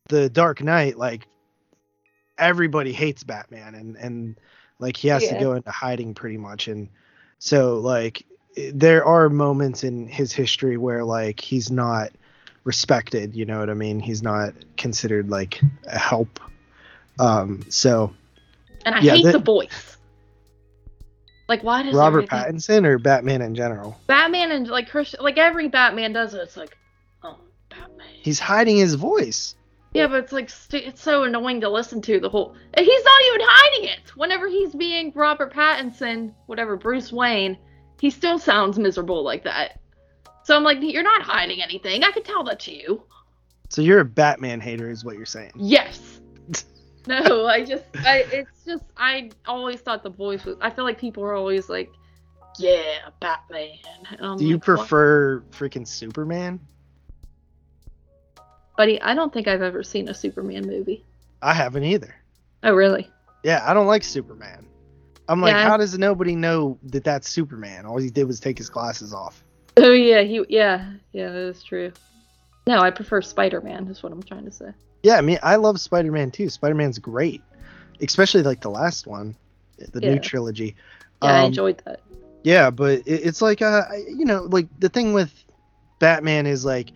the 0.09 0.29
Dark 0.29 0.63
Knight, 0.63 0.99
like 0.99 1.27
everybody 2.41 2.93
hates 2.93 3.23
Batman 3.23 3.75
and 3.75 3.97
and 3.97 4.37
like 4.79 4.97
he 4.97 5.09
has 5.09 5.23
Yeah. 5.23 5.35
to 5.35 5.41
go 5.41 5.53
into 5.55 5.71
hiding 5.71 6.15
pretty 6.15 6.39
much 6.39 6.67
and 6.69 6.89
so 7.39 7.79
like 7.79 8.25
there 8.73 9.05
are 9.05 9.29
moments 9.29 9.85
in 9.85 10.09
his 10.09 10.33
history 10.33 10.77
where 10.77 11.05
like 11.05 11.39
he's 11.41 11.71
not 11.71 12.11
respected, 12.65 13.35
you 13.35 13.45
know 13.47 13.61
what 13.61 13.71
I 13.71 13.75
mean? 13.75 14.01
He's 14.01 14.23
not 14.23 14.55
considered 14.77 15.31
like 15.31 15.61
a 15.87 15.99
help. 15.99 16.41
Um 17.19 17.63
so 17.69 18.13
And 18.85 18.95
I 18.95 19.01
Yeah, 19.01 19.13
hate 19.15 19.25
that- 19.27 19.33
the 19.33 19.39
voice. 19.39 19.97
Like, 21.49 21.65
why 21.65 21.83
does 21.83 21.95
Robert 21.95 22.29
everything- 22.33 22.85
Pattinson 22.85 22.87
or 22.87 22.99
Batman 22.99 23.43
in 23.43 23.57
general? 23.57 23.99
Batman 24.07 24.53
and 24.53 24.69
like 24.69 24.89
Christian, 24.89 25.19
like 25.21 25.37
every 25.37 25.67
Batman 25.69 26.13
does 26.13 26.33
it. 26.33 26.39
It's 26.43 26.57
like, 26.57 26.77
oh, 27.25 27.39
Batman. 27.69 28.07
He's 28.23 28.39
hiding 28.39 28.77
his 28.77 28.95
voice. 28.95 29.57
Yeah, 29.93 30.07
but 30.07 30.23
it's 30.23 30.33
like 30.33 30.49
st- 30.51 30.85
it's 30.85 31.03
so 31.03 31.25
annoying 31.25 31.61
to 31.63 31.69
listen 31.69 32.01
to 32.03 32.21
the 32.21 32.29
whole. 32.29 32.55
and 32.75 32.87
He's 32.87 33.05
not 33.05 33.21
even 33.27 33.41
hiding 33.43 33.89
it. 33.89 34.17
Whenever 34.17 34.49
he's 34.49 34.75
being 34.75 35.13
Robert 35.15 35.53
Pattinson, 35.53 36.33
whatever 36.47 36.77
Bruce 36.77 37.13
Wayne, 37.13 37.59
he 38.01 38.11
still 38.11 38.39
sounds 38.39 38.79
miserable 38.79 39.25
like 39.25 39.45
that. 39.45 39.81
So 40.45 40.57
I'm 40.57 40.63
like, 40.63 40.79
you're 40.81 41.03
not 41.03 41.23
hiding 41.23 41.63
anything. 41.63 42.05
I 42.05 42.13
can 42.13 42.23
tell 42.23 42.45
that's 42.45 42.69
you. 42.69 43.03
So 43.69 43.83
you're 43.83 44.01
a 44.01 44.05
Batman 44.05 44.61
hater, 44.61 44.91
is 44.91 45.05
what 45.05 45.17
you're 45.17 45.27
saying. 45.27 45.53
Yes. 45.57 46.21
no, 47.07 47.47
I 47.47 47.65
just, 47.65 47.85
I, 47.99 48.25
it's 48.33 48.65
just, 48.65 48.85
I 48.97 49.31
always 49.47 49.81
thought 49.81 50.03
the 50.03 50.11
voice 50.11 50.45
was. 50.45 50.57
I 50.61 50.71
feel 50.71 50.85
like 50.85 50.99
people 50.99 51.23
are 51.25 51.35
always 51.35 51.69
like, 51.69 51.91
yeah, 52.59 53.09
Batman. 53.21 53.79
And 54.11 54.21
I'm 54.21 54.39
Do 54.39 54.45
you 54.45 54.55
like, 54.55 54.67
"What?" 54.67 54.79
prefer 54.79 55.41
freaking 55.51 55.87
Superman? 55.87 56.61
Buddy, 58.77 59.01
I 59.03 59.15
don't 59.15 59.33
think 59.33 59.49
I've 59.49 59.63
ever 59.63 59.83
seen 59.83 60.09
a 60.09 60.15
Superman 60.15 60.67
movie. 60.67 61.05
I 61.43 61.53
haven't 61.55 61.85
either. 61.85 62.15
Oh, 62.63 62.73
really? 62.75 63.09
Yeah, 63.43 63.63
I 63.67 63.75
don't 63.75 63.87
like 63.87 64.05
Superman. 64.05 64.67
I'm 65.29 65.41
like, 65.41 65.53
Yeah, 65.53 65.61
I- 65.61 65.69
how 65.69 65.77
does 65.77 65.99
nobody 65.99 66.35
know 66.35 66.79
that 66.85 67.05
that's 67.05 67.29
Superman? 67.29 67.87
All 67.87 67.99
he 67.99 68.11
did 68.11 68.25
was 68.25 68.41
take 68.41 68.59
his 68.59 68.69
glasses 68.69 69.13
off. 69.15 69.45
Oh 69.77 69.93
yeah, 69.93 70.23
he 70.23 70.45
yeah 70.49 70.93
yeah 71.13 71.29
that 71.29 71.39
is 71.39 71.63
true. 71.63 71.93
No, 72.67 72.81
I 72.81 72.91
prefer 72.91 73.23
Spider 73.23 73.61
Man. 73.61 73.87
Is 73.89 74.03
what 74.03 74.13
I'm 74.13 74.23
trying 74.23 74.45
to 74.45 74.51
say. 74.51 74.73
Yeah, 75.03 75.17
I 75.17 75.21
mean, 75.23 75.39
I 75.43 75.57
love 75.57 75.81
Spider-Man 75.81 76.31
too. 76.31 76.51
Spider-Man's 76.51 76.99
great, 76.99 77.41
especially 78.03 78.43
like 78.43 78.61
the 78.61 78.69
last 78.71 79.07
one, 79.07 79.35
the 79.79 80.01
Yeah. 80.03 80.11
new 80.15 80.19
trilogy. 80.19 80.77
Yeah, 81.23 81.37
I 81.37 81.41
Um, 81.41 81.47
enjoyed 81.47 81.81
that. 81.87 82.01
Yeah, 82.43 82.69
but 82.71 82.99
it, 83.07 83.25
it's 83.25 83.41
like 83.41 83.63
uh, 83.63 83.85
you 84.09 84.27
know, 84.27 84.43
like 84.51 84.69
the 84.79 84.89
thing 84.91 85.15
with 85.15 85.33
Batman 86.01 86.47
is 86.47 86.65
like 86.67 86.91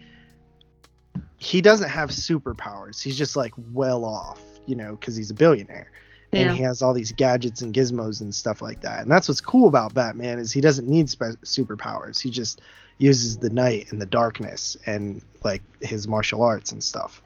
he 1.45 1.61
doesn't 1.61 1.91
have 1.91 2.11
superpowers. 2.11 3.03
He's 3.03 3.19
just 3.19 3.37
like 3.37 3.53
well 3.73 4.05
off, 4.05 4.41
you 4.67 4.75
know, 4.75 4.97
because 4.97 5.15
he's 5.15 5.31
a 5.31 5.35
billionaire, 5.35 5.91
Yeah. 6.33 6.41
and 6.49 6.57
he 6.57 6.63
has 6.63 6.81
all 6.81 6.95
these 6.95 7.13
gadgets 7.13 7.61
and 7.61 7.75
gizmos 7.75 8.21
and 8.23 8.35
stuff 8.35 8.63
like 8.63 8.81
that. 8.81 9.03
And 9.03 9.11
that's 9.11 9.29
what's 9.29 9.41
cool 9.43 9.69
about 9.69 9.93
Batman 9.95 10.39
is 10.39 10.53
he 10.53 10.61
doesn't 10.63 10.89
need 10.89 11.11
spe- 11.11 11.39
superpowers. 11.45 12.21
He 12.21 12.31
just 12.31 12.63
uses 12.99 13.37
the 13.39 13.51
night 13.51 13.93
and 13.93 14.01
the 14.01 14.07
darkness 14.07 14.77
and 14.87 15.21
like 15.43 15.63
his 15.83 16.09
martial 16.09 16.43
arts 16.43 16.73
and 16.73 16.83
stuff. 16.83 17.21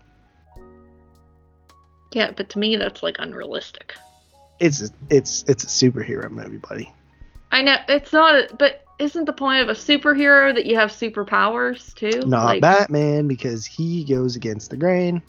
Yeah, 2.12 2.32
but 2.32 2.48
to 2.50 2.58
me 2.58 2.76
that's 2.76 3.02
like 3.02 3.16
unrealistic. 3.18 3.94
It's 4.60 4.90
it's 5.10 5.44
it's 5.46 5.62
a 5.64 5.66
superhero 5.68 6.30
movie, 6.30 6.56
buddy. 6.56 6.92
I 7.52 7.62
know 7.62 7.76
it's 7.88 8.12
not, 8.12 8.58
but 8.58 8.82
isn't 8.98 9.24
the 9.26 9.32
point 9.32 9.62
of 9.62 9.68
a 9.68 9.72
superhero 9.78 10.54
that 10.54 10.66
you 10.66 10.76
have 10.76 10.90
superpowers 10.90 11.94
too? 11.94 12.26
Not 12.26 12.44
like, 12.44 12.60
Batman 12.62 13.28
because 13.28 13.64
he 13.66 14.04
goes 14.04 14.36
against 14.36 14.70
the 14.70 14.76
grain. 14.76 15.22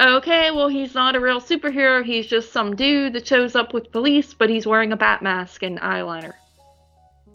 Okay, 0.00 0.50
well 0.50 0.68
he's 0.68 0.94
not 0.94 1.14
a 1.16 1.20
real 1.20 1.40
superhero. 1.40 2.02
He's 2.04 2.26
just 2.26 2.52
some 2.52 2.74
dude 2.74 3.12
that 3.12 3.26
shows 3.26 3.54
up 3.54 3.74
with 3.74 3.92
police, 3.92 4.32
but 4.34 4.48
he's 4.48 4.66
wearing 4.66 4.92
a 4.92 4.96
bat 4.96 5.22
mask 5.22 5.62
and 5.62 5.78
eyeliner. 5.80 6.32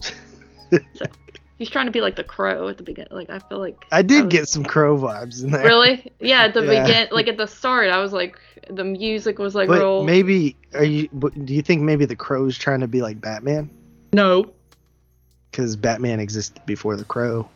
so, 0.00 1.04
he's 1.58 1.70
trying 1.70 1.86
to 1.86 1.92
be 1.92 2.00
like 2.00 2.16
the 2.16 2.24
crow 2.24 2.68
at 2.68 2.76
the 2.76 2.82
beginning. 2.82 3.12
Like 3.12 3.30
I 3.30 3.38
feel 3.38 3.58
like 3.58 3.76
I 3.92 4.02
did 4.02 4.24
was- 4.24 4.32
get 4.32 4.48
some 4.48 4.64
crow 4.64 4.98
vibes 4.98 5.42
in 5.44 5.50
there. 5.52 5.64
Really? 5.64 6.12
Yeah, 6.20 6.44
at 6.44 6.54
the 6.54 6.64
Yeah. 6.64 6.84
begin, 6.84 7.08
like 7.12 7.28
at 7.28 7.36
the 7.36 7.46
start, 7.46 7.90
I 7.90 7.98
was 7.98 8.12
like, 8.12 8.38
the 8.68 8.84
music 8.84 9.38
was 9.38 9.54
like 9.54 9.68
But 9.68 9.78
real. 9.78 10.04
maybe 10.04 10.56
are 10.74 10.84
you? 10.84 11.08
Do 11.08 11.54
you 11.54 11.62
think 11.62 11.82
maybe 11.82 12.04
the 12.04 12.16
Crow's 12.16 12.58
trying 12.58 12.80
to 12.80 12.88
be 12.88 13.02
like 13.02 13.20
Batman? 13.20 13.70
no. 14.12 14.52
Because 15.58 15.74
Batman 15.74 16.20
existed 16.20 16.64
before 16.66 16.96
the 16.96 17.02
Crow. 17.04 17.48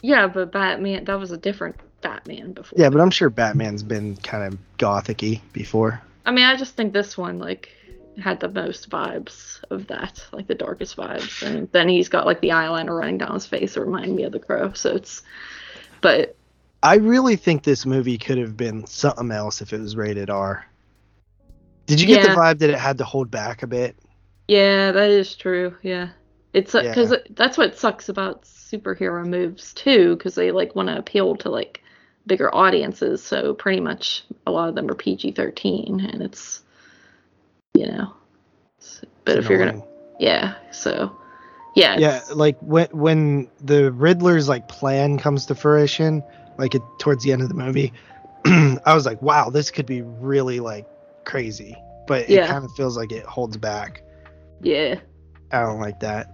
Yeah, 0.00 0.26
but 0.28 0.50
Batman, 0.50 1.04
that 1.04 1.20
was 1.20 1.30
a 1.30 1.36
different 1.36 1.76
Batman 2.00 2.54
before. 2.54 2.78
Yeah, 2.80 2.88
but 2.88 3.02
I'm 3.02 3.10
sure 3.10 3.28
Batman's 3.28 3.82
been 3.82 4.16
kind 4.16 4.50
of 4.50 4.58
gothicy 4.78 5.42
before. 5.52 6.00
I 6.24 6.30
mean, 6.30 6.46
I 6.46 6.56
just 6.56 6.74
think 6.74 6.94
this 6.94 7.18
one 7.18 7.38
like 7.38 7.68
had 8.18 8.40
the 8.40 8.48
most 8.48 8.88
vibes 8.88 9.62
of 9.68 9.86
that, 9.88 10.24
like 10.32 10.46
the 10.46 10.54
darkest 10.54 10.96
vibes, 10.96 11.46
and 11.46 11.70
then 11.72 11.86
he's 11.86 12.08
got 12.08 12.24
like 12.24 12.40
the 12.40 12.48
eyeliner 12.48 12.98
running 12.98 13.18
down 13.18 13.34
his 13.34 13.44
face, 13.44 13.74
that 13.74 13.82
remind 13.82 14.16
me 14.16 14.22
of 14.22 14.32
the 14.32 14.40
Crow. 14.40 14.72
So 14.72 14.94
it's, 14.96 15.20
but 16.00 16.34
I 16.82 16.94
really 16.94 17.36
think 17.36 17.62
this 17.64 17.84
movie 17.84 18.16
could 18.16 18.38
have 18.38 18.56
been 18.56 18.86
something 18.86 19.30
else 19.30 19.60
if 19.60 19.74
it 19.74 19.80
was 19.82 19.96
rated 19.96 20.30
R. 20.30 20.64
Did 21.84 22.00
you 22.00 22.06
get 22.06 22.24
Yeah. 22.24 22.34
the 22.34 22.40
vibe 22.40 22.58
that 22.60 22.70
it 22.70 22.78
had 22.78 22.96
to 22.96 23.04
hold 23.04 23.30
back 23.30 23.62
a 23.62 23.66
bit? 23.66 23.96
yeah, 24.48 24.90
that 24.92 25.08
is 25.08 25.34
true. 25.34 25.74
Yeah, 25.82 26.08
it's 26.52 26.74
Yeah. 26.74 26.82
because 26.82 27.14
that's 27.30 27.58
what 27.58 27.76
sucks 27.76 28.08
about 28.08 28.42
superhero 28.44 29.24
moves 29.26 29.72
too, 29.74 30.16
because 30.16 30.34
they 30.34 30.50
like 30.50 30.74
want 30.74 30.88
to 30.88 30.98
appeal 30.98 31.36
to 31.36 31.48
like 31.50 31.82
bigger 32.26 32.54
audiences. 32.54 33.22
So 33.22 33.54
pretty 33.54 33.80
much 33.80 34.24
a 34.46 34.50
lot 34.50 34.68
of 34.68 34.74
them 34.74 34.90
are 34.90 34.94
PG 34.94 35.32
thirteen, 35.32 36.00
and 36.00 36.22
it's, 36.22 36.62
you 37.74 37.86
know, 37.86 38.12
s- 38.80 39.04
but 39.24 39.38
It's 39.38 39.44
if 39.44 39.50
you're 39.50 39.58
gonna, 39.58 39.82
yeah, 40.18 40.54
so 40.72 41.16
yeah, 41.74 41.98
yeah, 41.98 42.20
like 42.34 42.58
when 42.60 42.88
when 42.92 43.48
the 43.60 43.92
Riddler's 43.92 44.48
like 44.48 44.68
plan 44.68 45.18
comes 45.18 45.46
to 45.46 45.54
fruition, 45.54 46.22
like 46.58 46.74
it, 46.74 46.82
towards 46.98 47.24
the 47.24 47.32
end 47.32 47.42
of 47.42 47.48
the 47.48 47.54
movie, 47.54 47.92
I 48.44 48.94
was 48.94 49.06
like, 49.06 49.20
wow, 49.22 49.50
this 49.50 49.70
could 49.70 49.86
be 49.86 50.02
really 50.02 50.60
like 50.60 50.86
crazy, 51.24 51.76
but 52.06 52.28
it 52.28 52.28
Yeah. 52.28 52.46
kind 52.46 52.64
of 52.64 52.70
feels 52.72 52.96
like 52.96 53.12
it 53.12 53.24
holds 53.24 53.56
back. 53.56 54.02
yeah. 54.60 55.00
I 55.52 55.60
don't 55.62 55.80
like 55.80 56.00
that. 56.00 56.28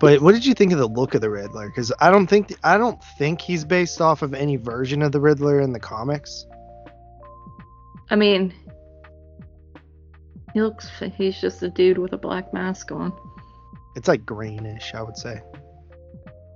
But 0.00 0.20
what 0.20 0.32
did 0.34 0.44
you 0.44 0.54
think 0.54 0.72
of 0.72 0.78
the 0.78 0.88
look 0.88 1.14
of 1.14 1.20
the 1.20 1.30
Riddler? 1.30 1.68
Because 1.68 1.92
I 2.00 2.10
don't 2.10 2.26
think 2.26 2.52
I 2.64 2.76
don't 2.76 3.02
think 3.18 3.40
he's 3.40 3.64
based 3.64 4.00
off 4.00 4.22
of 4.22 4.34
any 4.34 4.56
version 4.56 5.02
of 5.02 5.12
the 5.12 5.20
Riddler 5.20 5.60
in 5.60 5.72
the 5.72 5.80
comics. 5.80 6.44
I 8.10 8.16
mean, 8.16 8.52
he 10.52 10.60
looks. 10.62 10.90
He's 11.16 11.40
just 11.40 11.62
a 11.62 11.70
dude 11.70 11.98
with 11.98 12.12
a 12.12 12.18
black 12.18 12.52
mask 12.52 12.92
on, 12.92 13.12
It's 13.96 14.08
like 14.08 14.26
greenish, 14.26 14.92
I 14.94 15.02
would 15.02 15.16
say. 15.16 15.40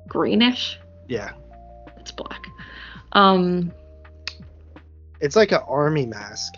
greenish. 0.08 0.78
Yeah, 1.08 1.30
It's 1.96 2.10
black. 2.10 2.42
Um. 3.12 3.72
it's 5.20 5.36
like 5.36 5.52
an 5.52 5.62
army 5.66 6.04
mask. 6.04 6.54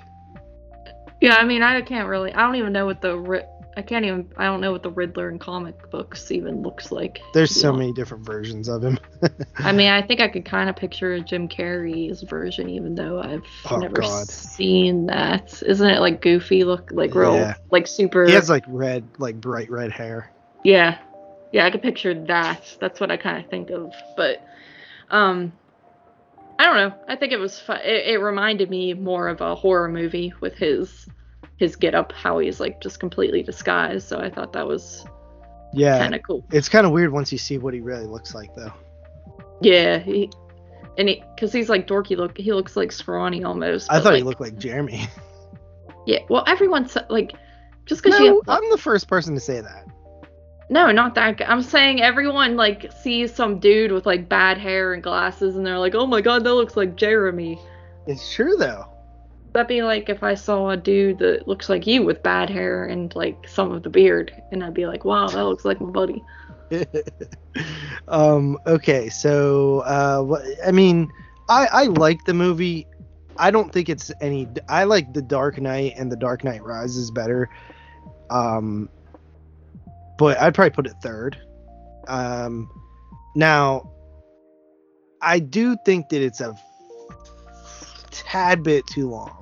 Yeah, 1.21 1.37
I 1.37 1.45
mean, 1.45 1.63
I 1.63 1.81
can't 1.83 2.09
really. 2.09 2.33
I 2.33 2.41
don't 2.41 2.57
even 2.57 2.73
know 2.73 2.87
what 2.87 3.01
the. 3.01 3.47
I 3.77 3.83
can't 3.83 4.05
even. 4.05 4.29
I 4.37 4.45
don't 4.47 4.61
know 4.61 4.73
what 4.73 4.83
the 4.83 4.91
Riddler 4.91 5.31
in 5.31 5.39
comic 5.39 5.91
books 5.91 6.31
even 6.33 6.63
looks 6.63 6.91
like. 6.91 7.21
There's 7.33 7.55
so 7.55 7.69
honest. 7.69 7.79
many 7.79 7.93
different 7.93 8.27
versions 8.27 8.69
of 8.69 8.83
him. 8.83 8.99
I 9.59 9.73
mean, 9.73 9.89
I 9.89 10.03
think 10.03 10.21
I 10.21 10.29
could 10.29 10.45
kind 10.45 10.69
of 10.69 10.75
picture 10.77 11.21
Jim 11.21 11.49
Carrey's 11.49 12.23
version, 12.23 12.69
even 12.69 12.95
though 12.97 13.21
I've 13.21 13.45
Oh, 13.71 13.77
never 13.77 13.95
God. 14.01 14.27
seen 14.29 15.07
that. 15.07 15.63
Isn't 15.65 15.89
it 15.89 16.01
like 16.01 16.21
goofy 16.21 16.65
look, 16.65 16.91
like 16.93 17.15
real, 17.15 17.35
Yeah. 17.37 17.55
like 17.71 17.87
super? 17.87 18.27
he 18.27 18.33
has 18.33 18.51
like 18.51 18.65
red, 18.67 19.05
like 19.19 19.41
bright 19.41 19.71
red 19.71 19.93
hair. 19.93 20.31
Yeah, 20.65 20.99
yeah, 21.53 21.65
I 21.65 21.71
could 21.71 21.83
picture 21.83 22.13
that. 22.27 22.77
That's 22.81 22.99
what 23.01 23.11
I 23.11 23.17
kind 23.17 23.43
of 23.43 23.49
think 23.51 23.71
of. 23.71 23.95
But, 24.17 24.45
um, 25.11 25.53
I 26.59 26.65
don't 26.67 26.77
know. 26.77 26.95
I 27.09 27.17
think 27.17 27.33
it 27.33 27.39
was. 27.39 27.59
Fu- 27.59 27.73
it, 27.73 28.09
it 28.15 28.19
reminded 28.19 28.69
me 28.69 28.93
more 28.95 29.29
of 29.29 29.41
a 29.41 29.55
horror 29.55 29.89
movie 29.89 30.35
with 30.41 30.55
his 30.57 31.07
his 31.61 31.77
get 31.77 31.95
up, 31.95 32.11
how 32.13 32.39
he's 32.39 32.59
like 32.59 32.81
just 32.81 32.99
completely 32.99 33.43
disguised. 33.43 34.09
So 34.09 34.19
I 34.19 34.31
thought 34.31 34.53
that 34.55 34.67
was 34.67 35.05
Yeah, 35.75 35.99
kind 35.99 36.15
of 36.15 36.23
cool. 36.27 36.45
it's 36.51 36.69
kind 36.71 36.87
of 36.87 36.93
weird 36.93 37.13
once 37.13 37.31
you 37.31 37.39
see 37.39 37.59
what 37.59 37.75
he 37.75 37.81
really 37.81 38.07
looks 38.07 38.35
like, 38.35 38.53
though. 38.57 38.73
Yeah, 39.61 39.99
he 39.99 40.31
and 40.97 41.09
he 41.09 41.23
because 41.35 41.53
he's 41.53 41.69
like 41.69 41.87
dorky 41.87 42.17
look. 42.17 42.37
He 42.37 42.53
looks 42.53 42.77
like 42.77 42.91
scrawny 42.91 43.45
almost. 43.45 43.93
I 43.93 44.01
thought 44.01 44.17
he 44.17 44.23
looked 44.23 44.41
like 44.41 44.57
Jeremy. 44.59 45.07
Yeah, 46.07 46.21
well, 46.31 46.45
everyone's 46.47 46.97
like. 47.11 47.35
Just 47.85 48.03
because 48.03 48.19
no, 48.19 48.25
you 48.25 48.43
have, 48.47 48.63
I'm 48.63 48.71
the 48.71 48.79
first 48.79 49.07
person 49.07 49.35
to 49.35 49.41
say 49.41 49.61
that. 49.61 49.85
No, 50.71 50.91
not 50.91 51.15
that 51.17 51.37
guy. 51.37 51.45
I'm 51.45 51.61
saying 51.61 52.01
everyone 52.01 52.57
like 52.57 52.91
sees 53.03 53.35
some 53.35 53.59
dude 53.61 53.93
with 53.93 54.07
like 54.07 54.27
bad 54.27 54.57
hair 54.57 54.95
and 54.95 55.03
glasses 55.03 55.57
and 55.57 55.65
they're 55.67 55.79
like, 55.79 55.95
"Oh 55.95 56.07
my 56.07 56.23
god, 56.23 56.43
that 56.45 56.55
looks 56.55 56.75
like 56.75 56.97
Jeremy." 56.97 57.61
It's 58.07 58.33
true 58.33 58.57
though. 58.57 58.87
That'd 59.53 59.69
be 59.69 59.83
like 59.83 60.09
if 60.09 60.23
I 60.23 60.35
saw 60.35 60.71
a 60.71 60.77
dude 60.77 61.19
that 61.19 61.49
looks 61.49 61.69
like 61.69 61.87
you 61.87 62.05
with 62.05 62.23
bad 62.23 62.49
hair 62.49 62.85
and 62.85 63.15
like 63.17 63.49
some 63.49 63.73
of 63.73 63.83
the 63.83 63.91
beard, 63.91 64.33
and 64.53 64.63
I'd 64.63 64.75
be 64.75 64.87
like, 64.87 65.05
wow, 65.05 65.27
that 65.29 65.45
looks 65.45 65.65
like 65.65 65.81
my 65.81 65.91
buddy. 65.91 66.23
um. 68.09 68.59
Okay. 68.67 69.09
So, 69.09 69.81
uh? 69.81 70.41
I 70.67 70.71
mean, 70.71 71.11
I 71.49 71.67
I 71.73 71.85
like 71.85 72.25
the 72.25 72.35
movie. 72.35 72.87
I 73.37 73.51
don't 73.51 73.73
think 73.73 73.89
it's 73.89 74.13
any. 74.21 74.49
I 74.69 74.85
like 74.85 75.13
The 75.13 75.23
Dark 75.23 75.61
Knight 75.61 75.95
and 75.97 76.13
The 76.13 76.17
Dark 76.17 76.45
Knight 76.45 76.63
Rises 76.63 77.11
better. 77.11 77.49
Um. 78.31 78.89
But 80.17 80.41
I'd 80.41 80.55
probably 80.55 80.71
put 80.71 80.87
it 80.87 80.95
third. 81.03 81.37
Um. 82.07 82.71
Now, 83.35 83.91
I 85.23 85.39
do 85.39 85.77
think 85.85 86.09
that 86.11 86.23
it's 86.23 86.41
a 86.41 86.55
tad 88.11 88.63
bit 88.63 88.87
too 88.87 89.09
long. 89.09 89.40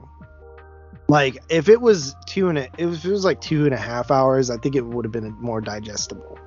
Like 1.09 1.38
if 1.49 1.68
it 1.68 1.81
was 1.81 2.14
two 2.27 2.49
and 2.49 2.59
a, 2.59 2.68
if 2.77 3.05
it 3.05 3.11
was 3.11 3.25
like 3.25 3.40
two 3.40 3.64
and 3.64 3.75
a 3.75 3.79
half 3.79 4.11
hours, 4.11 4.51
I 4.51 4.59
think 4.59 4.77
it 4.77 4.85
would 4.85 5.05
have 5.05 5.12
been 5.12 5.35
more 5.40 5.61
digestible. 5.61 6.38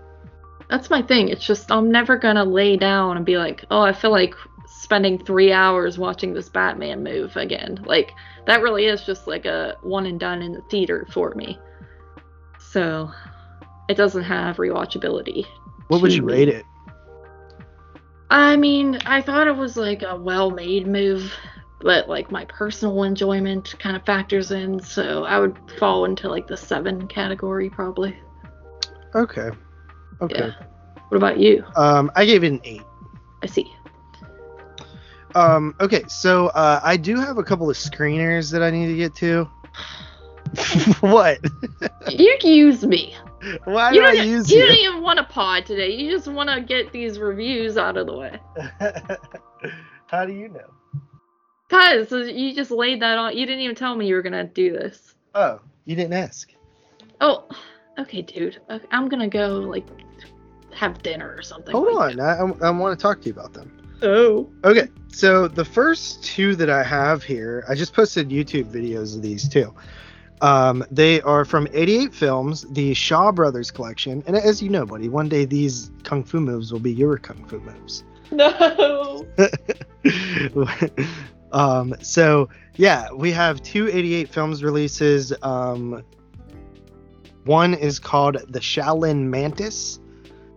That's 0.70 0.90
my 0.90 1.02
thing. 1.02 1.30
It's 1.30 1.46
just 1.46 1.72
I'm 1.72 1.92
never 1.92 2.18
gonna 2.18 2.46
lay 2.46 2.78
down 2.78 3.18
and 3.18 3.26
be 3.26 3.38
like, 3.38 3.66
oh, 3.72 3.82
I 3.82 3.92
feel 3.92 4.12
like 4.12 4.36
spending 4.68 5.24
three 5.24 5.52
hours 5.52 5.98
watching 5.98 6.34
this 6.34 6.50
Batman 6.50 7.04
move 7.04 7.36
again. 7.36 7.84
Like 7.86 8.12
that 8.46 8.62
really 8.62 8.86
is 8.86 9.04
just 9.04 9.28
like 9.28 9.46
a 9.46 9.78
one 9.82 10.06
and 10.06 10.20
done 10.20 10.42
in 10.42 10.54
the 10.54 10.62
theater 10.70 11.08
for 11.12 11.34
me. 11.36 11.60
So 12.60 13.12
it 13.90 13.98
doesn't 13.98 14.24
have 14.24 14.58
rewatchability. 14.58 15.46
What 15.88 16.02
would 16.02 16.14
you 16.14 16.22
me. 16.22 16.34
rate 16.34 16.50
it? 16.50 16.66
I 18.30 18.56
mean, 18.56 18.98
I 19.06 19.22
thought 19.22 19.48
it 19.48 19.58
was 19.58 19.76
like 19.76 20.04
a 20.04 20.16
well-made 20.16 20.88
move, 20.88 21.34
but 21.82 22.08
like 22.08 22.32
my 22.32 22.46
personal 22.46 23.04
enjoyment 23.04 23.76
kind 23.80 23.96
of 23.96 24.06
factors 24.06 24.52
in, 24.52 24.80
so 24.80 25.24
I 25.26 25.40
would 25.40 25.58
fall 25.78 26.06
into 26.06 26.30
like 26.30 26.48
the 26.48 26.58
seven 26.58 27.08
category 27.08 27.70
probably. 27.70 28.18
Okay. 29.16 29.50
Okay. 30.22 30.36
Yeah. 30.40 30.66
What 31.10 31.18
about 31.18 31.40
you? 31.40 31.66
Um, 31.76 32.12
I 32.16 32.26
gave 32.26 32.44
it 32.44 32.52
an 32.52 32.62
eight. 32.64 32.84
I 33.44 33.48
see. 33.48 33.72
Um, 35.36 35.76
okay, 35.80 36.04
so 36.08 36.48
uh, 36.48 36.80
I 36.84 36.98
do 36.98 37.16
have 37.18 37.38
a 37.38 37.44
couple 37.44 37.70
of 37.70 37.76
screeners 37.76 38.52
that 38.52 38.62
I 38.62 38.70
need 38.70 38.88
to 38.88 38.98
get 38.98 39.16
to. 39.16 39.50
what? 41.02 41.40
You 42.10 42.38
use 42.44 42.84
me. 42.84 43.16
Why 43.66 43.92
you 43.92 44.02
do 44.02 44.06
I 44.06 44.12
use 44.24 44.52
you 44.52 44.60
you? 44.60 44.68
don't 44.68 44.78
even 44.78 45.02
want 45.02 45.20
a 45.20 45.24
pod 45.24 45.66
today. 45.66 45.92
You 45.92 46.12
just 46.12 46.28
want 46.28 46.50
to 46.50 46.62
get 46.62 46.92
these 46.92 47.20
reviews 47.20 47.78
out 47.78 47.96
of 47.96 48.08
the 48.08 48.18
way. 48.18 48.40
How 50.08 50.26
do 50.26 50.34
you 50.34 50.50
know? 50.50 50.70
Cause 51.72 52.12
you 52.12 52.54
just 52.54 52.70
laid 52.70 53.02
that 53.02 53.18
on. 53.18 53.38
You 53.38 53.46
didn't 53.46 53.62
even 53.62 53.78
tell 53.78 53.96
me 53.96 54.06
you 54.06 54.16
were 54.16 54.22
gonna 54.22 54.44
do 54.44 54.74
this. 54.74 55.16
Oh, 55.34 55.62
you 55.86 55.96
didn't 55.96 56.12
ask. 56.12 56.54
Oh, 57.22 57.48
okay, 57.98 58.22
dude. 58.22 58.60
Okay, 58.70 58.86
I'm 58.92 59.08
gonna 59.08 59.30
go 59.30 59.60
like 59.60 59.88
have 60.74 61.02
dinner 61.02 61.34
or 61.34 61.42
something. 61.42 61.72
Hold 61.72 61.94
like 61.94 62.18
on, 62.18 62.20
I, 62.20 62.40
I, 62.40 62.68
I 62.68 62.70
want 62.72 63.00
to 63.00 63.02
talk 63.02 63.22
to 63.22 63.28
you 63.28 63.32
about 63.32 63.54
them. 63.54 63.72
Oh. 64.02 64.50
Okay, 64.66 64.90
so 65.14 65.48
the 65.48 65.64
first 65.64 66.22
two 66.26 66.58
that 66.58 66.70
I 66.70 66.84
have 66.84 67.24
here, 67.24 67.64
I 67.70 67.76
just 67.76 67.94
posted 67.94 68.28
YouTube 68.28 68.66
videos 68.66 69.16
of 69.16 69.22
these 69.22 69.48
too. 69.48 69.74
Um, 70.42 70.84
they 70.92 71.22
are 71.22 71.46
from 71.46 71.70
88 71.72 72.14
Films, 72.14 72.66
the 72.72 72.94
Shaw 72.94 73.32
Brothers 73.32 73.72
collection. 73.72 74.24
And 74.28 74.36
as 74.36 74.62
you 74.62 74.68
know, 74.70 74.86
buddy, 74.86 75.08
one 75.08 75.30
day 75.30 75.46
these 75.46 75.90
kung 76.04 76.26
fu 76.26 76.42
moves 76.42 76.74
will 76.74 76.82
be 76.82 76.92
your 76.92 77.18
kung 77.18 77.46
fu 77.46 77.62
moves. 77.62 78.04
No. 78.30 79.26
um, 81.52 81.96
so 82.02 82.50
yeah, 82.76 83.12
we 83.14 83.32
have 83.32 83.62
two 83.62 83.88
88 83.90 84.30
Films 84.30 84.64
releases. 84.64 85.34
Um, 85.42 86.04
one 87.46 87.74
is 87.74 88.00
called 88.00 88.38
The 88.48 88.60
Shaolin 88.60 89.24
Mantis, 89.24 90.00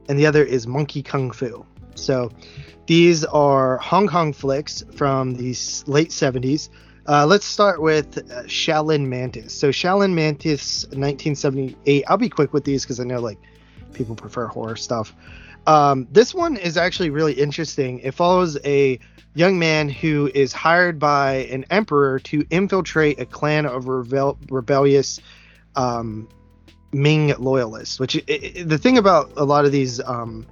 and 0.08 0.18
the 0.18 0.26
other 0.26 0.44
is 0.44 0.66
Monkey 0.66 1.02
Kung 1.02 1.30
Fu. 1.30 1.64
So 1.94 2.30
these 2.86 3.24
are 3.24 3.78
Hong 3.78 4.08
Kong 4.08 4.32
flicks 4.32 4.84
from 4.94 5.34
the 5.34 5.56
late 5.86 6.10
70s. 6.10 6.68
Uh, 7.06 7.26
let's 7.26 7.44
start 7.44 7.82
with 7.82 8.18
uh, 8.18 8.44
Shaolin 8.44 9.06
Mantis. 9.06 9.54
So 9.54 9.70
Shaolin 9.70 10.14
Mantis, 10.14 10.84
1978. 10.86 12.04
I'll 12.08 12.16
be 12.16 12.28
quick 12.28 12.52
with 12.52 12.64
these 12.64 12.84
because 12.84 13.00
I 13.00 13.04
know 13.04 13.20
like 13.20 13.38
people 13.92 14.14
prefer 14.14 14.46
horror 14.46 14.76
stuff. 14.76 15.14
Um, 15.66 16.06
this 16.10 16.34
one 16.34 16.56
is 16.56 16.76
actually 16.76 17.10
really 17.10 17.32
interesting. 17.32 18.00
It 18.00 18.12
follows 18.12 18.58
a 18.64 18.98
young 19.34 19.58
man 19.58 19.88
who 19.88 20.30
is 20.34 20.52
hired 20.52 20.98
by 20.98 21.46
an 21.50 21.64
emperor 21.70 22.18
to 22.20 22.44
infiltrate 22.50 23.18
a 23.18 23.26
clan 23.26 23.66
of 23.66 23.88
rebel- 23.88 24.38
rebellious 24.50 25.20
um, 25.76 26.28
Ming 26.92 27.34
loyalists. 27.38 27.98
Which 27.98 28.16
i 28.16 28.22
i 28.28 28.62
the 28.62 28.78
thing 28.78 28.98
about 28.98 29.32
a 29.36 29.44
lot 29.44 29.64
of 29.64 29.72
these 29.72 30.00
um, 30.00 30.46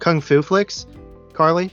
kung 0.00 0.20
fu 0.20 0.42
flicks, 0.42 0.86
Carly, 1.32 1.70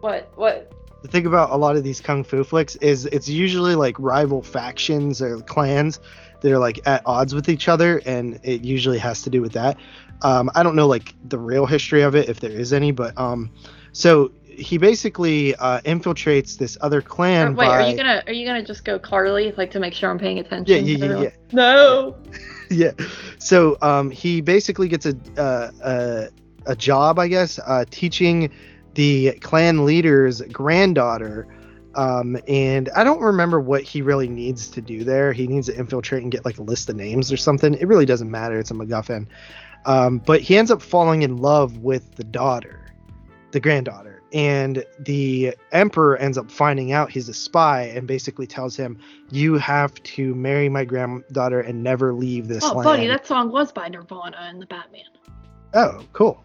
What? 0.00 0.30
What? 0.36 0.72
the 1.06 1.12
thing 1.12 1.26
about 1.26 1.50
a 1.50 1.56
lot 1.56 1.76
of 1.76 1.84
these 1.84 2.00
kung 2.00 2.24
fu 2.24 2.42
flicks 2.42 2.74
is 2.76 3.06
it's 3.06 3.28
usually 3.28 3.74
like 3.74 3.96
rival 3.98 4.42
factions 4.42 5.22
or 5.22 5.38
clans 5.40 6.00
that 6.40 6.50
are 6.50 6.58
like 6.58 6.80
at 6.86 7.02
odds 7.06 7.34
with 7.34 7.48
each 7.48 7.68
other 7.68 8.02
and 8.06 8.40
it 8.42 8.64
usually 8.64 8.98
has 8.98 9.22
to 9.22 9.30
do 9.30 9.40
with 9.40 9.52
that 9.52 9.78
um, 10.22 10.50
i 10.54 10.62
don't 10.62 10.76
know 10.76 10.86
like 10.86 11.14
the 11.28 11.38
real 11.38 11.66
history 11.66 12.02
of 12.02 12.14
it 12.14 12.28
if 12.28 12.40
there 12.40 12.50
is 12.50 12.72
any 12.72 12.90
but 12.90 13.16
um 13.18 13.50
so 13.92 14.30
he 14.56 14.78
basically 14.78 15.54
uh, 15.56 15.80
infiltrates 15.82 16.56
this 16.56 16.78
other 16.80 17.02
clan 17.02 17.48
Or 17.48 17.52
wait, 17.52 17.66
by 17.66 17.82
are 17.82 17.90
you 17.90 17.96
gonna 17.96 18.22
are 18.26 18.32
you 18.32 18.46
gonna 18.46 18.64
just 18.64 18.84
go 18.84 18.98
Carly 18.98 19.52
like 19.52 19.70
to 19.72 19.80
make 19.80 19.92
sure 19.92 20.10
I'm 20.10 20.18
paying 20.18 20.38
attention? 20.38 20.84
yeah 20.86 20.96
yeah 20.96 21.06
yeah, 21.06 21.20
yeah. 21.20 21.30
No. 21.52 22.16
yeah. 22.70 22.92
So 23.38 23.76
um, 23.82 24.10
he 24.10 24.40
basically 24.40 24.88
gets 24.88 25.06
a 25.06 25.16
uh, 25.36 25.70
a, 25.84 26.28
a 26.66 26.76
job, 26.76 27.18
I 27.18 27.28
guess, 27.28 27.58
uh, 27.58 27.84
teaching 27.90 28.50
the 28.94 29.32
clan 29.40 29.84
leader's 29.84 30.40
granddaughter. 30.40 31.46
Um, 31.94 32.36
and 32.46 32.90
I 32.90 33.04
don't 33.04 33.20
remember 33.20 33.58
what 33.60 33.82
he 33.82 34.02
really 34.02 34.28
needs 34.28 34.68
to 34.70 34.80
do 34.82 35.04
there. 35.04 35.32
He 35.32 35.46
needs 35.46 35.66
to 35.66 35.78
infiltrate 35.78 36.22
and 36.22 36.30
get 36.30 36.44
like 36.44 36.58
a 36.58 36.62
list 36.62 36.90
of 36.90 36.96
names 36.96 37.32
or 37.32 37.36
something. 37.36 37.74
It 37.74 37.88
really 37.88 38.04
doesn't 38.04 38.30
matter. 38.30 38.58
It's 38.58 38.70
a 38.70 38.74
MacGuffin. 38.74 39.26
Um, 39.86 40.18
but 40.18 40.42
he 40.42 40.58
ends 40.58 40.70
up 40.70 40.82
falling 40.82 41.22
in 41.22 41.38
love 41.38 41.78
with 41.78 42.16
the 42.16 42.24
daughter, 42.24 42.84
the 43.52 43.60
granddaughter. 43.60 44.20
And 44.32 44.84
the 44.98 45.54
emperor 45.72 46.16
ends 46.16 46.36
up 46.36 46.50
finding 46.50 46.92
out 46.92 47.10
he's 47.10 47.28
a 47.28 47.34
spy 47.34 47.82
and 47.82 48.06
basically 48.06 48.46
tells 48.46 48.76
him, 48.76 48.98
You 49.30 49.54
have 49.54 49.94
to 50.02 50.34
marry 50.34 50.68
my 50.68 50.84
granddaughter 50.84 51.60
and 51.60 51.82
never 51.82 52.12
leave 52.12 52.48
this 52.48 52.64
land. 52.64 52.74
Oh, 52.74 52.76
land. 52.78 52.84
buddy, 52.84 53.06
that 53.06 53.26
song 53.26 53.50
was 53.52 53.70
by 53.72 53.88
Nirvana 53.88 54.36
and 54.40 54.60
the 54.60 54.66
Batman. 54.66 55.04
Oh, 55.72 56.04
cool. 56.12 56.44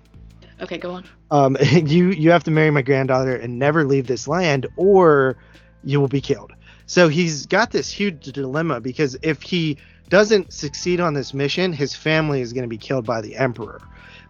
Okay, 0.62 0.78
go 0.78 0.92
on. 0.92 1.06
Um, 1.32 1.58
you 1.72 2.12
you 2.12 2.30
have 2.30 2.44
to 2.44 2.52
marry 2.52 2.70
my 2.70 2.84
granddaughter 2.84 3.36
and 3.36 3.58
never 3.58 3.84
leave 3.84 4.06
this 4.06 4.28
land, 4.28 4.68
or 4.78 5.36
you 5.84 6.00
will 6.00 6.08
be 6.08 6.22
killed. 6.22 6.54
So 6.86 7.08
he's 7.08 7.46
got 7.46 7.72
this 7.72 7.90
huge 7.90 8.26
dilemma 8.26 8.80
because 8.80 9.18
if 9.24 9.42
he 9.42 9.78
doesn't 10.12 10.52
succeed 10.52 11.00
on 11.00 11.14
this 11.14 11.34
mission, 11.34 11.72
his 11.72 11.96
family 11.96 12.42
is 12.42 12.52
going 12.52 12.64
to 12.64 12.70
be 12.70 12.78
killed 12.78 13.06
by 13.06 13.22
the 13.22 13.36
emperor. 13.38 13.82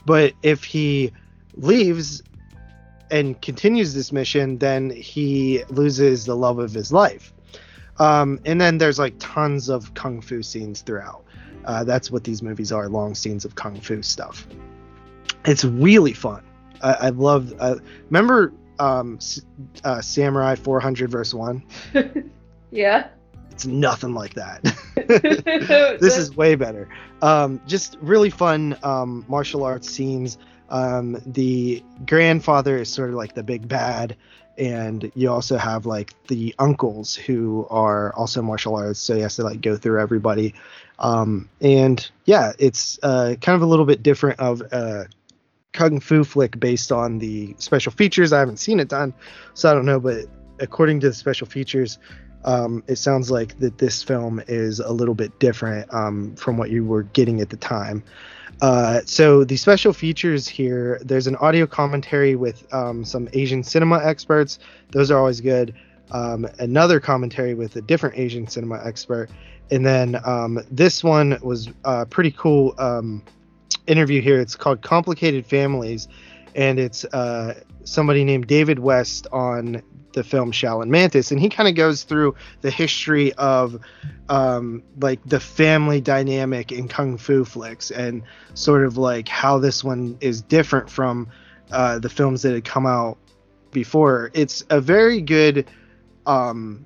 But 0.05 0.33
if 0.43 0.63
he 0.63 1.11
leaves 1.55 2.21
and 3.09 3.41
continues 3.41 3.93
this 3.93 4.11
mission, 4.11 4.59
then 4.59 4.91
he 4.91 5.63
loses 5.69 6.25
the 6.25 6.35
love 6.35 6.59
of 6.59 6.71
his 6.71 6.93
life. 6.93 7.33
Um, 7.97 8.39
and 8.45 8.61
then 8.61 8.77
there's 8.77 8.99
like 8.99 9.15
tons 9.19 9.69
of 9.69 9.93
kung 9.95 10.21
fu 10.21 10.43
scenes 10.43 10.81
throughout. 10.81 11.25
Uh, 11.65 11.83
that's 11.83 12.11
what 12.11 12.23
these 12.23 12.41
movies 12.41 12.71
are 12.71 12.87
long 12.87 13.15
scenes 13.15 13.43
of 13.43 13.55
kung 13.55 13.81
fu 13.81 14.03
stuff. 14.03 14.47
It's 15.45 15.65
really 15.65 16.13
fun. 16.13 16.43
I, 16.83 16.93
I 16.93 17.09
love. 17.09 17.53
Uh, 17.59 17.75
remember 18.09 18.53
um, 18.77 19.17
uh, 19.83 19.99
Samurai 19.99 20.55
400 20.55 21.09
verse 21.09 21.33
1? 21.33 21.63
yeah. 22.71 23.07
It's 23.61 23.67
nothing 23.67 24.15
like 24.15 24.33
that. 24.33 24.63
this 26.01 26.17
is 26.17 26.35
way 26.35 26.55
better. 26.55 26.89
Um, 27.21 27.61
just 27.67 27.95
really 28.01 28.31
fun 28.31 28.75
um, 28.81 29.23
martial 29.27 29.63
arts 29.63 29.87
scenes. 29.87 30.39
Um, 30.69 31.21
the 31.27 31.83
grandfather 32.07 32.77
is 32.77 32.89
sort 32.89 33.09
of 33.09 33.15
like 33.15 33.35
the 33.35 33.43
big 33.43 33.67
bad, 33.67 34.17
and 34.57 35.11
you 35.13 35.29
also 35.29 35.57
have 35.57 35.85
like 35.85 36.15
the 36.25 36.55
uncles 36.57 37.13
who 37.13 37.67
are 37.69 38.11
also 38.15 38.41
martial 38.41 38.75
arts, 38.75 38.99
so 38.99 39.13
he 39.13 39.21
has 39.21 39.35
to 39.35 39.43
like 39.43 39.61
go 39.61 39.77
through 39.77 40.01
everybody. 40.01 40.55
Um, 40.97 41.47
and 41.61 42.09
yeah, 42.25 42.53
it's 42.57 42.97
uh, 43.03 43.35
kind 43.41 43.55
of 43.55 43.61
a 43.61 43.67
little 43.67 43.85
bit 43.85 44.01
different 44.01 44.39
of 44.39 44.61
a 44.71 45.05
kung 45.71 45.99
fu 45.99 46.23
flick 46.23 46.59
based 46.59 46.91
on 46.91 47.19
the 47.19 47.53
special 47.59 47.91
features. 47.91 48.33
I 48.33 48.39
haven't 48.39 48.57
seen 48.57 48.79
it 48.79 48.87
done, 48.87 49.13
so 49.53 49.69
I 49.69 49.75
don't 49.75 49.85
know, 49.85 49.99
but 49.99 50.25
according 50.59 51.01
to 51.01 51.09
the 51.09 51.13
special 51.13 51.45
features, 51.45 51.99
um, 52.45 52.83
it 52.87 52.97
sounds 52.97 53.29
like 53.29 53.59
that 53.59 53.77
this 53.77 54.03
film 54.03 54.41
is 54.47 54.79
a 54.79 54.91
little 54.91 55.15
bit 55.15 55.37
different 55.39 55.93
um, 55.93 56.35
from 56.35 56.57
what 56.57 56.69
you 56.69 56.83
were 56.85 57.03
getting 57.03 57.41
at 57.41 57.49
the 57.49 57.57
time. 57.57 58.03
Uh, 58.61 59.01
so 59.05 59.43
the 59.43 59.57
special 59.57 59.93
features 59.93 60.47
here, 60.47 60.99
there's 61.03 61.27
an 61.27 61.35
audio 61.37 61.65
commentary 61.65 62.35
with 62.35 62.71
um, 62.73 63.03
some 63.03 63.27
Asian 63.33 63.63
cinema 63.63 63.99
experts. 64.03 64.59
Those 64.91 65.09
are 65.09 65.17
always 65.17 65.41
good. 65.41 65.73
um, 66.11 66.47
another 66.59 66.99
commentary 66.99 67.53
with 67.53 67.75
a 67.75 67.81
different 67.81 68.17
Asian 68.17 68.47
cinema 68.47 68.81
expert, 68.83 69.29
and 69.71 69.85
then 69.85 70.19
um, 70.25 70.59
this 70.69 71.03
one 71.03 71.37
was 71.41 71.69
a 71.85 72.05
pretty 72.05 72.31
cool 72.31 72.75
um, 72.77 73.23
interview 73.87 74.21
here. 74.21 74.39
It's 74.39 74.55
called 74.55 74.81
Complicated 74.81 75.45
Families, 75.45 76.07
and 76.55 76.79
it's 76.79 77.05
uh, 77.05 77.61
somebody 77.83 78.23
named 78.23 78.47
David 78.47 78.79
West 78.79 79.27
on 79.31 79.81
the 80.13 80.23
film 80.23 80.51
Shaolin 80.51 80.89
Mantis, 80.89 81.31
and 81.31 81.39
he 81.39 81.49
kind 81.49 81.69
of 81.69 81.75
goes 81.75 82.03
through 82.03 82.35
the 82.61 82.71
history 82.71 83.33
of 83.33 83.79
um, 84.29 84.83
like 84.99 85.19
the 85.25 85.39
family 85.39 86.01
dynamic 86.01 86.71
in 86.71 86.87
kung 86.87 87.17
fu 87.17 87.45
flicks, 87.45 87.91
and 87.91 88.23
sort 88.53 88.83
of 88.83 88.97
like 88.97 89.27
how 89.27 89.57
this 89.57 89.83
one 89.83 90.17
is 90.21 90.41
different 90.41 90.89
from 90.89 91.29
uh, 91.71 91.99
the 91.99 92.09
films 92.09 92.41
that 92.41 92.53
had 92.53 92.65
come 92.65 92.85
out 92.85 93.17
before. 93.71 94.31
It's 94.33 94.63
a 94.69 94.81
very 94.81 95.21
good 95.21 95.69
um, 96.25 96.85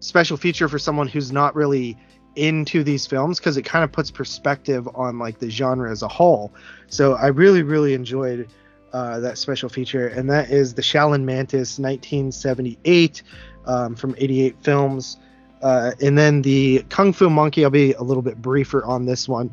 special 0.00 0.36
feature 0.36 0.68
for 0.68 0.78
someone 0.78 1.08
who's 1.08 1.32
not 1.32 1.54
really 1.54 1.98
into 2.36 2.82
these 2.82 3.06
films 3.06 3.38
because 3.38 3.56
it 3.56 3.62
kind 3.62 3.84
of 3.84 3.92
puts 3.92 4.10
perspective 4.10 4.88
on 4.94 5.18
like 5.18 5.38
the 5.38 5.50
genre 5.50 5.90
as 5.90 6.02
a 6.02 6.08
whole. 6.08 6.52
So 6.88 7.14
I 7.14 7.28
really 7.28 7.62
really 7.62 7.94
enjoyed 7.94 8.48
uh, 8.94 9.18
that 9.18 9.36
special 9.36 9.68
feature, 9.68 10.06
and 10.06 10.30
that 10.30 10.50
is 10.50 10.72
the 10.72 10.80
Shaolin 10.80 11.24
Mantis 11.24 11.80
1978 11.80 13.24
um, 13.66 13.96
from 13.96 14.14
88 14.16 14.56
Films. 14.62 15.18
Uh, 15.60 15.90
and 16.00 16.16
then 16.16 16.42
the 16.42 16.84
Kung 16.90 17.12
Fu 17.12 17.28
Monkey, 17.28 17.64
I'll 17.64 17.70
be 17.70 17.92
a 17.94 18.02
little 18.02 18.22
bit 18.22 18.40
briefer 18.40 18.84
on 18.84 19.04
this 19.04 19.28
one. 19.28 19.52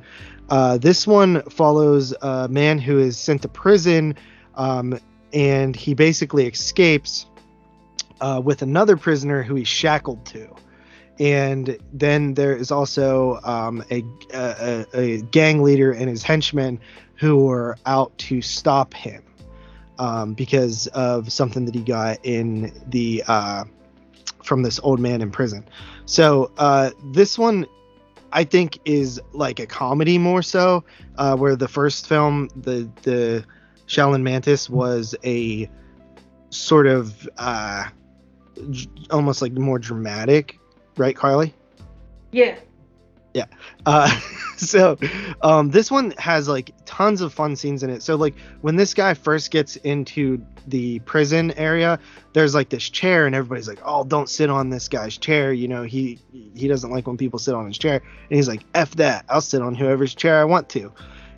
Uh, 0.49 0.77
this 0.77 1.07
one 1.07 1.41
follows 1.49 2.13
a 2.21 2.49
man 2.49 2.77
who 2.77 2.99
is 2.99 3.17
sent 3.17 3.41
to 3.41 3.47
prison, 3.47 4.15
um, 4.53 4.99
and 5.33 5.75
he 5.75 5.95
basically 5.95 6.45
escapes 6.45 7.25
uh, 8.19 8.39
with 8.43 8.61
another 8.61 8.95
prisoner 8.95 9.41
who 9.41 9.55
he's 9.55 9.67
shackled 9.67 10.23
to. 10.27 10.53
And 11.19 11.79
then 11.91 12.35
there 12.35 12.55
is 12.55 12.69
also 12.69 13.39
um, 13.43 13.83
a, 13.89 14.03
a, 14.33 14.85
a, 14.93 15.21
gang 15.23 15.63
leader 15.63 15.91
and 15.91 16.09
his 16.09 16.21
henchmen 16.21 16.79
who 17.15 17.49
are 17.49 17.77
out 17.85 18.15
to 18.17 18.41
stop 18.41 18.93
him 18.93 19.23
um, 20.01 20.33
because 20.33 20.87
of 20.87 21.31
something 21.31 21.65
that 21.65 21.75
he 21.75 21.81
got 21.81 22.17
in 22.23 22.73
the 22.87 23.23
uh, 23.27 23.63
from 24.43 24.63
this 24.63 24.79
old 24.79 24.99
man 24.99 25.21
in 25.21 25.29
prison. 25.29 25.63
So 26.05 26.51
uh, 26.57 26.89
this 27.13 27.37
one, 27.37 27.67
I 28.33 28.43
think, 28.43 28.79
is 28.83 29.21
like 29.31 29.59
a 29.59 29.67
comedy 29.67 30.17
more 30.17 30.41
so, 30.41 30.83
uh, 31.19 31.37
where 31.37 31.55
the 31.55 31.67
first 31.67 32.07
film, 32.07 32.49
the 32.55 32.89
the 33.03 33.45
Shaolin 33.85 34.23
Mantis, 34.23 34.71
was 34.71 35.15
a 35.23 35.69
sort 36.49 36.87
of 36.87 37.29
uh, 37.37 37.85
almost 39.11 39.43
like 39.43 39.53
more 39.53 39.77
dramatic, 39.77 40.57
right, 40.97 41.15
Carly? 41.15 41.53
Yeah. 42.31 42.57
Yeah. 43.35 43.45
Uh, 43.85 44.19
so 44.67 44.95
um, 45.41 45.71
this 45.71 45.89
one 45.89 46.11
has 46.19 46.47
like 46.47 46.71
tons 46.85 47.21
of 47.21 47.33
fun 47.33 47.55
scenes 47.55 47.81
in 47.81 47.89
it. 47.89 48.03
So 48.03 48.15
like 48.15 48.35
when 48.61 48.75
this 48.75 48.93
guy 48.93 49.15
first 49.15 49.49
gets 49.49 49.75
into 49.77 50.45
the 50.67 50.99
prison 50.99 51.51
area, 51.53 51.99
there's 52.33 52.53
like 52.53 52.69
this 52.69 52.87
chair, 52.87 53.25
and 53.25 53.33
everybody's 53.33 53.67
like, 53.67 53.79
"Oh, 53.83 54.03
don't 54.03 54.29
sit 54.29 54.51
on 54.51 54.69
this 54.69 54.87
guy's 54.87 55.17
chair." 55.17 55.51
You 55.51 55.67
know, 55.67 55.81
he 55.81 56.19
he 56.55 56.67
doesn't 56.67 56.91
like 56.91 57.07
when 57.07 57.17
people 57.17 57.39
sit 57.39 57.55
on 57.55 57.65
his 57.65 57.77
chair, 57.79 57.95
and 57.95 58.35
he's 58.35 58.47
like, 58.47 58.63
"F 58.75 58.91
that! 58.97 59.25
I'll 59.29 59.41
sit 59.41 59.63
on 59.63 59.73
whoever's 59.73 60.13
chair 60.13 60.39
I 60.39 60.43
want 60.43 60.69
to." 60.69 60.91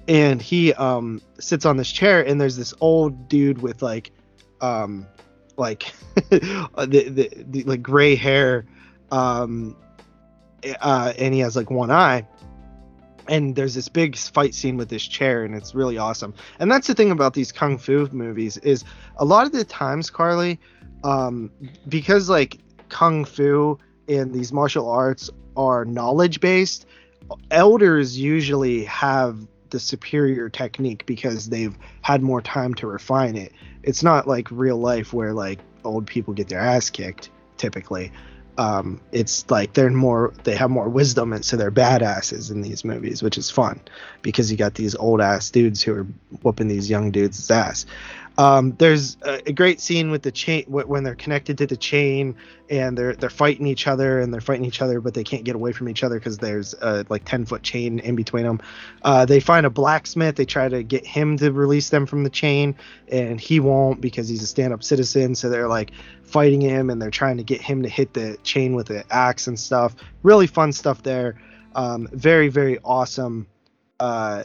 And 0.10 0.42
he 0.42 0.74
um 0.74 1.22
sits 1.40 1.66
on 1.66 1.78
this 1.78 1.92
chair, 1.94 2.26
and 2.26 2.42
there's 2.42 2.58
this 2.58 2.74
old 2.82 3.30
dude 3.30 3.62
with 3.62 3.82
like 3.82 4.12
um 4.60 5.08
like 5.56 5.94
the, 6.30 6.68
the, 7.10 7.30
the 7.48 7.64
like 7.64 7.82
gray 7.82 8.16
hair 8.16 8.66
um 9.12 9.78
uh, 10.82 11.14
and 11.18 11.34
he 11.34 11.42
has 11.42 11.56
like 11.56 11.70
one 11.70 11.92
eye 11.92 12.26
and 13.28 13.56
there's 13.56 13.74
this 13.74 13.90
big 13.90 14.18
fight 14.18 14.54
scene 14.54 14.78
with 14.78 14.90
this 14.90 15.06
chair 15.06 15.44
and 15.44 15.56
it's 15.56 15.74
really 15.74 15.98
awesome. 15.98 16.34
And 16.60 16.72
that's 16.72 16.88
the 16.88 16.94
thing 16.94 17.12
about 17.12 17.34
these 17.34 17.52
kung 17.52 17.78
fu 17.78 18.08
movies 18.12 18.58
is 18.58 18.84
a 19.18 19.26
lot 19.26 19.46
of 19.46 19.52
the 19.52 19.64
times 19.64 20.10
carly 20.10 20.60
um, 21.04 21.52
because 21.88 22.30
like 22.30 22.60
kung 22.90 23.26
fu 23.26 23.78
and 24.08 24.34
these 24.34 24.52
martial 24.52 24.90
arts 24.90 25.30
are 25.56 25.86
knowledge 25.86 26.40
based 26.40 26.86
elders 27.52 28.18
usually 28.18 28.84
have 28.86 29.48
the 29.70 29.80
superior 29.80 30.50
technique 30.50 31.06
because 31.06 31.50
they've 31.50 31.78
had 32.02 32.22
more 32.22 32.42
time 32.42 32.74
to 32.76 32.88
refine 32.88 33.36
it. 33.36 33.52
It's 33.82 34.04
not 34.04 34.28
like 34.28 34.48
real 34.52 34.78
life 34.78 35.14
where 35.14 35.34
like 35.34 35.60
old 35.84 36.06
people 36.06 36.34
get 36.34 36.48
their 36.48 36.60
ass 36.60 36.90
kicked 36.90 37.32
typically 37.58 38.12
um, 38.58 39.02
it's 39.12 39.50
like 39.50 39.74
they're 39.74 39.90
more 39.90 40.34
they 40.44 40.56
have 40.56 40.70
more 40.70 40.90
wisdom 40.90 41.34
and 41.34 41.44
so 41.44 41.58
they're 41.58 41.72
badasses 41.72 42.52
in 42.52 42.62
these 42.62 42.84
movies 42.84 43.24
which 43.24 43.38
is 43.38 43.50
fun 43.50 43.80
because 44.22 44.52
you 44.52 44.58
got 44.58 44.76
these 44.76 44.96
old 44.96 45.22
ass 45.22 45.50
dudes 45.50 45.82
who 45.82 45.94
are 45.94 46.08
whooping 46.42 46.68
these 46.68 46.90
young 46.90 47.12
dudes' 47.12 47.50
ass 47.50 47.86
um, 48.38 48.76
there's 48.80 49.18
a, 49.22 49.50
a, 49.50 49.54
great 49.54 49.80
scene 49.80 50.10
with 50.10 50.24
the 50.24 50.32
chain 50.32 50.66
when 50.68 51.04
they're 51.04 51.14
connected 51.14 51.60
to 51.60 51.68
the 51.68 51.78
chain 51.78 52.36
and 52.68 52.98
they're 52.98 53.14
they're 53.14 53.30
fighting 53.30 53.68
each 53.68 53.86
other 53.86 54.20
and 54.20 54.34
they're 54.34 54.42
fighting 54.42 54.66
each 54.66 54.82
other, 54.82 55.00
but 55.02 55.14
they 55.14 55.24
can't 55.24 55.44
get 55.44 55.54
away 55.54 55.72
from 55.72 55.88
each 55.88 56.04
other 56.04 56.18
because 56.18 56.40
there's 56.40 56.74
a 56.74 57.06
like 57.10 57.26
ten 57.26 57.46
foot 57.46 57.62
chain 57.62 58.00
in 58.00 58.16
between 58.16 58.44
them. 58.44 58.60
Uh, 59.04 59.26
they 59.26 59.40
find 59.40 59.68
a 59.68 59.70
blacksmith. 59.70 60.36
They 60.36 60.46
try 60.46 60.68
to 60.68 60.82
get 60.82 61.06
him 61.06 61.38
to 61.38 61.52
release 61.52 61.90
them 61.90 62.08
from 62.08 62.24
the 62.24 62.30
chain, 62.32 62.76
and 63.08 63.40
he 63.40 63.60
won't 63.60 64.02
because 64.02 64.28
he's 64.28 64.42
a 64.42 64.48
stand 64.48 64.74
up 64.74 64.84
citizen. 64.84 65.36
So 65.36 65.50
they're 65.50 65.68
like 65.68 65.92
fighting 66.34 66.62
him 66.62 66.90
and 66.90 67.00
they're 67.00 67.12
trying 67.12 67.38
to 67.38 67.44
get 67.44 67.62
him 67.62 67.84
to 67.84 67.90
hit 67.90 68.14
the 68.14 68.38
chain 68.44 68.74
with 68.76 68.90
an 68.90 69.04
axe 69.12 69.46
and 69.48 69.60
stuff. 69.60 69.96
Really 70.24 70.48
fun 70.48 70.74
stuff 70.74 71.04
there. 71.04 71.40
Um, 71.76 72.10
very 72.12 72.50
very 72.50 72.80
awesome. 72.84 73.48
Uh, 74.00 74.44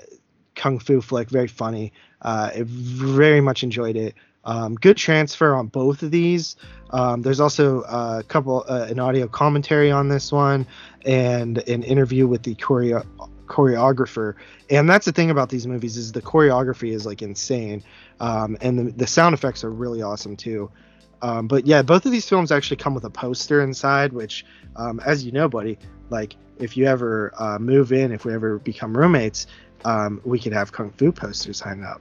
kung 0.55 0.79
fu 0.79 1.01
flick, 1.01 1.31
very 1.31 1.49
funny. 1.49 1.93
Uh, 2.21 2.51
I 2.55 2.63
very 2.67 3.41
much 3.41 3.63
enjoyed 3.63 3.97
it. 3.97 4.15
Um, 4.45 4.75
good 4.75 4.97
transfer 4.97 5.55
on 5.55 5.67
both 5.69 6.03
of 6.03 6.11
these. 6.11 6.57
Um, 6.91 7.23
there's 7.23 7.41
also 7.41 7.83
a 7.83 8.23
couple 8.23 8.65
uh, 8.69 8.87
an 8.89 8.99
audio 8.99 9.27
commentary 9.27 9.91
on 9.91 10.09
this 10.09 10.31
one 10.31 10.67
and 11.05 11.59
an 11.69 11.83
interview 11.83 12.27
with 12.27 12.43
the 12.43 12.55
choreo- 12.55 13.07
choreographer. 13.47 14.35
And 14.71 14.89
that's 14.89 15.07
the 15.07 15.13
thing 15.13 15.31
about 15.31 15.49
these 15.49 15.67
movies 15.67 15.97
is 15.97 16.13
the 16.13 16.23
choreography 16.23 16.93
is 16.93 17.05
like 17.07 17.23
insane, 17.23 17.83
um, 18.21 18.57
and 18.61 18.79
the, 18.79 18.93
the 18.93 19.07
sound 19.07 19.35
effects 19.35 19.65
are 19.65 19.71
really 19.71 20.03
awesome 20.03 20.37
too. 20.37 20.71
Um, 21.23 21.49
but 21.49 21.67
yeah, 21.67 21.83
both 21.83 22.07
of 22.07 22.13
these 22.13 22.29
films 22.29 22.53
actually 22.53 22.77
come 22.77 22.95
with 22.95 23.05
a 23.05 23.11
poster 23.11 23.63
inside, 23.63 24.13
which, 24.13 24.45
um, 24.77 25.01
as 25.05 25.25
you 25.25 25.33
know, 25.33 25.49
buddy, 25.49 25.79
like 26.11 26.37
if 26.59 26.77
you 26.77 26.87
ever 26.87 27.33
uh, 27.39 27.59
move 27.59 27.93
in, 27.93 28.13
if 28.13 28.25
we 28.25 28.33
ever 28.33 28.59
become 28.59 28.97
roommates, 28.97 29.47
um, 29.85 30.21
we 30.25 30.39
could 30.39 30.53
have 30.53 30.73
kung 30.73 30.91
fu 30.91 31.13
posters 31.13 31.61
hung 31.61 31.85
up. 31.85 32.01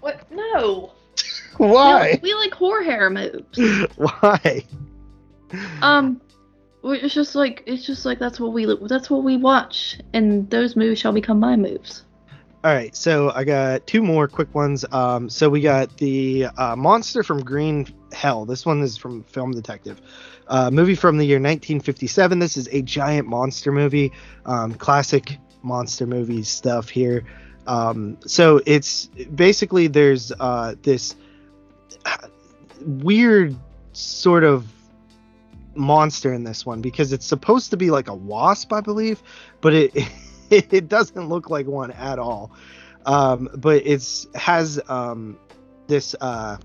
What? 0.00 0.30
No. 0.30 0.92
Why? 1.56 2.12
No, 2.12 2.20
we 2.22 2.34
like 2.34 2.54
horror 2.54 3.10
moves. 3.10 3.58
Why? 3.96 4.64
Um, 5.82 6.20
it's 6.84 7.14
just 7.14 7.34
like 7.34 7.62
it's 7.66 7.84
just 7.84 8.04
like 8.04 8.18
that's 8.18 8.38
what 8.38 8.52
we 8.52 8.66
that's 8.86 9.10
what 9.10 9.24
we 9.24 9.36
watch, 9.36 9.98
and 10.12 10.48
those 10.50 10.76
moves 10.76 11.00
shall 11.00 11.12
become 11.12 11.40
my 11.40 11.56
moves. 11.56 12.04
All 12.64 12.74
right, 12.74 12.94
so 12.96 13.30
I 13.30 13.44
got 13.44 13.86
two 13.86 14.02
more 14.02 14.26
quick 14.26 14.52
ones. 14.52 14.84
Um, 14.90 15.30
so 15.30 15.48
we 15.48 15.60
got 15.60 15.96
the 15.98 16.46
uh, 16.56 16.74
monster 16.74 17.22
from 17.22 17.44
Green 17.44 17.86
Hell. 18.12 18.46
This 18.46 18.66
one 18.66 18.82
is 18.82 18.96
from 18.96 19.22
Film 19.22 19.52
Detective, 19.52 20.02
uh, 20.48 20.68
movie 20.68 20.96
from 20.96 21.18
the 21.18 21.24
year 21.24 21.36
1957. 21.36 22.40
This 22.40 22.56
is 22.56 22.68
a 22.72 22.82
giant 22.82 23.28
monster 23.28 23.70
movie, 23.70 24.10
um, 24.44 24.74
classic 24.74 25.38
monster 25.62 26.04
movie 26.04 26.42
stuff 26.42 26.88
here. 26.88 27.24
Um, 27.68 28.18
so 28.26 28.60
it's 28.66 29.06
basically 29.06 29.86
there's 29.86 30.32
uh, 30.32 30.74
this 30.82 31.14
weird 32.80 33.54
sort 33.92 34.42
of 34.42 34.66
monster 35.76 36.32
in 36.32 36.42
this 36.42 36.66
one 36.66 36.80
because 36.80 37.12
it's 37.12 37.26
supposed 37.26 37.70
to 37.70 37.76
be 37.76 37.92
like 37.92 38.08
a 38.08 38.14
wasp, 38.14 38.72
I 38.72 38.80
believe, 38.80 39.22
but 39.60 39.74
it 39.74 39.92
it 40.72 40.88
doesn't 40.88 41.28
look 41.28 41.50
like 41.50 41.66
one 41.66 41.90
at 41.92 42.18
all. 42.18 42.52
Um, 43.06 43.48
but 43.56 43.86
it's 43.86 44.26
has 44.34 44.80
um, 44.88 45.38
this 45.86 46.14
uh, 46.20 46.58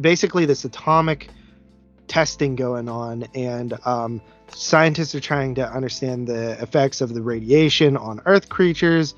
basically 0.00 0.44
this 0.46 0.64
atomic 0.64 1.28
testing 2.08 2.54
going 2.56 2.88
on, 2.88 3.24
and 3.34 3.74
um, 3.84 4.20
scientists 4.48 5.14
are 5.14 5.20
trying 5.20 5.54
to 5.56 5.68
understand 5.68 6.26
the 6.28 6.52
effects 6.62 7.00
of 7.00 7.14
the 7.14 7.22
radiation 7.22 7.96
on 7.96 8.20
Earth 8.26 8.48
creatures. 8.48 9.14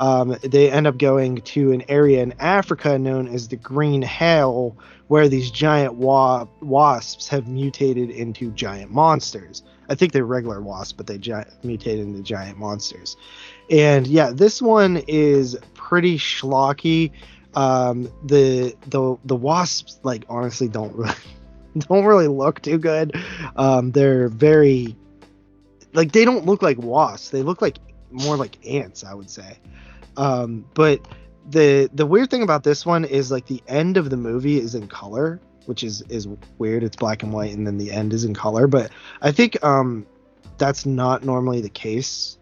Um, 0.00 0.34
they 0.42 0.70
end 0.70 0.86
up 0.86 0.96
going 0.96 1.42
to 1.42 1.72
an 1.72 1.84
area 1.88 2.22
in 2.22 2.32
Africa 2.40 2.98
known 2.98 3.28
as 3.28 3.48
the 3.48 3.56
Green 3.56 4.00
Hell, 4.00 4.76
where 5.08 5.28
these 5.28 5.50
giant 5.50 5.94
wa- 5.94 6.46
wasps 6.62 7.28
have 7.28 7.46
mutated 7.46 8.08
into 8.08 8.50
giant 8.52 8.90
monsters. 8.90 9.62
I 9.90 9.94
think 9.94 10.12
they're 10.12 10.24
regular 10.24 10.62
wasps, 10.62 10.94
but 10.94 11.06
they 11.06 11.18
gi- 11.18 11.44
mutated 11.62 12.06
into 12.06 12.22
giant 12.22 12.56
monsters. 12.58 13.18
And 13.68 14.06
yeah, 14.06 14.30
this 14.30 14.62
one 14.62 15.02
is 15.06 15.58
pretty 15.74 16.16
schlocky. 16.16 17.10
Um, 17.54 18.10
the 18.24 18.74
the 18.86 19.16
the 19.24 19.36
wasps 19.36 20.00
like 20.02 20.24
honestly 20.30 20.68
don't 20.68 20.94
really 20.94 21.14
don't 21.78 22.06
really 22.06 22.28
look 22.28 22.62
too 22.62 22.78
good. 22.78 23.14
Um, 23.54 23.90
they're 23.90 24.28
very 24.28 24.96
like 25.92 26.12
they 26.12 26.24
don't 26.24 26.46
look 26.46 26.62
like 26.62 26.78
wasps. 26.78 27.30
They 27.30 27.42
look 27.42 27.60
like 27.60 27.76
more 28.10 28.36
like 28.36 28.58
ants, 28.66 29.04
I 29.04 29.14
would 29.14 29.30
say. 29.30 29.58
Um, 30.16 30.64
but 30.74 31.00
the 31.48 31.90
the 31.94 32.06
weird 32.06 32.30
thing 32.30 32.42
about 32.42 32.64
this 32.64 32.84
one 32.84 33.04
is 33.04 33.30
like 33.30 33.46
the 33.46 33.62
end 33.66 33.96
of 33.96 34.10
the 34.10 34.16
movie 34.16 34.58
is 34.58 34.74
in 34.74 34.88
color, 34.88 35.40
which 35.66 35.82
is 35.82 36.02
is 36.02 36.28
weird. 36.58 36.82
It's 36.82 36.96
black 36.96 37.22
and 37.22 37.32
white, 37.32 37.54
and 37.54 37.66
then 37.66 37.78
the 37.78 37.90
end 37.90 38.12
is 38.12 38.24
in 38.24 38.34
color. 38.34 38.66
But 38.66 38.90
I 39.22 39.32
think 39.32 39.62
um, 39.64 40.06
that's 40.58 40.86
not 40.86 41.24
normally 41.24 41.60
the 41.60 41.70
case. 41.70 42.36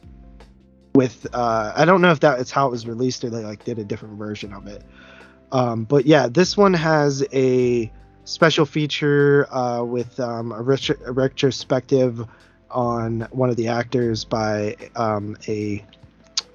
With 0.95 1.27
uh, 1.33 1.73
I 1.77 1.85
don't 1.85 2.01
know 2.01 2.11
if 2.11 2.21
that 2.21 2.41
is 2.41 2.51
how 2.51 2.67
it 2.67 2.71
was 2.71 2.87
released 2.87 3.23
or 3.23 3.31
they 3.31 3.45
like 3.45 3.65
did 3.65 3.79
a 3.79 3.85
different 3.85 4.19
version 4.19 4.53
of 4.53 4.67
it. 4.67 4.83
Um, 5.53 5.85
but 5.85 6.07
yeah, 6.07 6.29
this 6.29 6.57
one 6.57 6.75
has 6.75 7.25
a 7.33 7.91
special 8.25 8.67
feature 8.67 9.53
uh, 9.55 9.83
with 9.83 10.21
um, 10.21 10.53
a, 10.53 10.61
retro- 10.61 10.99
a, 11.07 11.13
retrospective 11.13 12.27
on 12.71 13.27
one 13.31 13.51
of 13.51 13.57
the 13.57 13.69
actors 13.69 14.25
by 14.25 14.77
um, 14.97 15.37
a 15.47 15.85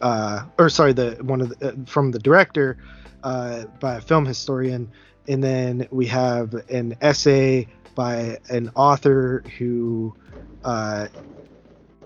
uh, 0.02 0.44
or 0.60 0.70
sorry, 0.70 0.94
the 0.94 1.18
one 1.22 1.42
of 1.42 1.58
the, 1.58 1.70
uh, 1.70 1.74
from 1.86 2.12
the 2.12 2.20
director 2.20 2.78
uh, 3.24 3.64
by 3.80 3.96
a 3.96 4.02
film 4.02 4.26
historian, 4.26 4.92
and 5.28 5.44
then 5.44 5.88
we 5.92 6.06
have 6.08 6.54
an 6.70 6.96
essay 7.02 7.68
by 7.96 8.38
an 8.50 8.70
author 8.76 9.44
who 9.58 10.14
uh, 10.64 11.08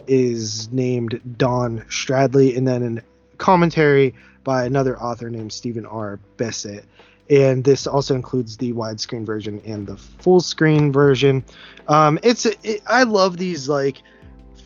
is 0.05 0.72
named 0.72 1.20
Don 1.38 1.80
Stradley, 1.89 2.55
and 2.55 2.68
then 2.68 2.99
a 2.99 3.38
commentary 3.38 4.14
by 4.43 4.66
another 4.66 4.97
author 4.99 5.30
named 5.30 5.51
Stephen 5.51 5.86
R. 5.86 6.20
Bissette. 6.38 6.86
And 7.30 7.63
this 7.63 7.88
also 7.88 8.15
includes 8.15 8.57
the 8.57 8.73
widescreen 8.73 9.25
version 9.25 9.61
and 9.65 9.86
the 9.86 9.97
full 9.97 10.39
screen 10.39 10.91
version. 10.91 11.43
Um, 11.88 12.19
it's 12.23 12.45
it, 12.45 12.82
I 12.88 13.03
love 13.03 13.38
these 13.38 13.67
like 13.67 14.01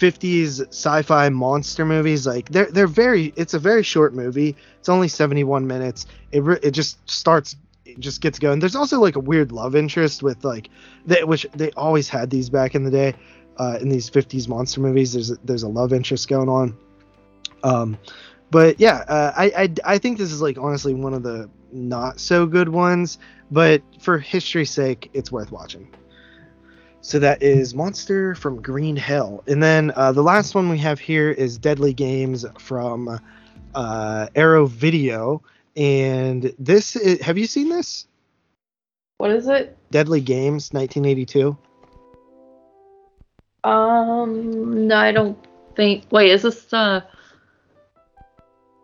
50s 0.02 0.68
sci-fi 0.70 1.30
monster 1.30 1.86
movies. 1.86 2.26
Like 2.26 2.50
they're 2.50 2.72
they're 2.72 2.88
very 2.88 3.34
it's 3.36 3.54
a 3.54 3.60
very 3.60 3.84
short 3.84 4.14
movie. 4.14 4.56
It's 4.80 4.90
only 4.90 5.08
71 5.08 5.66
minutes. 5.66 6.08
It 6.32 6.44
re- 6.44 6.60
it 6.62 6.72
just 6.72 6.98
starts 7.10 7.56
it 7.86 8.00
just 8.00 8.22
gets 8.22 8.40
going. 8.40 8.60
There's 8.60 8.76
also 8.76 9.00
like 9.00 9.16
a 9.16 9.20
weird 9.20 9.52
love 9.52 9.76
interest 9.76 10.24
with 10.24 10.44
like 10.44 10.70
that 11.06 11.28
which 11.28 11.46
they 11.56 11.72
always 11.72 12.10
had 12.10 12.30
these 12.30 12.50
back 12.50 12.76
in 12.76 12.84
the 12.84 12.92
day 12.92 13.16
uh, 13.58 13.78
in 13.82 13.90
these 13.90 14.10
50s 14.10 14.48
monster 14.48 14.82
movies. 14.82 15.14
There's 15.14 15.32
a, 15.32 15.36
there's 15.44 15.64
a 15.64 15.68
love 15.68 15.94
interest 15.94 16.28
going 16.28 16.50
on. 16.50 16.78
Um 17.64 17.98
but 18.50 18.80
yeah 18.80 19.06
uh, 19.08 19.32
I, 19.36 19.46
I 19.46 19.94
i 19.94 19.98
think 19.98 20.18
this 20.18 20.32
is 20.32 20.42
like 20.42 20.58
honestly 20.58 20.94
one 20.94 21.14
of 21.14 21.24
the 21.24 21.50
not 21.74 22.20
so 22.20 22.46
good 22.46 22.70
ones 22.70 23.18
but 23.50 23.82
for 24.00 24.18
history's 24.18 24.72
sake 24.72 25.10
it's 25.14 25.32
worth 25.32 25.52
watching 25.52 25.88
so 27.04 27.18
that 27.18 27.42
is 27.42 27.74
Monster 27.74 28.36
from 28.36 28.62
Green 28.62 28.96
Hell. 28.96 29.44
And 29.48 29.62
then 29.62 29.92
uh, 29.96 30.12
the 30.12 30.22
last 30.22 30.54
one 30.54 30.70
we 30.70 30.78
have 30.78 31.00
here 31.00 31.32
is 31.32 31.58
Deadly 31.58 31.96
Games 31.96 32.46
from 32.60 33.20
uh, 33.74 34.28
Arrow 34.36 34.68
Video. 34.68 35.42
And 35.76 36.54
this 36.60 36.96
is, 36.96 37.20
have 37.22 37.40
you 37.40 37.48
seen 37.48 37.70
this? 37.70 38.08
What 39.18 39.32
is 39.32 39.48
it? 39.48 39.76
Deadly 39.90 40.22
Games, 40.22 40.72
1982. 40.74 41.58
Um, 43.64 44.88
no, 44.88 44.96
I 44.96 45.12
don't 45.12 45.38
think. 45.76 46.06
Wait, 46.12 46.32
is 46.32 46.44
this 46.44 46.72
uh? 46.72 47.02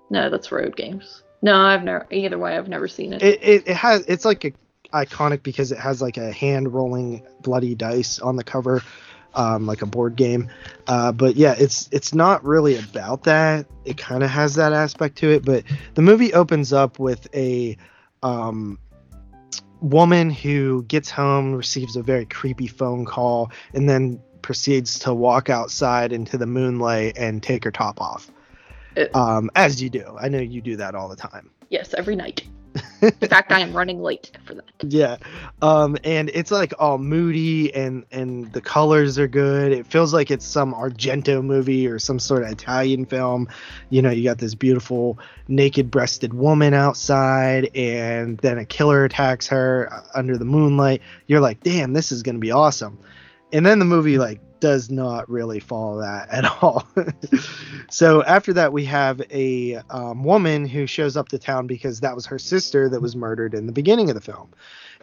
No, 0.10 0.30
that's 0.30 0.52
Road 0.52 0.76
Games. 0.76 1.24
No, 1.42 1.56
I've 1.56 1.84
never. 1.84 2.08
Either 2.10 2.38
way, 2.38 2.58
I've 2.58 2.68
never 2.68 2.88
seen 2.88 3.14
it. 3.14 3.22
It 3.22 3.44
it, 3.44 3.68
it 3.68 3.76
has. 3.76 4.06
It's 4.08 4.26
like 4.26 4.46
a 4.46 4.54
iconic 4.94 5.44
because 5.44 5.72
it 5.72 5.78
has 5.78 6.02
like 6.02 6.18
a 6.18 6.32
hand 6.32 6.74
rolling 6.74 7.24
bloody 7.42 7.76
dice 7.76 8.20
on 8.20 8.36
the 8.36 8.44
cover, 8.44 8.82
um, 9.36 9.66
like 9.66 9.82
a 9.82 9.86
board 9.86 10.16
game. 10.16 10.50
Uh, 10.88 11.12
but 11.12 11.36
yeah, 11.36 11.56
it's 11.58 11.90
it's 11.92 12.14
not 12.14 12.44
really 12.44 12.78
about 12.78 13.24
that. 13.24 13.66
It 13.86 13.98
kind 13.98 14.24
of 14.24 14.30
has 14.30 14.56
that 14.56 14.74
aspect 14.74 15.18
to 15.20 15.32
it, 15.32 15.46
but 15.46 15.64
the 15.94 16.02
movie 16.02 16.34
opens 16.34 16.74
up 16.74 17.00
with 17.00 17.28
a 17.36 17.78
um, 18.24 18.80
woman 19.82 20.30
who 20.30 20.84
gets 20.84 21.10
home, 21.10 21.54
receives 21.54 21.96
a 21.96 22.04
very 22.04 22.26
creepy 22.26 22.68
phone 22.68 23.06
call, 23.06 23.52
and 23.74 23.90
then 23.90 24.22
proceeds 24.42 25.00
to 25.00 25.14
walk 25.14 25.50
outside 25.50 26.12
into 26.14 26.38
the 26.38 26.48
moonlight 26.48 27.18
and 27.18 27.44
take 27.44 27.64
her 27.64 27.72
top 27.72 28.00
off. 28.02 28.32
It, 28.98 29.16
um, 29.16 29.52
as 29.56 29.82
you 29.82 29.90
do. 29.92 30.18
I 30.20 30.28
know 30.28 30.40
you 30.40 30.60
do 30.60 30.76
that 30.78 30.96
all 30.96 31.08
the 31.08 31.16
time. 31.16 31.52
Yes, 31.70 31.94
every 31.94 32.16
night. 32.16 32.48
In 33.02 33.12
fact, 33.12 33.52
I 33.52 33.60
am 33.60 33.74
running 33.74 34.02
late 34.02 34.32
for 34.46 34.56
that. 34.56 34.66
Yeah, 34.82 35.18
um, 35.62 35.98
and 36.04 36.30
it's 36.34 36.52
like 36.52 36.74
all 36.80 36.98
moody, 36.98 37.74
and 37.74 38.06
and 38.12 38.52
the 38.54 38.62
colors 38.62 39.20
are 39.20 39.28
good. 39.28 39.72
It 39.72 39.86
feels 39.86 40.14
like 40.14 40.32
it's 40.32 40.46
some 40.46 40.74
Argento 40.74 41.44
movie 41.44 41.88
or 41.88 42.00
some 42.00 42.20
sort 42.20 42.44
of 42.44 42.50
Italian 42.50 43.06
film. 43.06 43.50
You 43.90 44.02
know, 44.02 44.10
you 44.10 44.24
got 44.24 44.40
this 44.40 44.56
beautiful 44.56 45.20
naked-breasted 45.48 46.34
woman 46.34 46.74
outside, 46.74 47.70
and 47.76 48.38
then 48.40 48.58
a 48.58 48.66
killer 48.66 49.06
attacks 49.06 49.48
her 49.48 49.90
uh, 49.92 50.02
under 50.16 50.38
the 50.38 50.46
moonlight. 50.46 51.02
You're 51.28 51.42
like, 51.42 51.62
damn, 51.62 51.94
this 51.94 52.12
is 52.12 52.24
gonna 52.24 52.40
be 52.40 52.52
awesome. 52.52 52.98
And 53.54 53.66
then 53.66 53.80
the 53.80 53.86
movie 53.86 54.18
like 54.18 54.42
does 54.60 54.90
not 54.90 55.30
really 55.30 55.60
follow 55.60 56.02
that 56.02 56.30
at 56.32 56.46
all. 56.46 56.88
so 57.90 58.24
after 58.24 58.54
that, 58.54 58.74
we 58.74 58.86
have 58.86 59.22
a 59.32 59.76
um, 59.90 60.24
woman 60.24 60.66
who 60.66 60.86
shows 60.88 61.18
up 61.18 61.30
to 61.30 61.38
town 61.38 61.68
because 61.68 62.02
that 62.02 62.16
was 62.16 62.26
her 62.26 62.40
sister 62.40 62.90
that 62.90 63.02
was 63.02 63.16
murdered 63.16 63.54
in 63.54 63.66
the 63.66 63.72
beginning 63.72 64.10
of 64.10 64.16
the 64.16 64.22
film, 64.22 64.50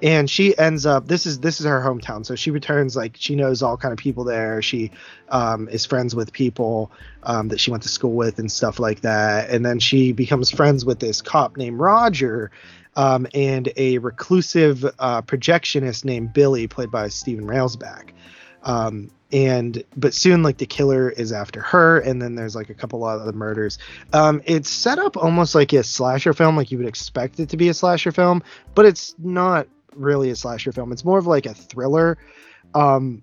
and 0.02 0.28
she 0.28 0.56
ends 0.58 0.86
up. 0.86 1.06
This 1.06 1.26
is 1.26 1.40
this 1.40 1.60
is 1.60 1.66
her 1.66 1.80
hometown, 1.80 2.26
so 2.26 2.34
she 2.34 2.50
returns 2.50 2.96
like 2.96 3.16
she 3.18 3.36
knows 3.36 3.62
all 3.62 3.76
kind 3.76 3.92
of 3.92 3.98
people 3.98 4.24
there. 4.24 4.62
She 4.62 4.90
um, 5.28 5.68
is 5.68 5.86
friends 5.86 6.14
with 6.14 6.32
people 6.32 6.90
um, 7.22 7.48
that 7.48 7.60
she 7.60 7.70
went 7.70 7.82
to 7.84 7.88
school 7.88 8.14
with 8.14 8.38
and 8.38 8.50
stuff 8.50 8.78
like 8.78 9.02
that, 9.02 9.50
and 9.50 9.64
then 9.64 9.78
she 9.78 10.12
becomes 10.12 10.50
friends 10.50 10.84
with 10.84 10.98
this 10.98 11.22
cop 11.22 11.56
named 11.56 11.78
Roger. 11.78 12.50
Um, 12.96 13.26
and 13.34 13.72
a 13.76 13.98
reclusive 13.98 14.84
uh, 15.00 15.20
projectionist 15.22 16.04
named 16.04 16.32
Billy, 16.32 16.68
played 16.68 16.92
by 16.92 17.08
Stephen 17.08 17.44
Railsback. 17.44 18.10
Um, 18.62 19.10
and 19.34 19.82
but 19.96 20.14
soon 20.14 20.44
like 20.44 20.58
the 20.58 20.66
killer 20.66 21.10
is 21.10 21.32
after 21.32 21.60
her 21.60 21.98
and 21.98 22.22
then 22.22 22.36
there's 22.36 22.54
like 22.54 22.70
a 22.70 22.74
couple 22.74 23.04
of 23.04 23.20
other 23.20 23.32
murders. 23.32 23.78
Um 24.12 24.40
it's 24.46 24.70
set 24.70 24.98
up 25.00 25.16
almost 25.16 25.56
like 25.56 25.72
a 25.72 25.82
slasher 25.82 26.32
film 26.32 26.56
like 26.56 26.70
you 26.70 26.78
would 26.78 26.86
expect 26.86 27.40
it 27.40 27.48
to 27.48 27.56
be 27.56 27.68
a 27.68 27.74
slasher 27.74 28.12
film 28.12 28.44
but 28.76 28.86
it's 28.86 29.14
not 29.18 29.66
really 29.96 30.30
a 30.30 30.36
slasher 30.36 30.72
film. 30.72 30.92
It's 30.92 31.04
more 31.04 31.18
of 31.18 31.26
like 31.26 31.46
a 31.46 31.54
thriller. 31.54 32.16
Um 32.74 33.22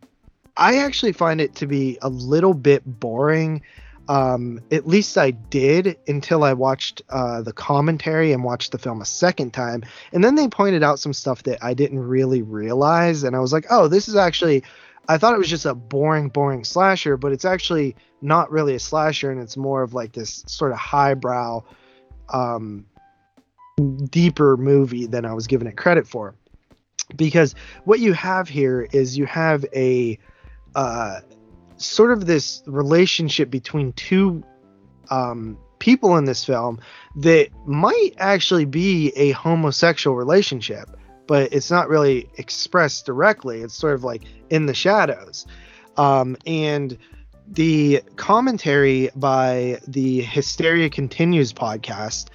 i 0.57 0.79
actually 0.79 1.13
find 1.13 1.39
it 1.39 1.55
to 1.55 1.65
be 1.65 1.97
a 2.01 2.09
little 2.09 2.53
bit 2.53 2.83
boring. 2.85 3.61
Um 4.09 4.59
at 4.69 4.85
least 4.85 5.17
i 5.17 5.31
did 5.31 5.97
until 6.09 6.43
i 6.43 6.51
watched 6.51 7.03
uh 7.09 7.41
the 7.41 7.53
commentary 7.53 8.33
and 8.33 8.43
watched 8.43 8.73
the 8.73 8.77
film 8.77 8.99
a 9.01 9.05
second 9.05 9.53
time 9.53 9.85
and 10.11 10.25
then 10.25 10.35
they 10.35 10.49
pointed 10.49 10.83
out 10.83 10.99
some 10.99 11.13
stuff 11.13 11.43
that 11.43 11.63
i 11.63 11.73
didn't 11.73 11.99
really 11.99 12.41
realize 12.41 13.23
and 13.23 13.33
i 13.33 13.39
was 13.39 13.53
like 13.53 13.67
oh 13.69 13.87
this 13.87 14.09
is 14.09 14.15
actually 14.17 14.63
I 15.07 15.17
thought 15.17 15.33
it 15.33 15.39
was 15.39 15.49
just 15.49 15.65
a 15.65 15.75
boring, 15.75 16.29
boring 16.29 16.63
slasher, 16.63 17.17
but 17.17 17.31
it's 17.31 17.45
actually 17.45 17.95
not 18.21 18.51
really 18.51 18.75
a 18.75 18.79
slasher, 18.79 19.31
and 19.31 19.41
it's 19.41 19.57
more 19.57 19.81
of 19.81 19.93
like 19.93 20.13
this 20.13 20.43
sort 20.47 20.71
of 20.71 20.77
highbrow, 20.77 21.63
um, 22.29 22.85
deeper 24.09 24.57
movie 24.57 25.07
than 25.07 25.25
I 25.25 25.33
was 25.33 25.47
giving 25.47 25.67
it 25.67 25.75
credit 25.75 26.07
for. 26.07 26.35
Because 27.15 27.55
what 27.83 27.99
you 27.99 28.13
have 28.13 28.47
here 28.47 28.87
is 28.91 29.17
you 29.17 29.25
have 29.25 29.65
a 29.75 30.17
uh, 30.75 31.21
sort 31.77 32.11
of 32.11 32.25
this 32.25 32.63
relationship 32.67 33.49
between 33.49 33.91
two 33.93 34.43
um, 35.09 35.57
people 35.79 36.15
in 36.15 36.25
this 36.25 36.45
film 36.45 36.79
that 37.17 37.49
might 37.65 38.11
actually 38.17 38.65
be 38.65 39.11
a 39.15 39.31
homosexual 39.31 40.15
relationship 40.15 40.95
but 41.31 41.53
it's 41.53 41.71
not 41.71 41.87
really 41.87 42.27
expressed 42.35 43.05
directly. 43.05 43.61
It's 43.61 43.73
sort 43.73 43.93
of 43.93 44.03
like 44.03 44.23
in 44.49 44.65
the 44.65 44.73
shadows. 44.73 45.47
Um, 45.95 46.35
and 46.45 46.97
the 47.47 48.01
commentary 48.17 49.09
by 49.15 49.79
the 49.87 50.23
Hysteria 50.23 50.89
Continues 50.89 51.53
podcast 51.53 52.27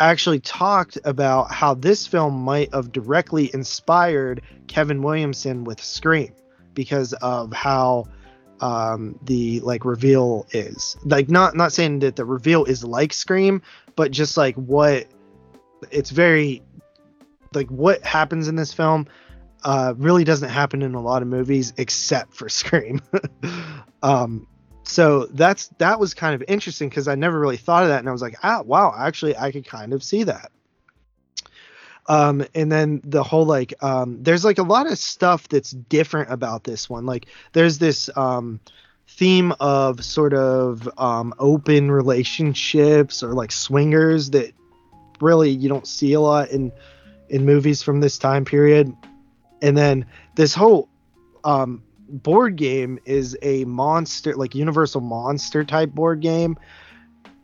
actually 0.00 0.40
talked 0.40 0.96
about 1.04 1.52
how 1.52 1.74
this 1.74 2.06
film 2.06 2.40
might 2.40 2.72
have 2.72 2.90
directly 2.90 3.50
inspired 3.52 4.40
Kevin 4.66 5.02
Williamson 5.02 5.64
with 5.64 5.84
Scream 5.84 6.32
because 6.72 7.12
of 7.12 7.52
how 7.52 8.06
um, 8.62 9.18
the 9.24 9.60
like 9.60 9.84
reveal 9.84 10.46
is 10.52 10.96
like 11.04 11.28
not 11.28 11.54
not 11.54 11.74
saying 11.74 11.98
that 11.98 12.16
the 12.16 12.24
reveal 12.24 12.64
is 12.64 12.82
like 12.82 13.12
Scream, 13.12 13.60
but 13.94 14.10
just 14.10 14.38
like 14.38 14.54
what 14.54 15.06
it's 15.90 16.08
very 16.08 16.62
like 17.54 17.68
what 17.68 18.02
happens 18.02 18.48
in 18.48 18.56
this 18.56 18.72
film 18.72 19.06
uh, 19.64 19.94
really 19.96 20.24
doesn't 20.24 20.50
happen 20.50 20.82
in 20.82 20.94
a 20.94 21.00
lot 21.00 21.22
of 21.22 21.28
movies 21.28 21.72
except 21.76 22.34
for 22.34 22.48
Scream. 22.48 23.00
um, 24.02 24.46
so 24.84 25.26
that's 25.26 25.68
that 25.78 26.00
was 26.00 26.14
kind 26.14 26.34
of 26.34 26.42
interesting 26.48 26.88
because 26.88 27.08
I 27.08 27.14
never 27.14 27.38
really 27.38 27.58
thought 27.58 27.82
of 27.82 27.90
that, 27.90 27.98
and 27.98 28.08
I 28.08 28.12
was 28.12 28.22
like, 28.22 28.36
ah, 28.42 28.62
wow, 28.62 28.94
actually, 28.96 29.36
I 29.36 29.52
could 29.52 29.66
kind 29.66 29.92
of 29.92 30.02
see 30.02 30.24
that. 30.24 30.50
Um, 32.08 32.46
and 32.54 32.72
then 32.72 33.02
the 33.04 33.22
whole 33.22 33.44
like 33.44 33.74
um, 33.82 34.22
there's 34.22 34.44
like 34.44 34.58
a 34.58 34.62
lot 34.62 34.90
of 34.90 34.98
stuff 34.98 35.46
that's 35.48 35.72
different 35.72 36.32
about 36.32 36.64
this 36.64 36.88
one. 36.88 37.04
Like 37.04 37.26
there's 37.52 37.78
this 37.78 38.08
um, 38.16 38.60
theme 39.06 39.52
of 39.60 40.02
sort 40.02 40.32
of 40.32 40.88
um, 40.98 41.34
open 41.38 41.90
relationships 41.90 43.22
or 43.22 43.34
like 43.34 43.52
swingers 43.52 44.30
that 44.30 44.52
really 45.20 45.50
you 45.50 45.68
don't 45.68 45.86
see 45.86 46.14
a 46.14 46.20
lot 46.20 46.48
in 46.50 46.72
in 47.28 47.44
movies 47.44 47.82
from 47.82 48.00
this 48.00 48.18
time 48.18 48.44
period. 48.44 48.94
And 49.62 49.76
then 49.76 50.06
this 50.34 50.54
whole 50.54 50.88
um, 51.44 51.82
board 52.08 52.56
game 52.56 52.98
is 53.04 53.36
a 53.42 53.64
monster 53.64 54.34
like 54.34 54.54
universal 54.54 55.00
monster 55.00 55.64
type 55.64 55.90
board 55.90 56.20
game. 56.20 56.58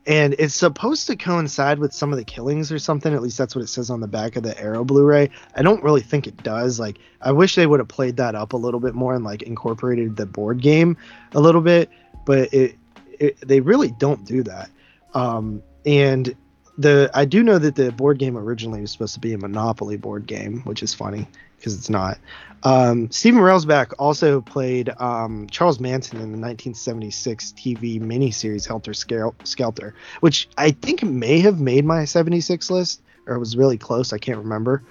And 0.06 0.34
it's 0.38 0.54
supposed 0.54 1.06
to 1.06 1.16
coincide 1.16 1.78
with 1.78 1.94
some 1.94 2.12
of 2.12 2.18
the 2.18 2.24
killings 2.24 2.70
or 2.70 2.78
something. 2.78 3.14
At 3.14 3.22
least 3.22 3.38
that's 3.38 3.56
what 3.56 3.64
it 3.64 3.68
says 3.68 3.88
on 3.88 4.00
the 4.00 4.06
back 4.06 4.36
of 4.36 4.42
the 4.42 4.58
arrow 4.60 4.84
blu-ray. 4.84 5.30
I 5.54 5.62
don't 5.62 5.82
really 5.82 6.02
think 6.02 6.26
it 6.26 6.42
does. 6.42 6.78
Like 6.78 6.98
i 7.22 7.32
wish 7.32 7.54
they 7.54 7.66
would 7.66 7.80
have 7.80 7.88
played 7.88 8.18
that 8.18 8.34
up 8.34 8.52
a 8.52 8.56
little 8.56 8.80
bit 8.80 8.94
more 8.94 9.14
and 9.14 9.24
like 9.24 9.42
incorporated 9.42 10.16
the 10.16 10.26
board 10.26 10.60
game 10.60 10.98
a 11.32 11.40
little 11.40 11.62
bit. 11.62 11.88
But 12.26 12.52
it, 12.52 12.76
it 13.18 13.40
they 13.40 13.60
really 13.60 13.92
don't 13.92 14.24
do 14.26 14.42
that. 14.42 14.68
Um, 15.14 15.62
and 15.86 16.34
the 16.78 17.10
i 17.14 17.24
do 17.24 17.42
know 17.42 17.58
that 17.58 17.74
the 17.76 17.92
board 17.92 18.18
game 18.18 18.36
originally 18.36 18.80
was 18.80 18.90
supposed 18.90 19.14
to 19.14 19.20
be 19.20 19.32
a 19.32 19.38
monopoly 19.38 19.96
board 19.96 20.26
game 20.26 20.60
which 20.62 20.82
is 20.82 20.92
funny 20.92 21.26
because 21.56 21.76
it's 21.76 21.90
not 21.90 22.18
um, 22.64 23.10
Stephen 23.10 23.40
Railsback 23.40 23.92
also 23.98 24.40
played 24.40 24.88
um, 24.98 25.46
Charles 25.50 25.80
Manson 25.80 26.16
in 26.16 26.32
the 26.32 26.38
1976 26.38 27.52
TV 27.52 28.00
miniseries 28.00 28.66
Helter 28.66 28.94
Skelter, 28.94 29.94
which 30.20 30.48
I 30.56 30.70
think 30.70 31.02
may 31.02 31.40
have 31.40 31.60
made 31.60 31.84
my 31.84 32.06
76 32.06 32.70
list, 32.70 33.02
or 33.26 33.36
it 33.36 33.38
was 33.38 33.54
really 33.54 33.76
close. 33.76 34.14
I 34.14 34.18
can't 34.18 34.38
remember. 34.38 34.82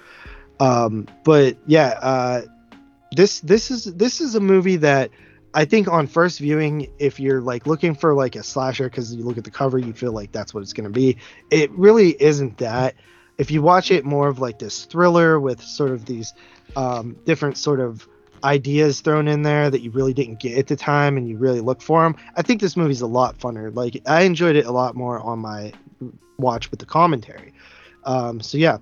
Um, 0.60 1.08
but 1.24 1.56
yeah, 1.66 1.98
uh, 2.00 2.42
this 3.10 3.40
this 3.40 3.72
is 3.72 3.84
this 3.84 4.20
is 4.20 4.36
a 4.36 4.40
movie 4.40 4.76
that 4.76 5.10
I 5.54 5.64
think 5.64 5.88
on 5.88 6.06
first 6.08 6.40
viewing, 6.40 6.88
if 6.98 7.20
you're 7.20 7.40
like 7.40 7.66
looking 7.66 7.94
for 7.94 8.12
like 8.14 8.34
a 8.34 8.42
slasher 8.42 8.90
because 8.90 9.14
you 9.14 9.24
look 9.24 9.38
at 9.38 9.44
the 9.44 9.50
cover, 9.50 9.78
you 9.78 9.92
feel 9.92 10.12
like 10.12 10.32
that's 10.32 10.52
what 10.52 10.62
it's 10.62 10.72
going 10.72 10.84
to 10.84 10.90
be. 10.90 11.16
It 11.50 11.70
really 11.70 12.20
isn't 12.20 12.58
that. 12.58 12.96
If 13.38 13.50
you 13.50 13.62
watch 13.62 13.90
it 13.90 14.04
more 14.04 14.28
of 14.28 14.40
like 14.40 14.58
this 14.58 14.84
thriller 14.84 15.38
with 15.38 15.62
sort 15.62 15.92
of 15.92 16.06
these 16.06 16.32
um, 16.76 17.16
different 17.24 17.56
sort 17.56 17.80
of 17.80 18.06
ideas 18.42 19.00
thrown 19.00 19.26
in 19.26 19.42
there 19.42 19.70
that 19.70 19.80
you 19.80 19.90
really 19.90 20.12
didn't 20.12 20.38
get 20.40 20.58
at 20.58 20.66
the 20.66 20.76
time 20.76 21.16
and 21.16 21.28
you 21.28 21.38
really 21.38 21.60
look 21.60 21.80
for 21.80 22.02
them. 22.02 22.16
I 22.36 22.42
think 22.42 22.60
this 22.60 22.76
movie's 22.76 23.00
a 23.00 23.06
lot 23.06 23.38
funner. 23.38 23.74
Like 23.74 24.02
I 24.06 24.22
enjoyed 24.22 24.56
it 24.56 24.66
a 24.66 24.72
lot 24.72 24.94
more 24.94 25.18
on 25.20 25.38
my 25.38 25.72
watch 26.36 26.70
with 26.70 26.80
the 26.80 26.86
commentary. 26.86 27.52
Um, 28.04 28.40
so 28.40 28.58
yeah, 28.58 28.78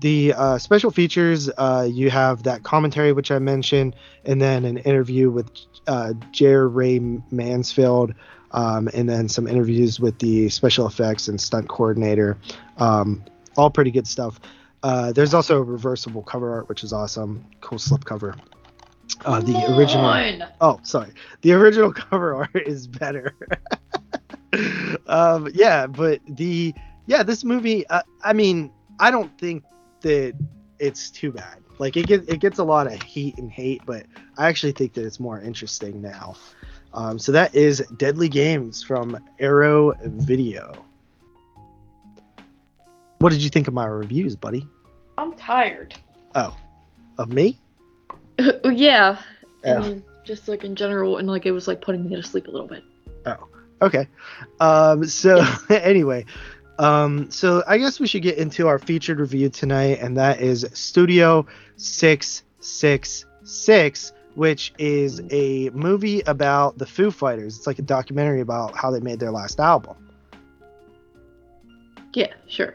the 0.00 0.34
uh, 0.34 0.58
special 0.58 0.90
features 0.90 1.48
uh, 1.56 1.88
you 1.90 2.10
have 2.10 2.42
that 2.42 2.62
commentary 2.62 3.12
which 3.12 3.30
I 3.30 3.38
mentioned, 3.38 3.96
and 4.24 4.40
then 4.40 4.64
an 4.64 4.78
interview 4.78 5.30
with 5.30 5.50
uh, 5.86 6.12
J. 6.32 6.54
Ray 6.54 6.98
Mansfield, 7.30 8.14
um, 8.52 8.88
and 8.94 9.08
then 9.08 9.28
some 9.28 9.46
interviews 9.46 9.98
with 9.98 10.18
the 10.18 10.48
special 10.48 10.86
effects 10.86 11.28
and 11.28 11.40
stunt 11.40 11.68
coordinator. 11.68 12.36
Um, 12.78 13.24
all 13.56 13.70
pretty 13.70 13.90
good 13.90 14.06
stuff. 14.06 14.38
Uh, 14.82 15.12
there's 15.12 15.34
also 15.34 15.58
a 15.58 15.62
reversible 15.62 16.22
cover 16.22 16.52
art, 16.52 16.68
which 16.68 16.84
is 16.84 16.92
awesome. 16.92 17.44
Cool 17.60 17.78
slip 17.78 18.04
cover. 18.04 18.36
Uh, 19.24 19.40
the 19.40 19.52
Come 19.52 19.78
original. 19.78 20.04
on. 20.04 20.44
Oh, 20.60 20.78
sorry. 20.82 21.12
The 21.40 21.52
original 21.52 21.92
cover 21.94 22.34
art 22.34 22.50
is 22.66 22.86
better. 22.86 23.34
um, 25.06 25.48
yeah, 25.54 25.86
but 25.86 26.20
the 26.28 26.74
yeah, 27.06 27.22
this 27.22 27.44
movie. 27.44 27.86
Uh, 27.88 28.02
I 28.22 28.32
mean, 28.32 28.70
I 29.00 29.10
don't 29.10 29.36
think 29.38 29.64
that 30.06 30.34
it's 30.78 31.10
too 31.10 31.32
bad. 31.32 31.58
Like 31.78 31.96
it 31.96 32.06
gets 32.06 32.26
it 32.28 32.40
gets 32.40 32.58
a 32.58 32.64
lot 32.64 32.86
of 32.86 33.02
heat 33.02 33.36
and 33.38 33.50
hate, 33.50 33.82
but 33.84 34.06
I 34.38 34.48
actually 34.48 34.72
think 34.72 34.94
that 34.94 35.04
it's 35.04 35.20
more 35.20 35.40
interesting 35.40 36.00
now. 36.00 36.36
Um, 36.94 37.18
so 37.18 37.32
that 37.32 37.54
is 37.54 37.84
Deadly 37.96 38.28
Games 38.28 38.82
from 38.82 39.18
Arrow 39.38 39.92
Video. 40.04 40.84
What 43.18 43.30
did 43.30 43.42
you 43.42 43.50
think 43.50 43.68
of 43.68 43.74
my 43.74 43.86
reviews, 43.86 44.36
buddy? 44.36 44.66
I'm 45.18 45.34
tired. 45.34 45.94
Oh, 46.34 46.56
of 47.18 47.30
me? 47.30 47.58
yeah. 48.64 49.20
Yeah. 49.64 49.84
And 49.84 50.02
just 50.24 50.48
like 50.48 50.64
in 50.64 50.76
general, 50.76 51.16
and 51.18 51.28
like 51.28 51.44
it 51.46 51.52
was 51.52 51.66
like 51.66 51.80
putting 51.80 52.08
me 52.08 52.16
to 52.16 52.22
sleep 52.22 52.46
a 52.46 52.50
little 52.50 52.68
bit. 52.68 52.84
Oh, 53.26 53.48
okay. 53.82 54.06
Um, 54.60 55.04
so 55.06 55.44
anyway, 55.70 56.24
um, 56.78 57.30
so 57.30 57.62
I 57.66 57.78
guess 57.78 58.00
we 58.00 58.06
should 58.06 58.22
get 58.22 58.38
into 58.38 58.68
our 58.68 58.78
featured 58.78 59.20
review 59.20 59.48
tonight, 59.48 59.98
and 60.00 60.16
that 60.16 60.40
is 60.40 60.66
Studio 60.72 61.46
Six 61.76 62.42
Six 62.60 63.24
Six, 63.44 64.12
which 64.34 64.74
is 64.78 65.22
a 65.30 65.70
movie 65.70 66.20
about 66.22 66.78
the 66.78 66.86
Foo 66.86 67.10
Fighters. 67.10 67.56
It's 67.56 67.66
like 67.66 67.78
a 67.78 67.82
documentary 67.82 68.40
about 68.40 68.76
how 68.76 68.90
they 68.90 69.00
made 69.00 69.20
their 69.20 69.30
last 69.30 69.60
album. 69.60 69.96
Yeah, 72.12 72.32
sure. 72.48 72.74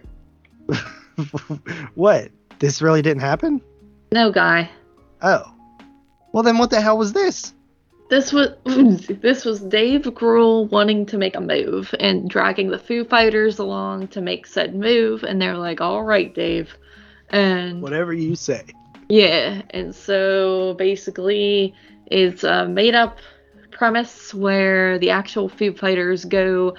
what? 1.95 2.29
This 2.59 2.81
really 2.81 3.01
didn't 3.01 3.21
happen? 3.21 3.61
No, 4.11 4.31
guy. 4.31 4.69
Oh. 5.21 5.43
Well, 6.31 6.43
then 6.43 6.57
what 6.57 6.69
the 6.69 6.79
hell 6.79 6.97
was 6.97 7.13
this? 7.13 7.53
This 8.11 8.33
was 8.33 8.49
this 9.21 9.45
was 9.45 9.61
Dave 9.61 10.01
Grohl 10.01 10.69
wanting 10.69 11.05
to 11.05 11.17
make 11.17 11.37
a 11.37 11.39
move 11.39 11.95
and 11.97 12.29
dragging 12.29 12.69
the 12.69 12.77
Foo 12.77 13.05
Fighters 13.05 13.57
along 13.57 14.09
to 14.09 14.19
make 14.19 14.45
said 14.45 14.75
move, 14.75 15.23
and 15.23 15.41
they're 15.41 15.55
like, 15.55 15.79
"All 15.79 16.03
right, 16.03 16.35
Dave," 16.35 16.77
and 17.29 17.81
Whatever 17.81 18.11
you 18.11 18.35
say. 18.35 18.65
yeah, 19.07 19.61
and 19.69 19.95
so 19.95 20.73
basically, 20.73 21.73
it's 22.05 22.43
a 22.43 22.67
made-up 22.67 23.17
premise 23.71 24.33
where 24.33 24.99
the 24.99 25.11
actual 25.11 25.47
Foo 25.47 25.71
Fighters 25.71 26.25
go. 26.25 26.75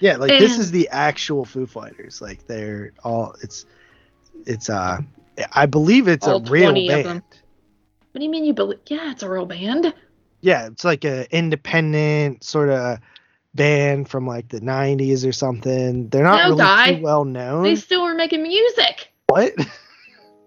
Yeah, 0.00 0.16
like 0.16 0.40
this 0.40 0.58
is 0.58 0.72
the 0.72 0.88
actual 0.90 1.44
Foo 1.44 1.66
Fighters. 1.66 2.20
Like 2.20 2.48
they're 2.48 2.90
all 3.04 3.36
it's 3.42 3.64
it's 4.44 4.68
uh 4.68 4.98
I 5.52 5.66
believe 5.66 6.08
it's 6.08 6.26
a 6.26 6.40
real 6.40 6.72
20 6.72 6.90
of 6.90 7.04
band. 7.04 7.22
What 8.10 8.18
do 8.18 8.24
you 8.24 8.30
mean 8.30 8.44
you 8.44 8.54
believe? 8.54 8.80
Yeah, 8.86 9.12
it's 9.12 9.22
a 9.22 9.30
real 9.30 9.46
band. 9.46 9.94
Yeah, 10.44 10.66
it's 10.66 10.84
like 10.84 11.04
a 11.04 11.26
independent 11.34 12.44
sort 12.44 12.68
of 12.68 12.98
band 13.54 14.08
from 14.10 14.26
like 14.26 14.48
the 14.48 14.60
90s 14.60 15.24
or 15.24 15.32
something. 15.32 16.08
They're 16.10 16.22
not 16.22 16.44
No, 16.44 16.48
really 16.48 16.68
too 16.68 17.02
well 17.02 17.24
known. 17.24 17.64
They 17.64 17.76
still 17.76 18.02
were 18.04 18.14
making 18.14 18.42
music. 18.42 19.08
what? 19.26 19.54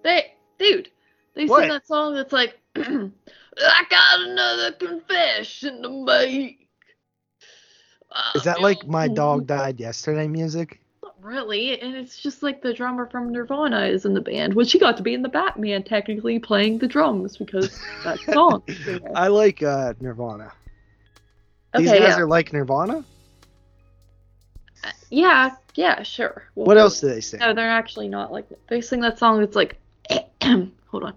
They, 0.03 0.33
dude, 0.59 0.89
they 1.33 1.47
What? 1.47 1.61
sing 1.61 1.69
that 1.69 1.87
song 1.87 2.15
that's 2.15 2.31
like, 2.33 2.59
I 2.75 3.83
got 3.89 4.21
another 4.21 4.71
confession 4.73 5.81
to 5.83 5.89
make. 6.05 6.69
Is 8.33 8.43
that 8.43 8.61
uh, 8.61 8.61
like 8.61 8.85
my 8.87 9.07
dog 9.07 9.47
died 9.47 9.79
yesterday 9.79 10.27
music? 10.27 10.79
Really, 11.21 11.79
and 11.81 11.95
it's 11.95 12.21
just 12.21 12.43
like 12.43 12.61
the 12.61 12.73
drummer 12.73 13.07
from 13.07 13.31
Nirvana 13.31 13.85
is 13.85 14.05
in 14.05 14.13
the 14.13 14.21
band, 14.21 14.53
which 14.53 14.71
he 14.71 14.79
got 14.79 14.97
to 14.97 15.03
be 15.03 15.13
in 15.13 15.23
the 15.23 15.29
Batman 15.29 15.83
technically 15.83 16.39
playing 16.39 16.77
the 16.77 16.87
drums 16.87 17.37
because 17.37 17.81
that 18.03 18.19
song. 18.33 18.63
I 19.15 19.27
like 19.27 19.63
uh 19.63 19.93
Nirvana. 19.99 20.51
These 21.75 21.89
okay, 21.89 21.99
guys 21.99 22.09
yeah. 22.09 22.19
are 22.19 22.27
like 22.27 22.53
Nirvana? 22.53 23.03
yeah, 25.09 25.55
yeah, 25.75 26.03
sure. 26.03 26.43
We'll 26.55 26.65
What 26.65 26.77
else 26.77 27.01
do 27.01 27.07
they 27.07 27.21
sing? 27.21 27.39
No, 27.39 27.53
they're 27.53 27.69
actually 27.69 28.07
not 28.07 28.31
like 28.31 28.45
they 28.67 28.81
sing 28.81 29.01
that 29.01 29.17
song 29.17 29.39
that's 29.39 29.55
like 29.55 29.77
hold 30.43 31.03
on. 31.03 31.13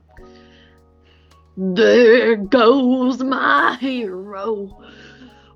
There 1.57 2.37
goes 2.37 3.23
my 3.23 3.77
hero. 3.81 4.83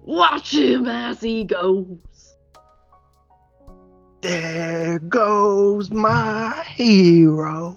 Watch 0.03 0.55
him 0.55 0.87
as 0.87 1.21
he 1.21 1.45
goes. 1.45 1.87
There 4.25 4.99
goes 5.01 5.91
my 5.91 6.65
hero. 6.67 7.77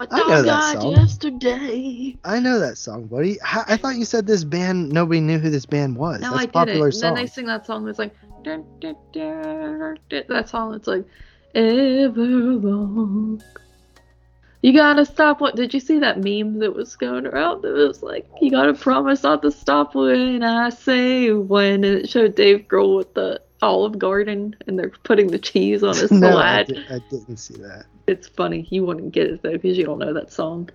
I 0.00 0.06
know 0.26 0.40
that 0.42 0.80
song. 0.80 0.92
yesterday. 0.92 2.16
I 2.24 2.40
know 2.40 2.58
that 2.58 2.78
song, 2.78 3.08
buddy. 3.08 3.36
I, 3.42 3.64
I 3.68 3.76
thought 3.76 3.96
you 3.96 4.06
said 4.06 4.26
this 4.26 4.42
band. 4.42 4.90
Nobody 4.90 5.20
knew 5.20 5.38
who 5.38 5.50
this 5.50 5.66
band 5.66 5.96
was. 5.98 6.22
No, 6.22 6.30
That's 6.30 6.40
I 6.40 6.44
a 6.44 6.46
did 6.46 6.52
popular 6.54 6.90
song. 6.92 7.08
And 7.08 7.16
then 7.18 7.24
they 7.24 7.28
sing 7.28 7.44
that 7.44 7.66
song 7.66 7.86
It's 7.86 7.98
like 7.98 8.14
dun, 8.42 8.64
dun, 8.80 8.96
dun, 9.12 9.98
dun, 10.08 10.24
that 10.30 10.48
song 10.48 10.72
It's 10.72 10.86
like 10.86 11.04
Everlong. 11.54 13.42
You 14.62 14.72
gotta 14.72 15.04
stop 15.04 15.42
what 15.42 15.56
did 15.56 15.74
you 15.74 15.80
see 15.80 15.98
that 15.98 16.24
meme 16.24 16.58
that 16.60 16.74
was 16.74 16.96
going 16.96 17.26
around 17.26 17.60
that 17.62 17.74
was 17.74 18.02
like 18.02 18.26
you 18.40 18.50
gotta 18.50 18.72
promise 18.72 19.24
not 19.24 19.42
to 19.42 19.50
stop 19.50 19.94
when 19.94 20.42
I 20.42 20.70
say 20.70 21.32
when 21.32 21.84
and 21.84 21.98
it 21.98 22.08
showed 22.08 22.34
Dave 22.34 22.66
Grohl 22.66 22.96
with 22.96 23.12
the 23.12 23.42
Olive 23.62 23.98
Garden 23.98 24.56
and 24.66 24.78
they're 24.78 24.92
putting 25.04 25.28
the 25.30 25.38
cheese 25.38 25.82
on 25.82 25.96
his 25.96 26.10
no, 26.20 26.36
I, 26.36 26.64
salad. 26.64 26.66
di- 26.66 26.86
I 26.90 26.98
didn't 27.10 27.36
see 27.38 27.56
that. 27.58 27.86
It's 28.06 28.28
funny. 28.28 28.66
You 28.70 28.84
wouldn't 28.86 29.12
get 29.12 29.26
it 29.26 29.42
though 29.42 29.52
because 29.52 29.76
you 29.78 29.84
don't 29.84 29.98
know 29.98 30.12
that 30.14 30.32
song. 30.32 30.70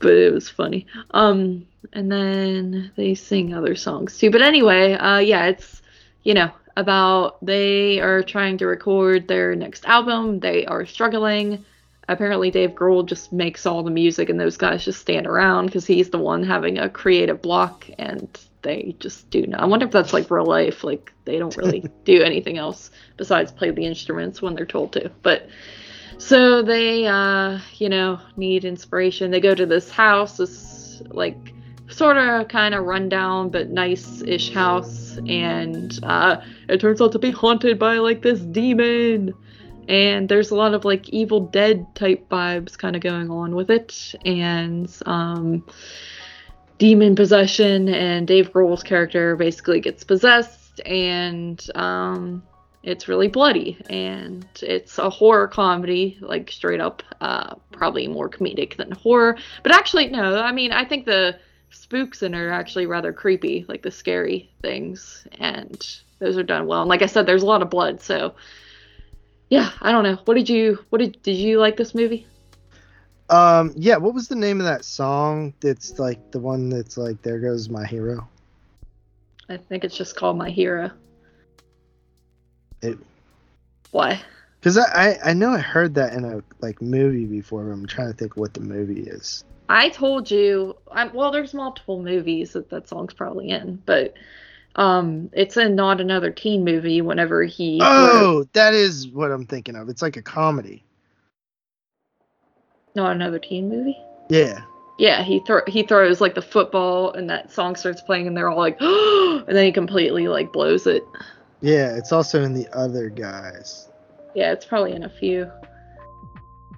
But 0.00 0.12
it 0.12 0.32
was 0.32 0.48
funny. 0.48 0.86
Um, 1.10 1.66
and 1.92 2.10
then 2.10 2.92
they 2.96 3.14
sing 3.14 3.52
other 3.54 3.74
songs 3.74 4.16
too. 4.18 4.30
But 4.30 4.42
anyway, 4.42 4.92
uh, 4.94 5.18
yeah, 5.18 5.46
it's 5.46 5.82
you 6.22 6.34
know 6.34 6.50
about 6.76 7.44
they 7.44 7.98
are 8.00 8.22
trying 8.22 8.58
to 8.58 8.66
record 8.66 9.26
their 9.26 9.56
next 9.56 9.84
album. 9.86 10.38
They 10.40 10.64
are 10.66 10.86
struggling. 10.86 11.64
apparently 12.08 12.50
Dave 12.52 12.70
Grohl 12.70 13.04
just 13.04 13.32
makes 13.32 13.66
all 13.66 13.82
the 13.82 13.90
music 13.90 14.28
and 14.30 14.38
those 14.38 14.56
guys 14.56 14.84
just 14.84 15.00
stand 15.00 15.26
around 15.26 15.66
because 15.66 15.86
he's 15.86 16.10
the 16.10 16.18
one 16.18 16.42
having 16.44 16.78
a 16.78 16.88
creative 16.88 17.42
block 17.42 17.86
and 17.98 18.28
they 18.62 18.96
just 18.98 19.30
do 19.30 19.46
not. 19.46 19.60
I 19.60 19.66
wonder 19.66 19.86
if 19.86 19.92
that's 19.92 20.12
like 20.12 20.30
real 20.30 20.46
life. 20.46 20.84
Like 20.84 21.12
they 21.24 21.38
don't 21.38 21.56
really 21.56 21.84
do 22.04 22.22
anything 22.22 22.58
else 22.58 22.90
besides 23.16 23.52
play 23.52 23.70
the 23.70 23.84
instruments 23.84 24.42
when 24.42 24.54
they're 24.54 24.66
told 24.66 24.92
to. 24.92 25.10
But 25.22 25.48
so 26.18 26.62
they, 26.62 27.06
uh, 27.06 27.60
you 27.76 27.88
know, 27.88 28.20
need 28.36 28.64
inspiration. 28.64 29.30
They 29.30 29.40
go 29.40 29.54
to 29.54 29.66
this 29.66 29.90
house, 29.90 30.36
this 30.36 31.02
like 31.06 31.54
sort 31.88 32.16
of 32.16 32.48
kind 32.48 32.74
of 32.74 32.84
rundown 32.84 33.50
but 33.50 33.70
nice-ish 33.70 34.52
house, 34.52 35.18
and 35.26 35.98
uh, 36.02 36.40
it 36.68 36.80
turns 36.80 37.00
out 37.00 37.12
to 37.12 37.18
be 37.18 37.30
haunted 37.30 37.78
by 37.78 37.98
like 37.98 38.22
this 38.22 38.40
demon 38.40 39.34
and 39.88 40.28
there's 40.28 40.50
a 40.50 40.54
lot 40.54 40.74
of 40.74 40.84
like 40.84 41.08
Evil 41.08 41.40
Dead 41.40 41.86
type 41.94 42.28
vibes 42.28 42.76
kind 42.76 42.94
of 42.94 43.02
going 43.02 43.30
on 43.30 43.54
with 43.54 43.70
it, 43.70 44.14
and 44.24 44.94
um, 45.06 45.64
demon 46.78 47.14
possession. 47.14 47.88
And 47.88 48.26
Dave 48.26 48.52
Grohl's 48.52 48.82
character 48.82 49.36
basically 49.36 49.80
gets 49.80 50.04
possessed, 50.04 50.80
and 50.86 51.64
um, 51.74 52.42
it's 52.82 53.08
really 53.08 53.28
bloody, 53.28 53.78
and 53.90 54.46
it's 54.62 54.98
a 54.98 55.10
horror 55.10 55.48
comedy, 55.48 56.16
like 56.20 56.50
straight 56.50 56.80
up, 56.80 57.02
uh, 57.20 57.56
probably 57.72 58.06
more 58.08 58.30
comedic 58.30 58.76
than 58.76 58.92
horror. 58.92 59.36
But 59.62 59.72
actually, 59.72 60.08
no, 60.08 60.40
I 60.40 60.52
mean, 60.52 60.72
I 60.72 60.84
think 60.84 61.04
the 61.04 61.38
spooks 61.70 62.22
in 62.22 62.34
it 62.34 62.38
are 62.38 62.50
actually 62.50 62.86
rather 62.86 63.12
creepy, 63.12 63.66
like 63.68 63.82
the 63.82 63.90
scary 63.90 64.50
things, 64.62 65.26
and 65.38 65.84
those 66.18 66.38
are 66.38 66.42
done 66.42 66.66
well. 66.66 66.82
And 66.82 66.88
like 66.88 67.02
I 67.02 67.06
said, 67.06 67.26
there's 67.26 67.42
a 67.42 67.46
lot 67.46 67.62
of 67.62 67.70
blood, 67.70 68.00
so 68.00 68.34
yeah, 69.50 69.70
I 69.80 69.92
don't 69.92 70.04
know. 70.04 70.18
What 70.24 70.34
did 70.34 70.48
you 70.48 70.78
what 70.90 70.98
did 70.98 71.20
did 71.22 71.36
you 71.36 71.58
like 71.58 71.76
this 71.76 71.94
movie? 71.94 72.26
Um, 73.30 73.72
yeah, 73.76 73.96
what 73.96 74.14
was 74.14 74.28
the 74.28 74.36
name 74.36 74.60
of 74.60 74.66
that 74.66 74.84
song 74.84 75.52
that's 75.60 75.98
like 75.98 76.18
the 76.30 76.38
one 76.38 76.70
that's 76.70 76.96
like 76.96 77.20
There 77.22 77.38
Goes 77.38 77.68
My 77.68 77.84
Hero? 77.84 78.26
I 79.48 79.56
think 79.56 79.84
it's 79.84 79.96
just 79.96 80.16
called 80.16 80.38
My 80.38 80.50
Hero. 80.50 80.90
It 82.82 82.98
Why? 83.90 84.20
Because 84.60 84.78
I, 84.78 84.84
I 84.84 85.18
I 85.30 85.32
know 85.34 85.50
I 85.50 85.58
heard 85.58 85.94
that 85.94 86.14
in 86.14 86.24
a 86.24 86.42
like 86.60 86.80
movie 86.80 87.26
before, 87.26 87.64
but 87.64 87.72
I'm 87.72 87.86
trying 87.86 88.10
to 88.10 88.16
think 88.16 88.36
what 88.36 88.54
the 88.54 88.60
movie 88.60 89.02
is. 89.02 89.44
I 89.68 89.90
told 89.90 90.30
you. 90.30 90.76
I'm, 90.90 91.12
well, 91.12 91.30
there's 91.30 91.52
multiple 91.52 92.02
movies 92.02 92.54
that 92.54 92.70
that 92.70 92.88
song's 92.88 93.12
probably 93.12 93.50
in, 93.50 93.82
but 93.84 94.14
um, 94.76 95.28
it's 95.32 95.56
in 95.56 95.74
not 95.74 96.00
another 96.00 96.30
teen 96.30 96.64
movie. 96.64 97.02
Whenever 97.02 97.44
he 97.44 97.80
Oh, 97.80 98.46
that 98.54 98.74
is 98.74 99.08
what 99.08 99.30
I'm 99.30 99.44
thinking 99.44 99.76
of. 99.76 99.88
It's 99.88 100.02
like 100.02 100.16
a 100.16 100.22
comedy. 100.22 100.82
Not 102.94 103.12
another 103.12 103.38
teen 103.38 103.68
movie. 103.68 103.96
Yeah. 104.28 104.60
Yeah, 104.98 105.22
he 105.22 105.40
throw 105.40 105.60
he 105.68 105.84
throws 105.84 106.20
like 106.20 106.34
the 106.34 106.42
football, 106.42 107.12
and 107.12 107.30
that 107.30 107.52
song 107.52 107.76
starts 107.76 108.00
playing, 108.02 108.26
and 108.26 108.36
they're 108.36 108.48
all 108.50 108.58
like, 108.58 108.76
and 108.80 109.56
then 109.56 109.64
he 109.64 109.70
completely 109.72 110.26
like 110.28 110.52
blows 110.52 110.86
it. 110.88 111.04
Yeah, 111.60 111.96
it's 111.96 112.10
also 112.12 112.42
in 112.42 112.52
the 112.54 112.68
other 112.76 113.08
guys. 113.08 113.88
Yeah, 114.34 114.52
it's 114.52 114.64
probably 114.64 114.92
in 114.92 115.04
a 115.04 115.08
few 115.08 115.50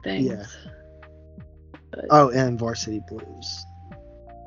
things. 0.05 0.27
Yeah. 0.27 0.45
But, 1.93 2.05
Oh, 2.11 2.31
and 2.31 2.59
Varsity 2.59 3.01
Blues. 3.09 3.65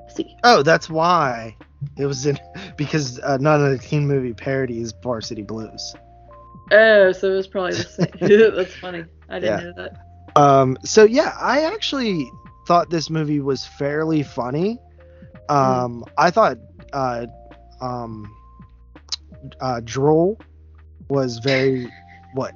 see. 0.07 0.35
Oh, 0.43 0.63
that's 0.63 0.89
why 0.89 1.57
it 1.97 2.05
was 2.05 2.25
in 2.25 2.39
because 2.77 3.19
uh, 3.19 3.37
not 3.37 3.59
another 3.59 3.77
teen 3.77 4.07
movie 4.07 4.33
parody 4.33 4.79
is 4.81 4.93
Varsity 5.03 5.41
Blues. 5.43 5.95
Oh, 6.71 7.11
so 7.11 7.31
it 7.31 7.35
was 7.35 7.47
probably 7.47 7.73
the 7.73 7.83
same. 7.83 8.55
That's 8.55 8.73
funny. 8.75 9.05
I 9.29 9.39
didn't 9.39 9.59
Yeah. 9.59 9.65
know 9.65 9.73
that. 9.83 9.97
Um, 10.35 10.77
so 10.83 11.03
yeah, 11.03 11.35
I 11.39 11.61
actually 11.61 12.29
thought 12.67 12.89
this 12.89 13.09
movie 13.09 13.39
was 13.39 13.65
fairly 13.65 14.23
funny. 14.23 14.79
Um, 15.49 16.03
I 16.17 16.31
thought 16.31 16.57
uh, 16.93 17.27
um, 17.81 18.33
uh, 19.59 19.81
Droll 19.83 20.39
was 21.09 21.39
very 21.39 21.91
what? 22.33 22.53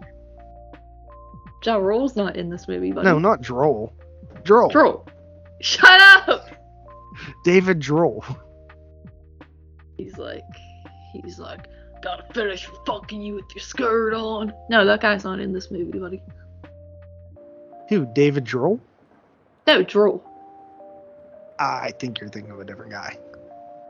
Ja 1.63 1.75
Rule's 1.75 2.15
not 2.15 2.38
in 2.38 2.49
this 2.49 2.67
movie, 2.67 2.91
buddy. 2.91 3.05
No, 3.05 3.19
not 3.19 3.41
Droll. 3.41 3.93
Droll. 4.43 4.69
Droll. 4.69 5.07
Shut 5.61 6.01
up. 6.01 6.49
David 7.43 7.80
Droll. 7.80 8.23
He's 9.97 10.17
like, 10.17 10.43
he's 11.13 11.39
like, 11.39 11.67
gotta 12.01 12.23
finish 12.34 12.69
fucking 12.86 13.21
you 13.21 13.36
with 13.36 13.45
your 13.55 13.63
skirt 13.63 14.13
on. 14.13 14.53
No, 14.69 14.86
that 14.86 15.01
guy's 15.01 15.23
not 15.23 15.39
in 15.39 15.51
this 15.51 15.71
movie, 15.71 15.97
buddy. 15.97 16.21
Who? 17.89 18.05
David 18.13 18.43
Droll? 18.43 18.79
No, 19.65 19.83
Droll. 19.83 20.23
I 21.59 21.91
think 21.99 22.19
you're 22.19 22.29
thinking 22.29 22.51
of 22.51 22.59
a 22.59 22.65
different 22.65 22.91
guy. 22.91 23.17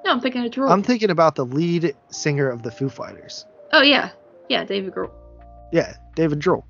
No, 0.06 0.12
I'm 0.12 0.22
thinking 0.22 0.46
of 0.46 0.52
Droll. 0.52 0.72
I'm 0.72 0.84
thinking 0.84 1.10
about 1.10 1.36
the 1.36 1.46
lead 1.46 1.96
singer 2.10 2.50
of 2.50 2.64
the 2.64 2.72
Foo 2.72 2.90
Fighters. 2.90 3.46
oh 3.74 3.82
yeah, 3.82 4.12
yeah, 4.50 4.64
David 4.64 4.94
Grohl. 4.94 5.12
Yeah, 5.72 5.96
David 6.16 6.40
Droll. 6.40 6.66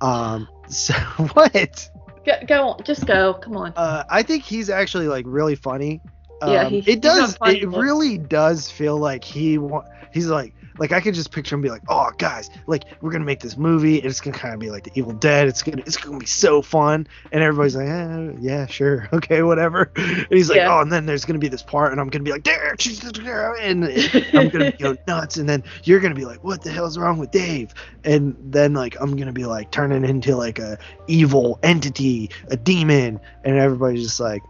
Um, 0.00 0.48
so 0.68 0.94
what? 1.34 1.90
Go, 2.24 2.32
go 2.46 2.68
on, 2.68 2.82
just 2.84 3.06
go. 3.06 3.34
Come 3.34 3.56
on. 3.56 3.72
Uh, 3.74 4.04
I 4.08 4.22
think 4.22 4.44
he's 4.44 4.70
actually 4.70 5.08
like 5.08 5.24
really 5.26 5.54
funny. 5.56 6.00
Um, 6.42 6.52
Yeah, 6.52 6.68
he- 6.68 6.78
it 6.90 7.00
does. 7.00 7.36
It 7.46 7.68
really 7.68 8.18
does 8.18 8.70
feel 8.70 8.96
like 8.98 9.24
he 9.24 9.58
want. 9.58 9.86
He's 10.12 10.28
like, 10.28 10.54
like 10.78 10.92
I 10.92 11.00
could 11.00 11.14
just 11.14 11.32
picture 11.32 11.54
him 11.56 11.60
be 11.60 11.68
like, 11.70 11.82
oh 11.88 12.10
guys, 12.18 12.48
like 12.66 12.84
we're 13.02 13.10
gonna 13.10 13.24
make 13.24 13.40
this 13.40 13.56
movie. 13.56 13.96
And 13.98 14.06
it's 14.06 14.20
gonna 14.20 14.36
kind 14.38 14.54
of 14.54 14.60
be 14.60 14.70
like 14.70 14.84
the 14.84 14.92
Evil 14.94 15.12
Dead. 15.12 15.48
It's 15.48 15.62
gonna, 15.62 15.82
it's 15.84 15.96
gonna 15.96 16.18
be 16.18 16.24
so 16.26 16.62
fun. 16.62 17.06
And 17.32 17.42
everybody's 17.42 17.74
like, 17.76 17.88
eh, 17.88 18.32
yeah, 18.40 18.64
sure, 18.66 19.08
okay, 19.12 19.42
whatever. 19.42 19.90
And 19.96 20.26
he's 20.30 20.48
like, 20.48 20.56
Yeah. 20.58 20.74
oh, 20.76 20.80
and 20.80 20.90
then 20.92 21.04
there's 21.04 21.24
gonna 21.24 21.40
be 21.40 21.48
this 21.48 21.62
part, 21.62 21.90
and 21.92 22.00
I'm 22.00 22.08
gonna 22.08 22.22
be 22.24 22.30
like, 22.30 22.44
there, 22.44 22.74
she's 22.78 23.00
the 23.00 23.12
girl," 23.12 23.54
and 23.60 23.84
I'm 24.32 24.48
gonna 24.48 24.70
go 24.72 24.96
nuts, 25.06 25.36
and 25.36 25.48
then 25.48 25.62
you're 25.82 26.00
gonna 26.00 26.14
be 26.14 26.24
like, 26.24 26.42
what 26.44 26.62
the 26.62 26.70
hell's 26.70 26.96
wrong 26.96 27.18
with 27.18 27.32
Dave? 27.32 27.74
And 28.04 28.34
then 28.40 28.72
like 28.72 28.96
I'm 29.00 29.16
gonna 29.16 29.32
be 29.32 29.44
like 29.46 29.70
turning 29.72 30.04
into 30.04 30.36
like 30.36 30.58
a 30.60 30.78
evil 31.08 31.58
entity, 31.64 32.30
a 32.48 32.56
demon, 32.56 33.20
and 33.44 33.56
everybody's 33.58 34.04
just 34.04 34.20
like 34.20 34.42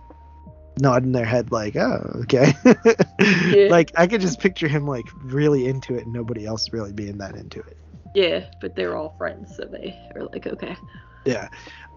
nodding 0.80 1.12
their 1.12 1.24
head 1.24 1.52
like, 1.52 1.76
oh, 1.76 2.22
okay. 2.22 2.52
Like 3.68 3.92
I 3.96 4.06
could 4.06 4.20
just 4.20 4.40
picture 4.40 4.68
him 4.68 4.86
like 4.86 5.06
really 5.22 5.66
into 5.66 5.94
it 5.94 6.04
and 6.04 6.12
nobody 6.12 6.46
else 6.46 6.72
really 6.72 6.92
being 6.92 7.18
that 7.18 7.34
into 7.34 7.60
it. 7.60 7.76
yeah, 8.14 8.46
but 8.60 8.74
they're 8.74 8.96
all 8.96 9.14
friends, 9.18 9.56
so 9.56 9.64
they 9.64 9.98
are 10.14 10.24
like, 10.24 10.46
okay. 10.46 10.76
Yeah. 11.24 11.48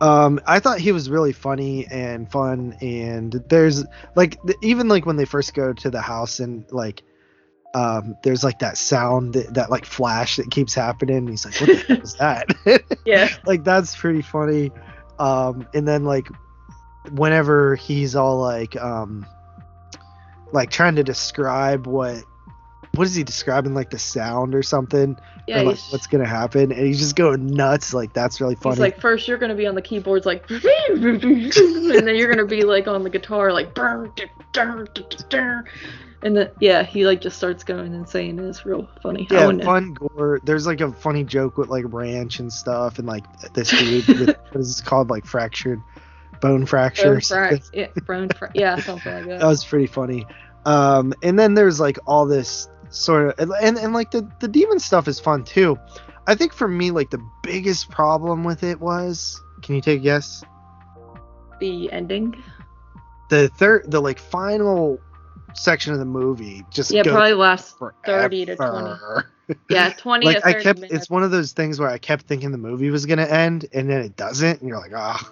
Um, 0.02 0.40
I 0.48 0.60
thought 0.60 0.80
he 0.80 0.92
was 0.92 1.10
really 1.10 1.32
funny 1.32 1.88
and 1.88 2.30
fun, 2.30 2.76
and 2.82 3.34
there's 3.50 3.86
like 4.16 4.42
the, 4.44 4.56
even 4.62 4.88
like 4.88 5.06
when 5.06 5.16
they 5.16 5.26
first 5.26 5.54
go 5.54 5.74
to 5.74 5.90
the 5.90 6.02
house 6.02 6.40
and 6.40 6.66
like 6.72 7.04
um, 7.74 8.18
there's 8.24 8.44
like 8.44 8.60
that 8.60 8.78
sound 8.78 9.34
that, 9.34 9.54
that 9.54 9.70
like 9.70 9.86
flash 9.86 10.38
that 10.38 10.50
keeps 10.52 10.74
happening. 10.74 11.28
He's 11.28 11.46
like, 11.46 11.56
"What 11.62 11.68
the 11.70 11.76
hell 11.76 12.02
is 12.02 12.16
that?" 12.16 12.48
Yeah. 13.06 13.30
like 13.46 13.64
that's 13.64 13.96
pretty 13.96 14.22
funny. 14.22 14.72
Um, 15.20 15.68
and 15.74 15.88
then 15.88 16.04
like 16.04 16.28
whenever 17.10 17.76
he's 17.76 18.16
all 18.16 18.40
like 18.40 18.76
um, 18.76 19.26
like 20.52 20.70
trying 20.70 20.96
to 20.96 21.04
describe 21.04 21.88
what 21.88 22.24
what 22.96 23.08
is 23.08 23.16
he 23.16 23.24
describing 23.24 23.74
like 23.74 23.90
the 23.90 24.00
sound 24.00 24.54
or 24.54 24.64
something 24.64 25.18
Yeah, 25.48 25.62
or, 25.62 25.66
like, 25.66 25.80
what's 25.90 26.08
gonna 26.08 26.28
happen 26.28 26.72
and 26.72 26.86
he's 26.86 27.00
just 27.00 27.16
going 27.16 27.48
nuts 27.48 27.94
like 27.94 28.14
that's 28.14 28.42
really 28.42 28.56
funny 28.56 28.76
he's 28.76 28.80
like, 28.80 29.00
first 29.00 29.28
you're 29.28 29.38
gonna 29.38 29.56
be 29.56 29.66
on 29.66 29.76
the 29.76 29.82
keyboards 29.82 30.26
like, 30.26 30.44
and 30.50 31.02
then 31.02 32.16
you're 32.16 32.30
gonna 32.30 32.46
be 32.46 32.64
like 32.64 32.88
on 32.88 33.04
the 33.04 33.10
guitar 33.10 33.54
like, 33.54 33.78
and 36.24 36.38
then 36.38 36.50
yeah, 36.60 36.84
he 36.84 37.06
like 37.06 37.22
just 37.22 37.38
starts 37.38 37.64
going 37.64 37.94
insane. 37.94 38.40
and 38.40 38.48
It's 38.48 38.66
real 38.66 38.88
funny. 39.02 39.28
Yeah 39.30 39.52
fun 39.64 39.94
gore 39.94 40.40
there's 40.44 40.68
like 40.68 40.82
a 40.82 40.92
funny 40.92 41.24
joke 41.24 41.58
with 41.58 41.70
like 41.70 41.86
ranch 41.88 42.40
and 42.40 42.52
stuff 42.52 43.00
and 43.00 43.08
like 43.08 43.24
this 43.54 43.70
dude 43.70 44.08
with 44.08 44.28
what 44.52 44.62
is 44.62 44.68
this 44.68 44.82
called 44.82 45.10
like 45.10 45.26
fractured 45.26 45.82
bone 46.42 46.66
fracture 46.66 47.12
Bone 47.14 47.20
frac- 47.22 47.70
yeah, 47.74 47.88
bone 48.08 48.30
fra- 48.30 48.52
yeah, 48.54 48.76
something 48.78 49.14
like 49.14 49.26
that. 49.28 49.40
that 49.40 49.48
was 49.48 49.64
pretty 49.64 49.88
funny 49.88 50.26
um 50.66 51.14
and 51.24 51.40
then 51.40 51.54
there's 51.54 51.80
like 51.80 51.98
all 52.06 52.26
this 52.26 52.68
sort 52.90 53.40
of 53.40 53.50
and, 53.62 53.78
and 53.78 53.94
like 53.94 54.12
the 54.12 54.30
the 54.42 54.48
demon 54.48 54.80
stuff 54.80 55.08
is 55.08 55.20
fun 55.20 55.44
too 55.44 55.78
i 56.28 56.36
think 56.36 56.54
for 56.54 56.68
me 56.68 56.92
like 56.92 57.10
the 57.10 57.22
biggest 57.42 57.90
problem 57.90 58.44
with 58.44 58.64
it 58.64 58.80
was 58.80 59.42
can 59.64 59.76
you 59.76 59.82
take 59.82 60.00
a 60.00 60.04
guess 60.04 60.44
the 61.60 61.92
ending. 61.92 62.36
the 63.30 63.48
third 63.50 63.90
the 63.90 64.00
like 64.02 64.20
final 64.20 65.00
section 65.54 65.94
of 65.94 66.00
the 66.00 66.06
movie 66.06 66.64
just 66.72 66.92
Yeah, 66.92 67.04
probably 67.04 67.34
last 67.34 67.78
forever. 67.78 67.94
30 68.06 68.46
to 68.46 68.56
20. 68.56 68.92
Yeah, 69.70 69.90
20 69.98 70.26
like 70.28 70.40
to 70.42 70.48
i 70.48 70.54
kept 70.54 70.80
minutes. 70.80 70.96
it's 70.96 71.10
one 71.10 71.24
of 71.24 71.32
those 71.32 71.52
things 71.54 71.80
where 71.80 71.90
i 71.90 71.98
kept 71.98 72.26
thinking 72.26 72.52
the 72.52 72.58
movie 72.58 72.90
was 72.90 73.06
gonna 73.06 73.26
end 73.26 73.66
and 73.74 73.90
then 73.90 74.02
it 74.02 74.16
doesn't 74.16 74.60
and 74.62 74.68
you're 74.70 74.80
like 74.80 74.94
ah 74.96 75.32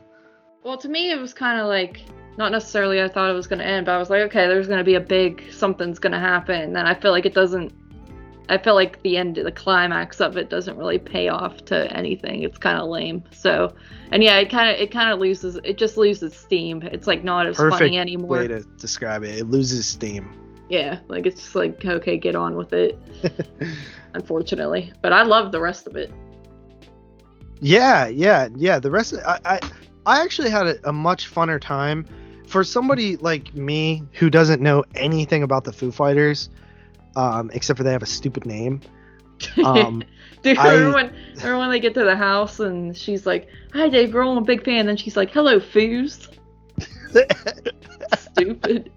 Well, 0.64 0.78
to 0.78 0.90
me, 0.90 1.12
it 1.12 1.20
was 1.20 1.34
kind 1.34 1.60
of 1.60 1.68
like 1.68 2.02
not 2.38 2.52
necessarily 2.52 3.02
I 3.02 3.08
thought 3.08 3.30
it 3.30 3.34
was 3.34 3.48
going 3.48 3.60
to 3.60 3.66
end, 3.66 3.86
but 3.86 3.94
I 3.94 3.98
was 3.98 4.10
like, 4.10 4.22
okay, 4.24 4.48
there's 4.48 4.68
going 4.68 4.80
to 4.80 4.84
be 4.84 4.96
a 4.96 5.00
big 5.00 5.52
something's 5.52 6.00
going 6.00 6.14
to 6.14 6.20
happen. 6.20 6.62
And 6.62 6.76
then 6.76 6.86
I 6.86 6.94
feel 6.94 7.12
like 7.12 7.26
it 7.26 7.34
doesn't 7.34 7.74
I 8.50 8.58
feel 8.58 8.74
like 8.74 9.02
the 9.04 9.16
end, 9.16 9.36
the 9.36 9.52
climax 9.52 10.20
of 10.20 10.36
it 10.36 10.50
doesn't 10.50 10.76
really 10.76 10.98
pay 10.98 11.28
off 11.28 11.58
to 11.66 11.92
anything. 11.96 12.42
It's 12.42 12.58
kind 12.58 12.80
of 12.80 12.90
lame. 12.90 13.24
So, 13.32 13.76
and 14.12 14.24
yeah, 14.24 14.38
it 14.40 14.50
kind 14.50 14.70
of 14.70 14.82
it 14.82 14.92
kind 14.92 15.12
of 15.12 15.20
loses. 15.20 15.58
It 15.64 15.78
just 15.78 15.98
loses 15.98 16.36
steam. 16.36 16.82
It's 16.82 17.06
like 17.06 17.24
not 17.24 17.46
as 17.46 17.58
Perfect 17.58 17.80
funny 17.80 18.00
anymore. 18.00 18.32
way 18.32 18.48
to 18.48 18.64
describe 18.78 19.24
it. 19.24 19.38
It 19.38 19.46
loses 19.46 19.86
steam. 19.86 20.34
Yeah, 20.68 21.00
like 21.08 21.28
it's 21.28 21.42
just 21.42 21.56
like 21.56 21.86
okay, 21.86 22.18
get 22.18 22.36
on 22.36 22.56
with 22.56 22.74
it. 22.74 22.98
unfortunately, 24.14 24.92
but 25.02 25.14
I 25.14 25.22
love 25.22 25.52
the 25.52 25.62
rest 25.62 25.86
of 25.86 25.96
it. 25.96 26.12
Yeah, 27.62 28.08
yeah, 28.08 28.50
yeah. 28.56 28.80
The 28.80 28.90
rest, 28.90 29.14
of, 29.14 29.20
I, 29.20 29.40
I, 29.46 29.60
I 30.10 30.22
actually 30.24 30.50
had 30.50 30.66
a, 30.66 30.90
a 30.90 30.94
much 30.94 31.32
funner 31.32 31.62
time. 31.62 32.06
For 32.48 32.64
somebody 32.64 33.16
like 33.18 33.54
me 33.54 34.02
who 34.14 34.32
doesn't 34.32 34.60
know 34.60 34.84
anything 34.96 35.44
about 35.44 35.66
the 35.66 35.72
Foo 35.72 35.92
Fighters, 35.92 36.50
um, 37.16 37.52
except 37.54 37.78
for 37.78 37.84
they 37.84 37.92
have 37.92 38.02
a 38.02 38.08
stupid 38.08 38.46
name. 38.46 38.82
Um, 39.64 40.04
Dude, 40.42 40.58
I- 40.58 40.74
remember 40.74 40.96
when, 40.96 41.14
remember 41.36 41.58
when 41.60 41.70
they 41.70 41.80
get 41.80 41.94
to 41.94 42.04
the 42.04 42.16
house 42.16 42.60
and 42.60 42.98
she's 42.98 43.26
like, 43.26 43.48
"Hi, 43.74 43.88
Dave 43.88 44.10
Grohl, 44.10 44.32
I'm 44.32 44.38
a 44.40 44.42
big 44.42 44.66
fan." 44.66 44.86
Then 44.86 44.98
she's 44.98 45.16
like, 45.16 45.32
"Hello, 45.32 45.60
Foos." 45.62 46.28
Stupid. 48.18 48.92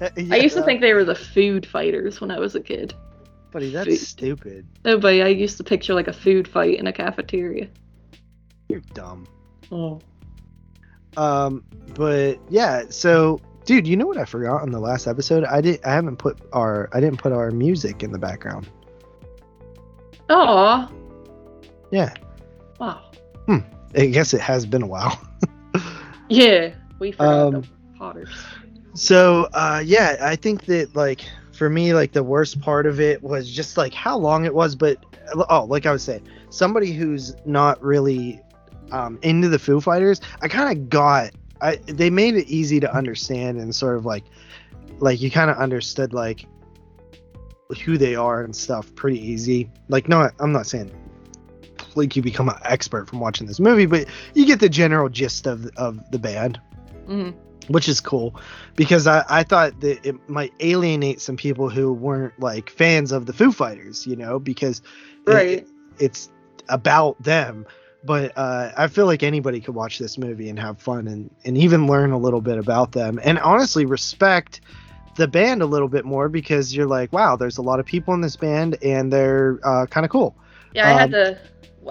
I 0.00 0.36
used 0.36 0.56
to 0.56 0.62
think 0.62 0.80
they 0.80 0.94
were 0.94 1.04
the 1.04 1.14
food 1.14 1.66
fighters 1.66 2.20
when 2.20 2.30
I 2.30 2.38
was 2.38 2.54
a 2.54 2.60
kid. 2.60 2.94
buddy, 3.50 3.70
that's 3.70 3.88
food. 3.88 3.98
stupid. 3.98 4.66
No, 4.86 4.98
but 4.98 5.12
I 5.14 5.28
used 5.28 5.58
to 5.58 5.64
picture 5.64 5.92
like 5.94 6.08
a 6.08 6.14
food 6.14 6.48
fight 6.48 6.78
in 6.78 6.86
a 6.86 6.92
cafeteria. 6.92 7.68
You're 8.68 8.80
dumb. 8.94 9.26
Oh. 9.72 10.00
Um, 11.16 11.64
but 11.94 12.38
yeah, 12.48 12.84
so 12.88 13.40
dude, 13.64 13.86
you 13.86 13.96
know 13.96 14.06
what 14.06 14.16
I 14.16 14.24
forgot 14.24 14.62
on 14.62 14.70
the 14.70 14.80
last 14.80 15.06
episode? 15.06 15.44
I 15.44 15.60
did. 15.60 15.84
I 15.84 15.92
haven't 15.92 16.16
put 16.16 16.38
our. 16.52 16.88
I 16.92 17.00
didn't 17.00 17.18
put 17.18 17.32
our 17.32 17.50
music 17.50 18.02
in 18.02 18.12
the 18.12 18.18
background. 18.18 18.68
Oh. 20.28 20.88
Yeah, 21.90 22.14
Wow. 22.78 23.10
Hmm. 23.46 23.58
I 23.96 24.06
guess 24.06 24.32
it 24.32 24.40
has 24.40 24.64
been 24.64 24.82
a 24.82 24.86
while. 24.86 25.20
Yeah, 26.28 26.74
we 27.00 27.10
forgot 27.10 27.28
Um, 27.28 27.60
the 27.62 27.68
Potters. 27.98 28.28
So 28.94 29.48
uh 29.52 29.82
yeah, 29.84 30.16
I 30.20 30.36
think 30.36 30.64
that 30.66 30.94
like 30.94 31.22
for 31.50 31.68
me 31.68 31.92
like 31.92 32.12
the 32.12 32.22
worst 32.22 32.60
part 32.60 32.86
of 32.86 33.00
it 33.00 33.20
was 33.20 33.50
just 33.50 33.76
like 33.76 33.92
how 33.92 34.16
long 34.16 34.44
it 34.44 34.54
was, 34.54 34.76
but 34.76 35.04
oh, 35.50 35.64
like 35.64 35.86
I 35.86 35.90
was 35.90 36.04
saying, 36.04 36.22
somebody 36.50 36.92
who's 36.92 37.34
not 37.44 37.82
really 37.82 38.40
um 38.92 39.18
into 39.22 39.48
the 39.48 39.58
Foo 39.58 39.80
Fighters, 39.80 40.20
I 40.42 40.48
kind 40.48 40.76
of 40.78 40.88
got 40.88 41.30
I 41.60 41.76
they 41.86 42.10
made 42.10 42.34
it 42.36 42.46
easy 42.48 42.80
to 42.80 42.94
understand 42.94 43.58
and 43.58 43.74
sort 43.74 43.96
of 43.96 44.04
like 44.06 44.24
like 44.98 45.20
you 45.20 45.30
kind 45.30 45.50
of 45.50 45.56
understood 45.58 46.12
like 46.12 46.46
who 47.84 47.96
they 47.96 48.14
are 48.16 48.42
and 48.42 48.54
stuff 48.54 48.92
pretty 48.96 49.18
easy. 49.24 49.70
Like 49.88 50.08
no, 50.08 50.28
I'm 50.40 50.52
not 50.52 50.66
saying 50.66 50.90
like 51.94 52.14
you 52.16 52.22
become 52.22 52.48
an 52.48 52.56
expert 52.64 53.08
from 53.08 53.20
watching 53.20 53.46
this 53.46 53.60
movie, 53.60 53.86
but 53.86 54.06
you 54.34 54.46
get 54.46 54.60
the 54.60 54.68
general 54.68 55.08
gist 55.08 55.46
of 55.46 55.66
of 55.76 55.98
the 56.10 56.18
band 56.18 56.60
Mhm. 57.08 57.34
which 57.68 57.88
is 57.88 58.00
cool 58.00 58.34
because 58.76 59.06
I, 59.08 59.24
I 59.28 59.42
thought 59.42 59.80
that 59.80 60.04
it 60.06 60.16
might 60.28 60.52
alienate 60.60 61.20
some 61.20 61.36
people 61.36 61.68
who 61.68 61.92
weren't 61.92 62.38
like 62.40 62.70
fans 62.70 63.10
of 63.12 63.26
the 63.26 63.32
Foo 63.32 63.50
Fighters, 63.52 64.06
you 64.06 64.14
know, 64.16 64.38
because 64.38 64.80
it- 65.26 65.30
Right. 65.32 65.66
it's 65.98 66.30
about 66.68 67.20
them. 67.22 67.66
But 68.02 68.32
uh, 68.36 68.72
I 68.76 68.86
feel 68.88 69.04
like 69.06 69.22
anybody 69.22 69.60
could 69.60 69.74
watch 69.74 69.98
this 69.98 70.16
movie 70.16 70.48
and 70.48 70.58
have 70.58 70.78
fun 70.80 71.06
and, 71.08 71.30
and 71.44 71.58
even 71.58 71.86
learn 71.86 72.12
a 72.12 72.18
little 72.18 72.40
bit 72.40 72.56
about 72.56 72.92
them 72.92 73.20
and 73.22 73.38
honestly 73.40 73.84
respect 73.84 74.62
the 75.16 75.28
band 75.28 75.60
a 75.60 75.66
little 75.66 75.88
bit 75.88 76.06
more 76.06 76.28
because 76.30 76.74
you're 76.74 76.86
like, 76.86 77.12
wow, 77.12 77.36
there's 77.36 77.58
a 77.58 77.62
lot 77.62 77.78
of 77.78 77.84
people 77.84 78.14
in 78.14 78.22
this 78.22 78.36
band 78.36 78.78
and 78.82 79.12
they're 79.12 79.58
uh, 79.64 79.84
kind 79.86 80.06
of 80.06 80.10
cool. 80.10 80.34
Yeah, 80.72 80.86
I 80.88 80.92
had 80.92 81.12
Um, 81.14 81.24
to. 81.24 81.38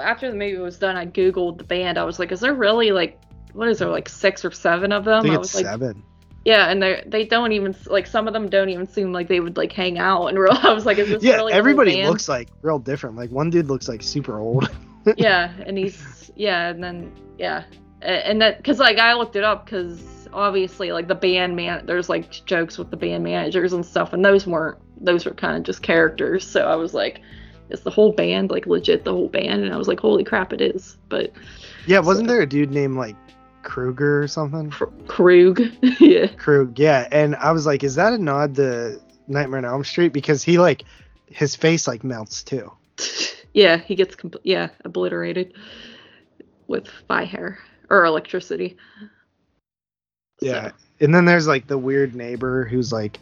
After 0.01 0.30
the 0.32 0.38
movie 0.38 0.57
was 0.57 0.78
done, 0.78 0.95
I 0.95 1.05
googled 1.05 1.57
the 1.57 1.64
band. 1.64 1.97
I 1.97 2.03
was 2.03 2.20
like, 2.20 2.32
"Is 2.32 2.39
there 2.39 2.53
really 2.53 2.91
like, 2.91 3.20
what 3.53 3.68
is 3.68 3.80
there 3.80 3.89
like 3.89 4.07
six 4.07 4.45
or 4.45 4.51
seven 4.51 4.91
of 4.91 5.07
I 5.07 5.22
them?" 5.22 5.30
I 5.32 5.34
it's 5.34 5.39
was 5.39 5.55
like, 5.55 5.66
seven. 5.66 6.03
"Yeah," 6.45 6.70
and 6.70 6.82
they 6.82 7.03
they 7.07 7.26
don't 7.26 7.51
even 7.51 7.76
like 7.88 8.07
some 8.07 8.28
of 8.28 8.34
them 8.34 8.49
don't 8.49 8.70
even 8.70 8.88
seem 8.88 9.12
like 9.12 9.28
they 9.28 9.39
would 9.39 9.57
like 9.57 9.72
hang 9.74 9.97
out 9.99 10.28
in 10.28 10.38
real. 10.38 10.53
I 10.64 10.74
was 10.74 10.86
like, 10.86 10.97
"Is 10.99 11.10
this 11.10 11.24
Yeah, 11.24 11.36
really 11.38 11.53
everybody 11.53 12.03
looks 12.05 12.30
like 12.30 12.49
real 12.62 12.80
different. 12.80 13.16
Like 13.16 13.32
one 13.32 13.49
dude 13.49 13.68
looks 13.68 13.88
like 13.88 14.01
super 14.01 14.39
old. 14.39 14.70
yeah, 15.17 15.53
and 15.65 15.77
he's 15.77 16.31
yeah, 16.35 16.69
and 16.69 16.83
then 16.83 17.11
yeah, 17.37 17.63
and 18.01 18.41
that 18.41 18.57
because 18.57 18.79
like 18.79 18.97
I 18.97 19.13
looked 19.13 19.35
it 19.35 19.43
up 19.43 19.65
because 19.65 20.27
obviously 20.33 20.91
like 20.91 21.07
the 21.07 21.15
band 21.15 21.55
man, 21.55 21.85
there's 21.85 22.09
like 22.09 22.29
jokes 22.45 22.77
with 22.77 22.91
the 22.91 22.97
band 22.97 23.23
managers 23.23 23.73
and 23.73 23.85
stuff, 23.85 24.13
and 24.13 24.23
those 24.23 24.45
weren't 24.45 24.77
those 25.01 25.25
were 25.25 25.31
kind 25.33 25.57
of 25.57 25.63
just 25.63 25.81
characters. 25.81 26.45
So 26.45 26.67
I 26.67 26.75
was 26.75 26.93
like, 26.93 27.21
is 27.69 27.81
the 27.81 27.89
whole 27.91 28.11
band 28.13 28.51
like 28.51 28.65
legit 28.67 29.03
the 29.05 29.11
whole 29.13 29.29
band? 29.29 29.63
And 29.63 29.73
I 29.73 29.77
was 29.77 29.87
like, 29.87 29.99
holy 29.99 30.23
crap, 30.23 30.53
it 30.53 30.61
is. 30.61 30.97
But 31.07 31.31
Yeah, 31.87 31.99
wasn't 31.99 32.27
So- 32.27 32.33
there 32.33 32.41
a 32.41 32.45
dude 32.47 32.71
named 32.71 32.97
like 32.97 33.15
Kruger 33.63 34.21
or 34.23 34.27
something? 34.27 34.69
Kr- 34.69 34.85
Krug, 35.07 35.61
yeah, 35.99 36.27
Krug, 36.27 36.77
yeah. 36.79 37.07
And 37.11 37.35
I 37.35 37.51
was 37.51 37.65
like, 37.65 37.83
is 37.83 37.95
that 37.95 38.13
a 38.13 38.17
nod 38.17 38.55
to 38.55 38.99
Nightmare 39.27 39.59
on 39.59 39.65
Elm 39.65 39.83
Street? 39.83 40.13
Because 40.13 40.43
he 40.43 40.57
like 40.57 40.83
his 41.27 41.55
face 41.55 41.87
like 41.87 42.03
melts 42.03 42.43
too. 42.43 42.71
yeah, 43.60 43.78
he 43.78 43.93
gets 43.93 44.16
compl- 44.16 44.39
yeah 44.43 44.70
obliterated 44.86 45.53
with 46.68 46.88
fire 46.88 47.60
or 47.89 48.05
electricity. 48.05 48.78
Yeah. 50.41 50.70
So, 50.70 50.74
And 51.01 51.14
then 51.14 51.26
there's 51.26 51.45
like 51.45 51.68
the 51.68 51.78
weird 51.78 52.16
neighbor 52.16 52.64
who's 52.64 52.93
like, 52.93 53.20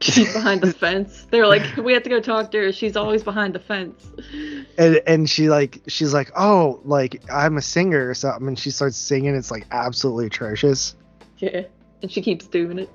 she's 0.00 0.32
behind 0.32 0.60
the 0.60 0.72
fence. 0.84 1.26
They're 1.32 1.48
like, 1.48 1.76
we 1.78 1.92
have 1.94 2.04
to 2.04 2.10
go 2.10 2.20
talk 2.20 2.52
to 2.52 2.58
her. 2.58 2.72
She's 2.72 2.96
always 2.96 3.24
behind 3.24 3.56
the 3.56 3.58
fence. 3.58 4.06
and 4.78 5.02
and 5.04 5.28
she 5.28 5.48
like 5.48 5.82
she's 5.88 6.14
like, 6.14 6.30
oh, 6.36 6.80
like 6.84 7.20
I'm 7.28 7.56
a 7.56 7.62
singer 7.62 8.08
or 8.08 8.14
something, 8.14 8.46
and 8.46 8.58
she 8.58 8.70
starts 8.70 8.96
singing. 8.96 9.34
It's 9.34 9.50
like 9.50 9.66
absolutely 9.72 10.26
atrocious. 10.26 10.94
Yeah, 11.38 11.62
and 12.02 12.12
she 12.12 12.22
keeps 12.22 12.46
doing 12.46 12.78
it. 12.78 12.90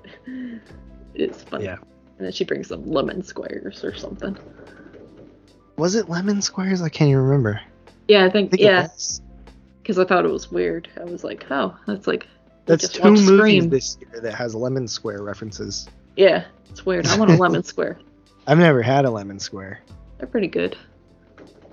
It's 1.14 1.42
funny. 1.42 1.64
Yeah. 1.66 1.76
And 2.16 2.26
then 2.26 2.32
she 2.32 2.44
brings 2.44 2.68
some 2.68 2.86
lemon 2.86 3.22
squares 3.22 3.84
or 3.84 3.94
something. 3.94 4.38
Was 5.76 5.94
it 5.94 6.08
Lemon 6.08 6.42
Squares? 6.42 6.82
I 6.82 6.88
can't 6.88 7.10
even 7.10 7.22
remember. 7.22 7.60
Yeah, 8.08 8.24
I 8.24 8.26
I 8.26 8.30
think, 8.30 8.50
think 8.50 8.62
it 8.62 8.66
yeah, 8.66 8.88
because 9.82 9.98
I 9.98 10.04
thought 10.04 10.24
it 10.24 10.30
was 10.30 10.50
weird. 10.50 10.88
I 11.00 11.04
was 11.04 11.24
like, 11.24 11.46
oh, 11.50 11.76
that's 11.86 12.06
like 12.06 12.26
That's 12.66 12.88
two 12.88 13.02
movies 13.10 13.26
Scream. 13.26 13.68
this 13.70 13.96
year 14.00 14.20
that 14.20 14.34
has 14.34 14.54
Lemon 14.54 14.86
Square 14.88 15.22
references. 15.22 15.88
yeah, 16.16 16.44
it's 16.70 16.84
weird. 16.86 17.06
I 17.06 17.18
want 17.18 17.30
a 17.30 17.36
lemon 17.36 17.62
square. 17.64 17.98
I've 18.46 18.58
never 18.58 18.82
had 18.82 19.04
a 19.04 19.10
lemon 19.10 19.38
square. 19.38 19.80
They're 20.18 20.26
pretty 20.26 20.48
good. 20.48 20.76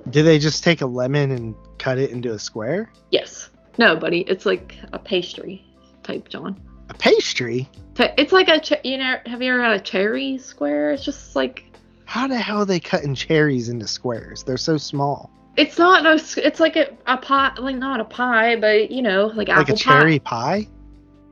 Do 0.10 0.24
they 0.24 0.40
just 0.40 0.64
take 0.64 0.82
a 0.82 0.86
lemon 0.86 1.32
and 1.32 1.56
cut 1.78 1.98
it 1.98 2.12
into 2.12 2.32
a 2.34 2.40
square? 2.40 2.92
Yes. 3.12 3.50
No, 3.78 3.96
buddy, 3.96 4.22
it's 4.22 4.46
like 4.46 4.76
a 4.94 5.00
pastry 5.00 5.64
type, 6.04 6.30
John. 6.30 6.60
A 6.90 6.94
pastry? 6.94 7.70
It's 7.98 8.32
like 8.32 8.48
a 8.50 8.62
you 8.88 8.98
know. 8.98 9.18
Have 9.26 9.42
you 9.42 9.54
ever 9.54 9.62
had 9.64 9.74
a 9.74 9.80
cherry 9.80 10.38
square? 10.38 10.92
It's 10.92 11.04
just 11.04 11.36
like 11.36 11.66
How 12.10 12.26
the 12.26 12.40
hell 12.40 12.62
are 12.62 12.66
they 12.66 12.80
cutting 12.80 13.14
cherries 13.14 13.70
into 13.70 13.86
squares? 13.88 14.42
They're 14.42 14.58
so 14.58 14.78
small. 14.78 15.30
it's 15.58 15.78
not 15.78 16.02
no. 16.04 16.14
s- 16.14 16.38
It's 16.40 16.60
like 16.60 16.76
a, 16.76 16.98
a 17.06 17.18
pie, 17.18 17.54
like 17.60 17.76
not 17.76 18.00
a 18.00 18.04
pie, 18.04 18.56
but 18.56 18.90
you 18.90 19.04
know, 19.04 19.28
like 19.28 19.48
apple 19.48 19.62
like 19.62 19.70
a 19.70 19.76
cherry 19.76 20.18
pie? 20.18 20.64
pie. 20.64 20.68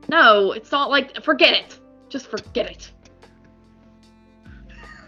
No, 0.08 0.52
it's 0.52 0.70
not 0.70 0.88
like. 0.88 1.20
Forget 1.24 1.52
it. 1.54 1.80
Just 2.08 2.28
forget 2.28 2.90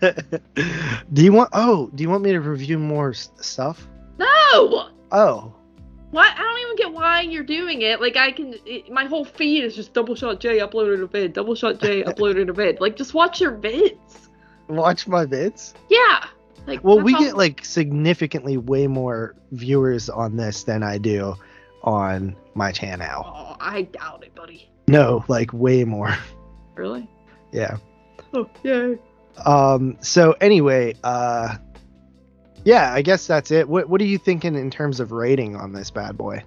it. 0.02 0.42
do 1.12 1.22
you 1.22 1.32
want 1.32 1.50
oh, 1.52 1.88
do 1.94 2.02
you 2.02 2.10
want 2.10 2.24
me 2.24 2.32
to 2.32 2.40
review 2.40 2.76
more 2.76 3.12
stuff? 3.14 3.86
No. 4.18 4.88
Oh. 5.12 5.54
What? 6.10 6.32
I 6.36 6.42
don't 6.42 6.58
even 6.58 6.76
get 6.76 6.92
why 6.92 7.20
you're 7.20 7.44
doing 7.44 7.82
it. 7.82 8.00
Like 8.00 8.16
I 8.16 8.32
can, 8.32 8.56
it, 8.66 8.90
my 8.90 9.04
whole 9.04 9.24
feed 9.24 9.62
is 9.62 9.76
just 9.76 9.94
double 9.94 10.16
shot 10.16 10.40
J 10.40 10.58
uploaded 10.58 11.00
a 11.00 11.06
vid, 11.06 11.32
double 11.32 11.54
shot 11.54 11.78
J 11.80 12.02
uploaded 12.02 12.48
a 12.48 12.52
vid. 12.52 12.80
Like 12.80 12.96
just 12.96 13.14
watch 13.14 13.40
your 13.40 13.52
vids. 13.52 14.19
Watch 14.70 15.06
my 15.08 15.26
vids? 15.26 15.74
Yeah. 15.88 16.24
Like 16.66 16.84
Well, 16.84 17.00
we 17.00 17.14
all- 17.14 17.20
get 17.20 17.36
like 17.36 17.64
significantly 17.64 18.56
way 18.56 18.86
more 18.86 19.34
viewers 19.52 20.08
on 20.08 20.36
this 20.36 20.62
than 20.64 20.82
I 20.82 20.98
do 20.98 21.34
on 21.82 22.36
my 22.54 22.70
channel. 22.72 23.24
Oh, 23.26 23.56
I 23.60 23.82
doubt 23.82 24.22
it, 24.24 24.34
buddy. 24.34 24.70
No, 24.88 25.24
like 25.28 25.52
way 25.52 25.84
more. 25.84 26.14
Really? 26.76 27.10
Yeah. 27.52 27.76
Oh, 28.32 28.48
yay. 28.62 28.96
Um 29.44 29.98
so 30.00 30.32
anyway, 30.40 30.94
uh 31.04 31.56
yeah, 32.64 32.92
I 32.94 33.02
guess 33.02 33.26
that's 33.26 33.50
it. 33.50 33.68
What 33.68 33.88
what 33.90 34.00
are 34.00 34.04
you 34.06 34.16
thinking 34.18 34.54
in 34.54 34.70
terms 34.70 34.98
of 35.00 35.12
rating 35.12 35.56
on 35.56 35.72
this 35.72 35.90
bad 35.90 36.16
boy? 36.16 36.42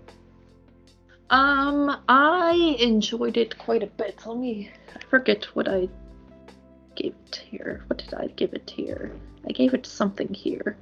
Um, 1.30 1.96
I 2.08 2.76
enjoyed 2.80 3.38
it 3.38 3.58
quite 3.58 3.82
a 3.84 3.88
bit. 3.88 4.22
Let 4.26 4.38
me. 4.38 4.70
I 4.96 5.00
forget 5.10 5.46
what 5.56 5.68
I 5.68 5.90
gave 6.96 7.14
it 7.28 7.44
here. 7.50 7.84
What 7.88 8.00
did 8.00 8.14
I 8.14 8.28
give 8.28 8.54
it 8.54 8.70
here? 8.70 9.12
I 9.48 9.52
gave 9.52 9.74
it 9.74 9.86
something 9.86 10.34
here. 10.34 10.78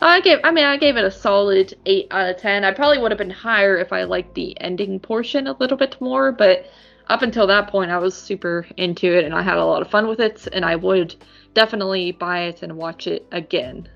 I 0.00 0.20
gave. 0.20 0.38
I 0.44 0.50
mean, 0.50 0.64
I 0.64 0.76
gave 0.76 0.96
it 0.96 1.04
a 1.04 1.10
solid 1.10 1.74
eight 1.86 2.08
out 2.10 2.28
of 2.28 2.36
ten. 2.36 2.64
I 2.64 2.72
probably 2.72 2.98
would 2.98 3.10
have 3.10 3.18
been 3.18 3.30
higher 3.30 3.76
if 3.78 3.92
I 3.92 4.04
liked 4.04 4.34
the 4.34 4.58
ending 4.60 5.00
portion 5.00 5.46
a 5.46 5.56
little 5.58 5.76
bit 5.76 5.96
more, 6.00 6.32
but 6.32 6.66
up 7.08 7.22
until 7.22 7.46
that 7.46 7.68
point, 7.68 7.90
I 7.90 7.98
was 7.98 8.14
super 8.14 8.66
into 8.76 9.06
it 9.06 9.24
and 9.24 9.34
I 9.34 9.42
had 9.42 9.58
a 9.58 9.64
lot 9.64 9.80
of 9.80 9.90
fun 9.90 10.08
with 10.08 10.20
it. 10.20 10.46
And 10.52 10.64
I 10.64 10.76
would 10.76 11.14
definitely 11.54 12.12
buy 12.12 12.44
it 12.44 12.62
and 12.62 12.76
watch 12.76 13.06
it 13.06 13.26
again. 13.32 13.88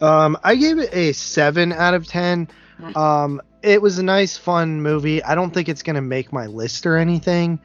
Um, 0.00 0.36
I 0.42 0.56
gave 0.56 0.78
it 0.78 0.92
a 0.92 1.12
seven 1.12 1.72
out 1.72 1.94
of 1.94 2.06
ten. 2.06 2.48
Um, 2.96 3.40
it 3.62 3.80
was 3.80 3.98
a 3.98 4.02
nice, 4.02 4.36
fun 4.36 4.82
movie. 4.82 5.22
I 5.22 5.34
don't 5.34 5.54
think 5.54 5.68
it's 5.68 5.82
gonna 5.82 6.02
make 6.02 6.32
my 6.32 6.46
list 6.46 6.84
or 6.84 6.96
anything. 6.96 7.60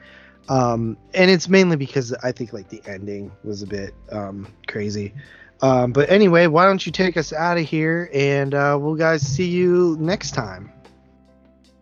Um, 0.50 0.96
and 1.14 1.30
it's 1.30 1.48
mainly 1.48 1.76
because 1.76 2.12
I 2.24 2.32
think 2.32 2.52
like 2.52 2.68
the 2.68 2.82
ending 2.84 3.30
was 3.44 3.62
a 3.62 3.68
bit 3.68 3.94
um, 4.10 4.52
crazy. 4.66 5.14
Um, 5.62 5.92
but 5.92 6.10
anyway, 6.10 6.48
why 6.48 6.66
don't 6.66 6.84
you 6.84 6.90
take 6.90 7.16
us 7.16 7.32
out 7.32 7.56
of 7.56 7.64
here 7.64 8.10
and 8.12 8.52
uh, 8.52 8.76
we'll 8.80 8.96
guys 8.96 9.22
see 9.22 9.46
you 9.46 9.96
next 10.00 10.32
time. 10.32 10.72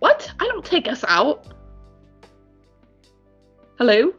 What? 0.00 0.30
I 0.38 0.46
don't 0.48 0.64
take 0.64 0.86
us 0.86 1.02
out. 1.08 1.46
Hello? 3.78 4.12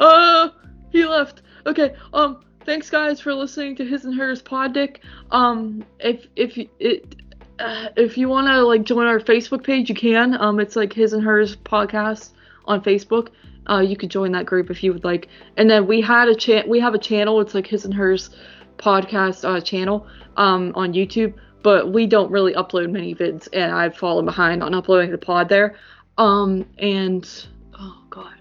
Uh, 0.00 0.48
he 0.90 1.06
left. 1.06 1.42
Okay. 1.66 1.94
Um, 2.14 2.42
thanks 2.64 2.90
guys 2.90 3.20
for 3.20 3.32
listening 3.32 3.76
to 3.76 3.84
his 3.84 4.04
and 4.04 4.14
hers 4.14 4.42
pod 4.42 4.72
dick. 4.72 5.02
Um, 5.30 5.84
if 6.00 6.26
if 6.34 6.58
it 6.80 7.14
uh, 7.60 7.88
if 7.96 8.18
you 8.18 8.28
want 8.28 8.48
to 8.48 8.62
like 8.64 8.82
join 8.82 9.06
our 9.06 9.20
Facebook 9.20 9.62
page, 9.62 9.88
you 9.88 9.94
can. 9.94 10.34
Um, 10.40 10.58
it's 10.58 10.74
like 10.74 10.92
his 10.92 11.12
and 11.12 11.22
hers 11.22 11.54
podcast 11.54 12.30
on 12.66 12.82
Facebook. 12.82 13.28
Uh, 13.68 13.80
you 13.80 13.96
could 13.96 14.10
join 14.10 14.32
that 14.32 14.46
group 14.46 14.70
if 14.70 14.82
you 14.82 14.92
would 14.92 15.04
like. 15.04 15.28
And 15.56 15.68
then 15.68 15.86
we 15.86 16.00
had 16.00 16.28
a 16.28 16.34
chat. 16.34 16.68
We 16.68 16.80
have 16.80 16.94
a 16.94 16.98
channel. 16.98 17.40
It's 17.40 17.54
like 17.54 17.66
his 17.66 17.84
and 17.84 17.94
hers 17.94 18.30
podcast 18.76 19.44
uh, 19.44 19.60
channel 19.60 20.06
um, 20.36 20.72
on 20.74 20.92
YouTube. 20.92 21.34
But 21.62 21.92
we 21.92 22.06
don't 22.06 22.30
really 22.30 22.54
upload 22.54 22.90
many 22.92 23.12
vids, 23.12 23.48
and 23.52 23.72
I've 23.72 23.96
fallen 23.96 24.24
behind 24.24 24.62
on 24.62 24.72
uploading 24.72 25.10
the 25.10 25.18
pod 25.18 25.48
there. 25.48 25.74
Um, 26.16 26.64
and 26.78 27.28
oh 27.76 28.04
god, 28.08 28.34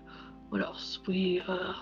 what 0.49 0.61
else? 0.61 0.99
We 1.07 1.41
uh, 1.47 1.73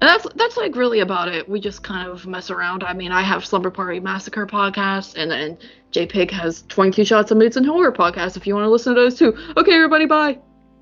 and 0.00 0.08
that's 0.08 0.26
that's 0.34 0.56
like 0.56 0.74
really 0.76 1.00
about 1.00 1.28
it. 1.28 1.48
We 1.48 1.60
just 1.60 1.82
kind 1.82 2.08
of 2.08 2.26
mess 2.26 2.50
around. 2.50 2.84
I 2.84 2.92
mean, 2.92 3.12
I 3.12 3.22
have 3.22 3.46
Slumber 3.46 3.70
Party 3.70 4.00
Massacre 4.00 4.46
podcast, 4.46 5.16
and 5.16 5.30
then 5.30 5.56
JPig 5.92 6.30
has 6.32 6.64
22 6.68 7.04
Shots 7.04 7.30
of 7.30 7.38
Moods 7.38 7.56
and 7.56 7.64
Horror 7.64 7.92
podcast. 7.92 8.36
If 8.36 8.46
you 8.46 8.54
want 8.54 8.66
to 8.66 8.70
listen 8.70 8.94
to 8.94 9.00
those 9.00 9.18
too. 9.18 9.36
Okay, 9.56 9.72
everybody, 9.72 10.06
bye. 10.06 10.38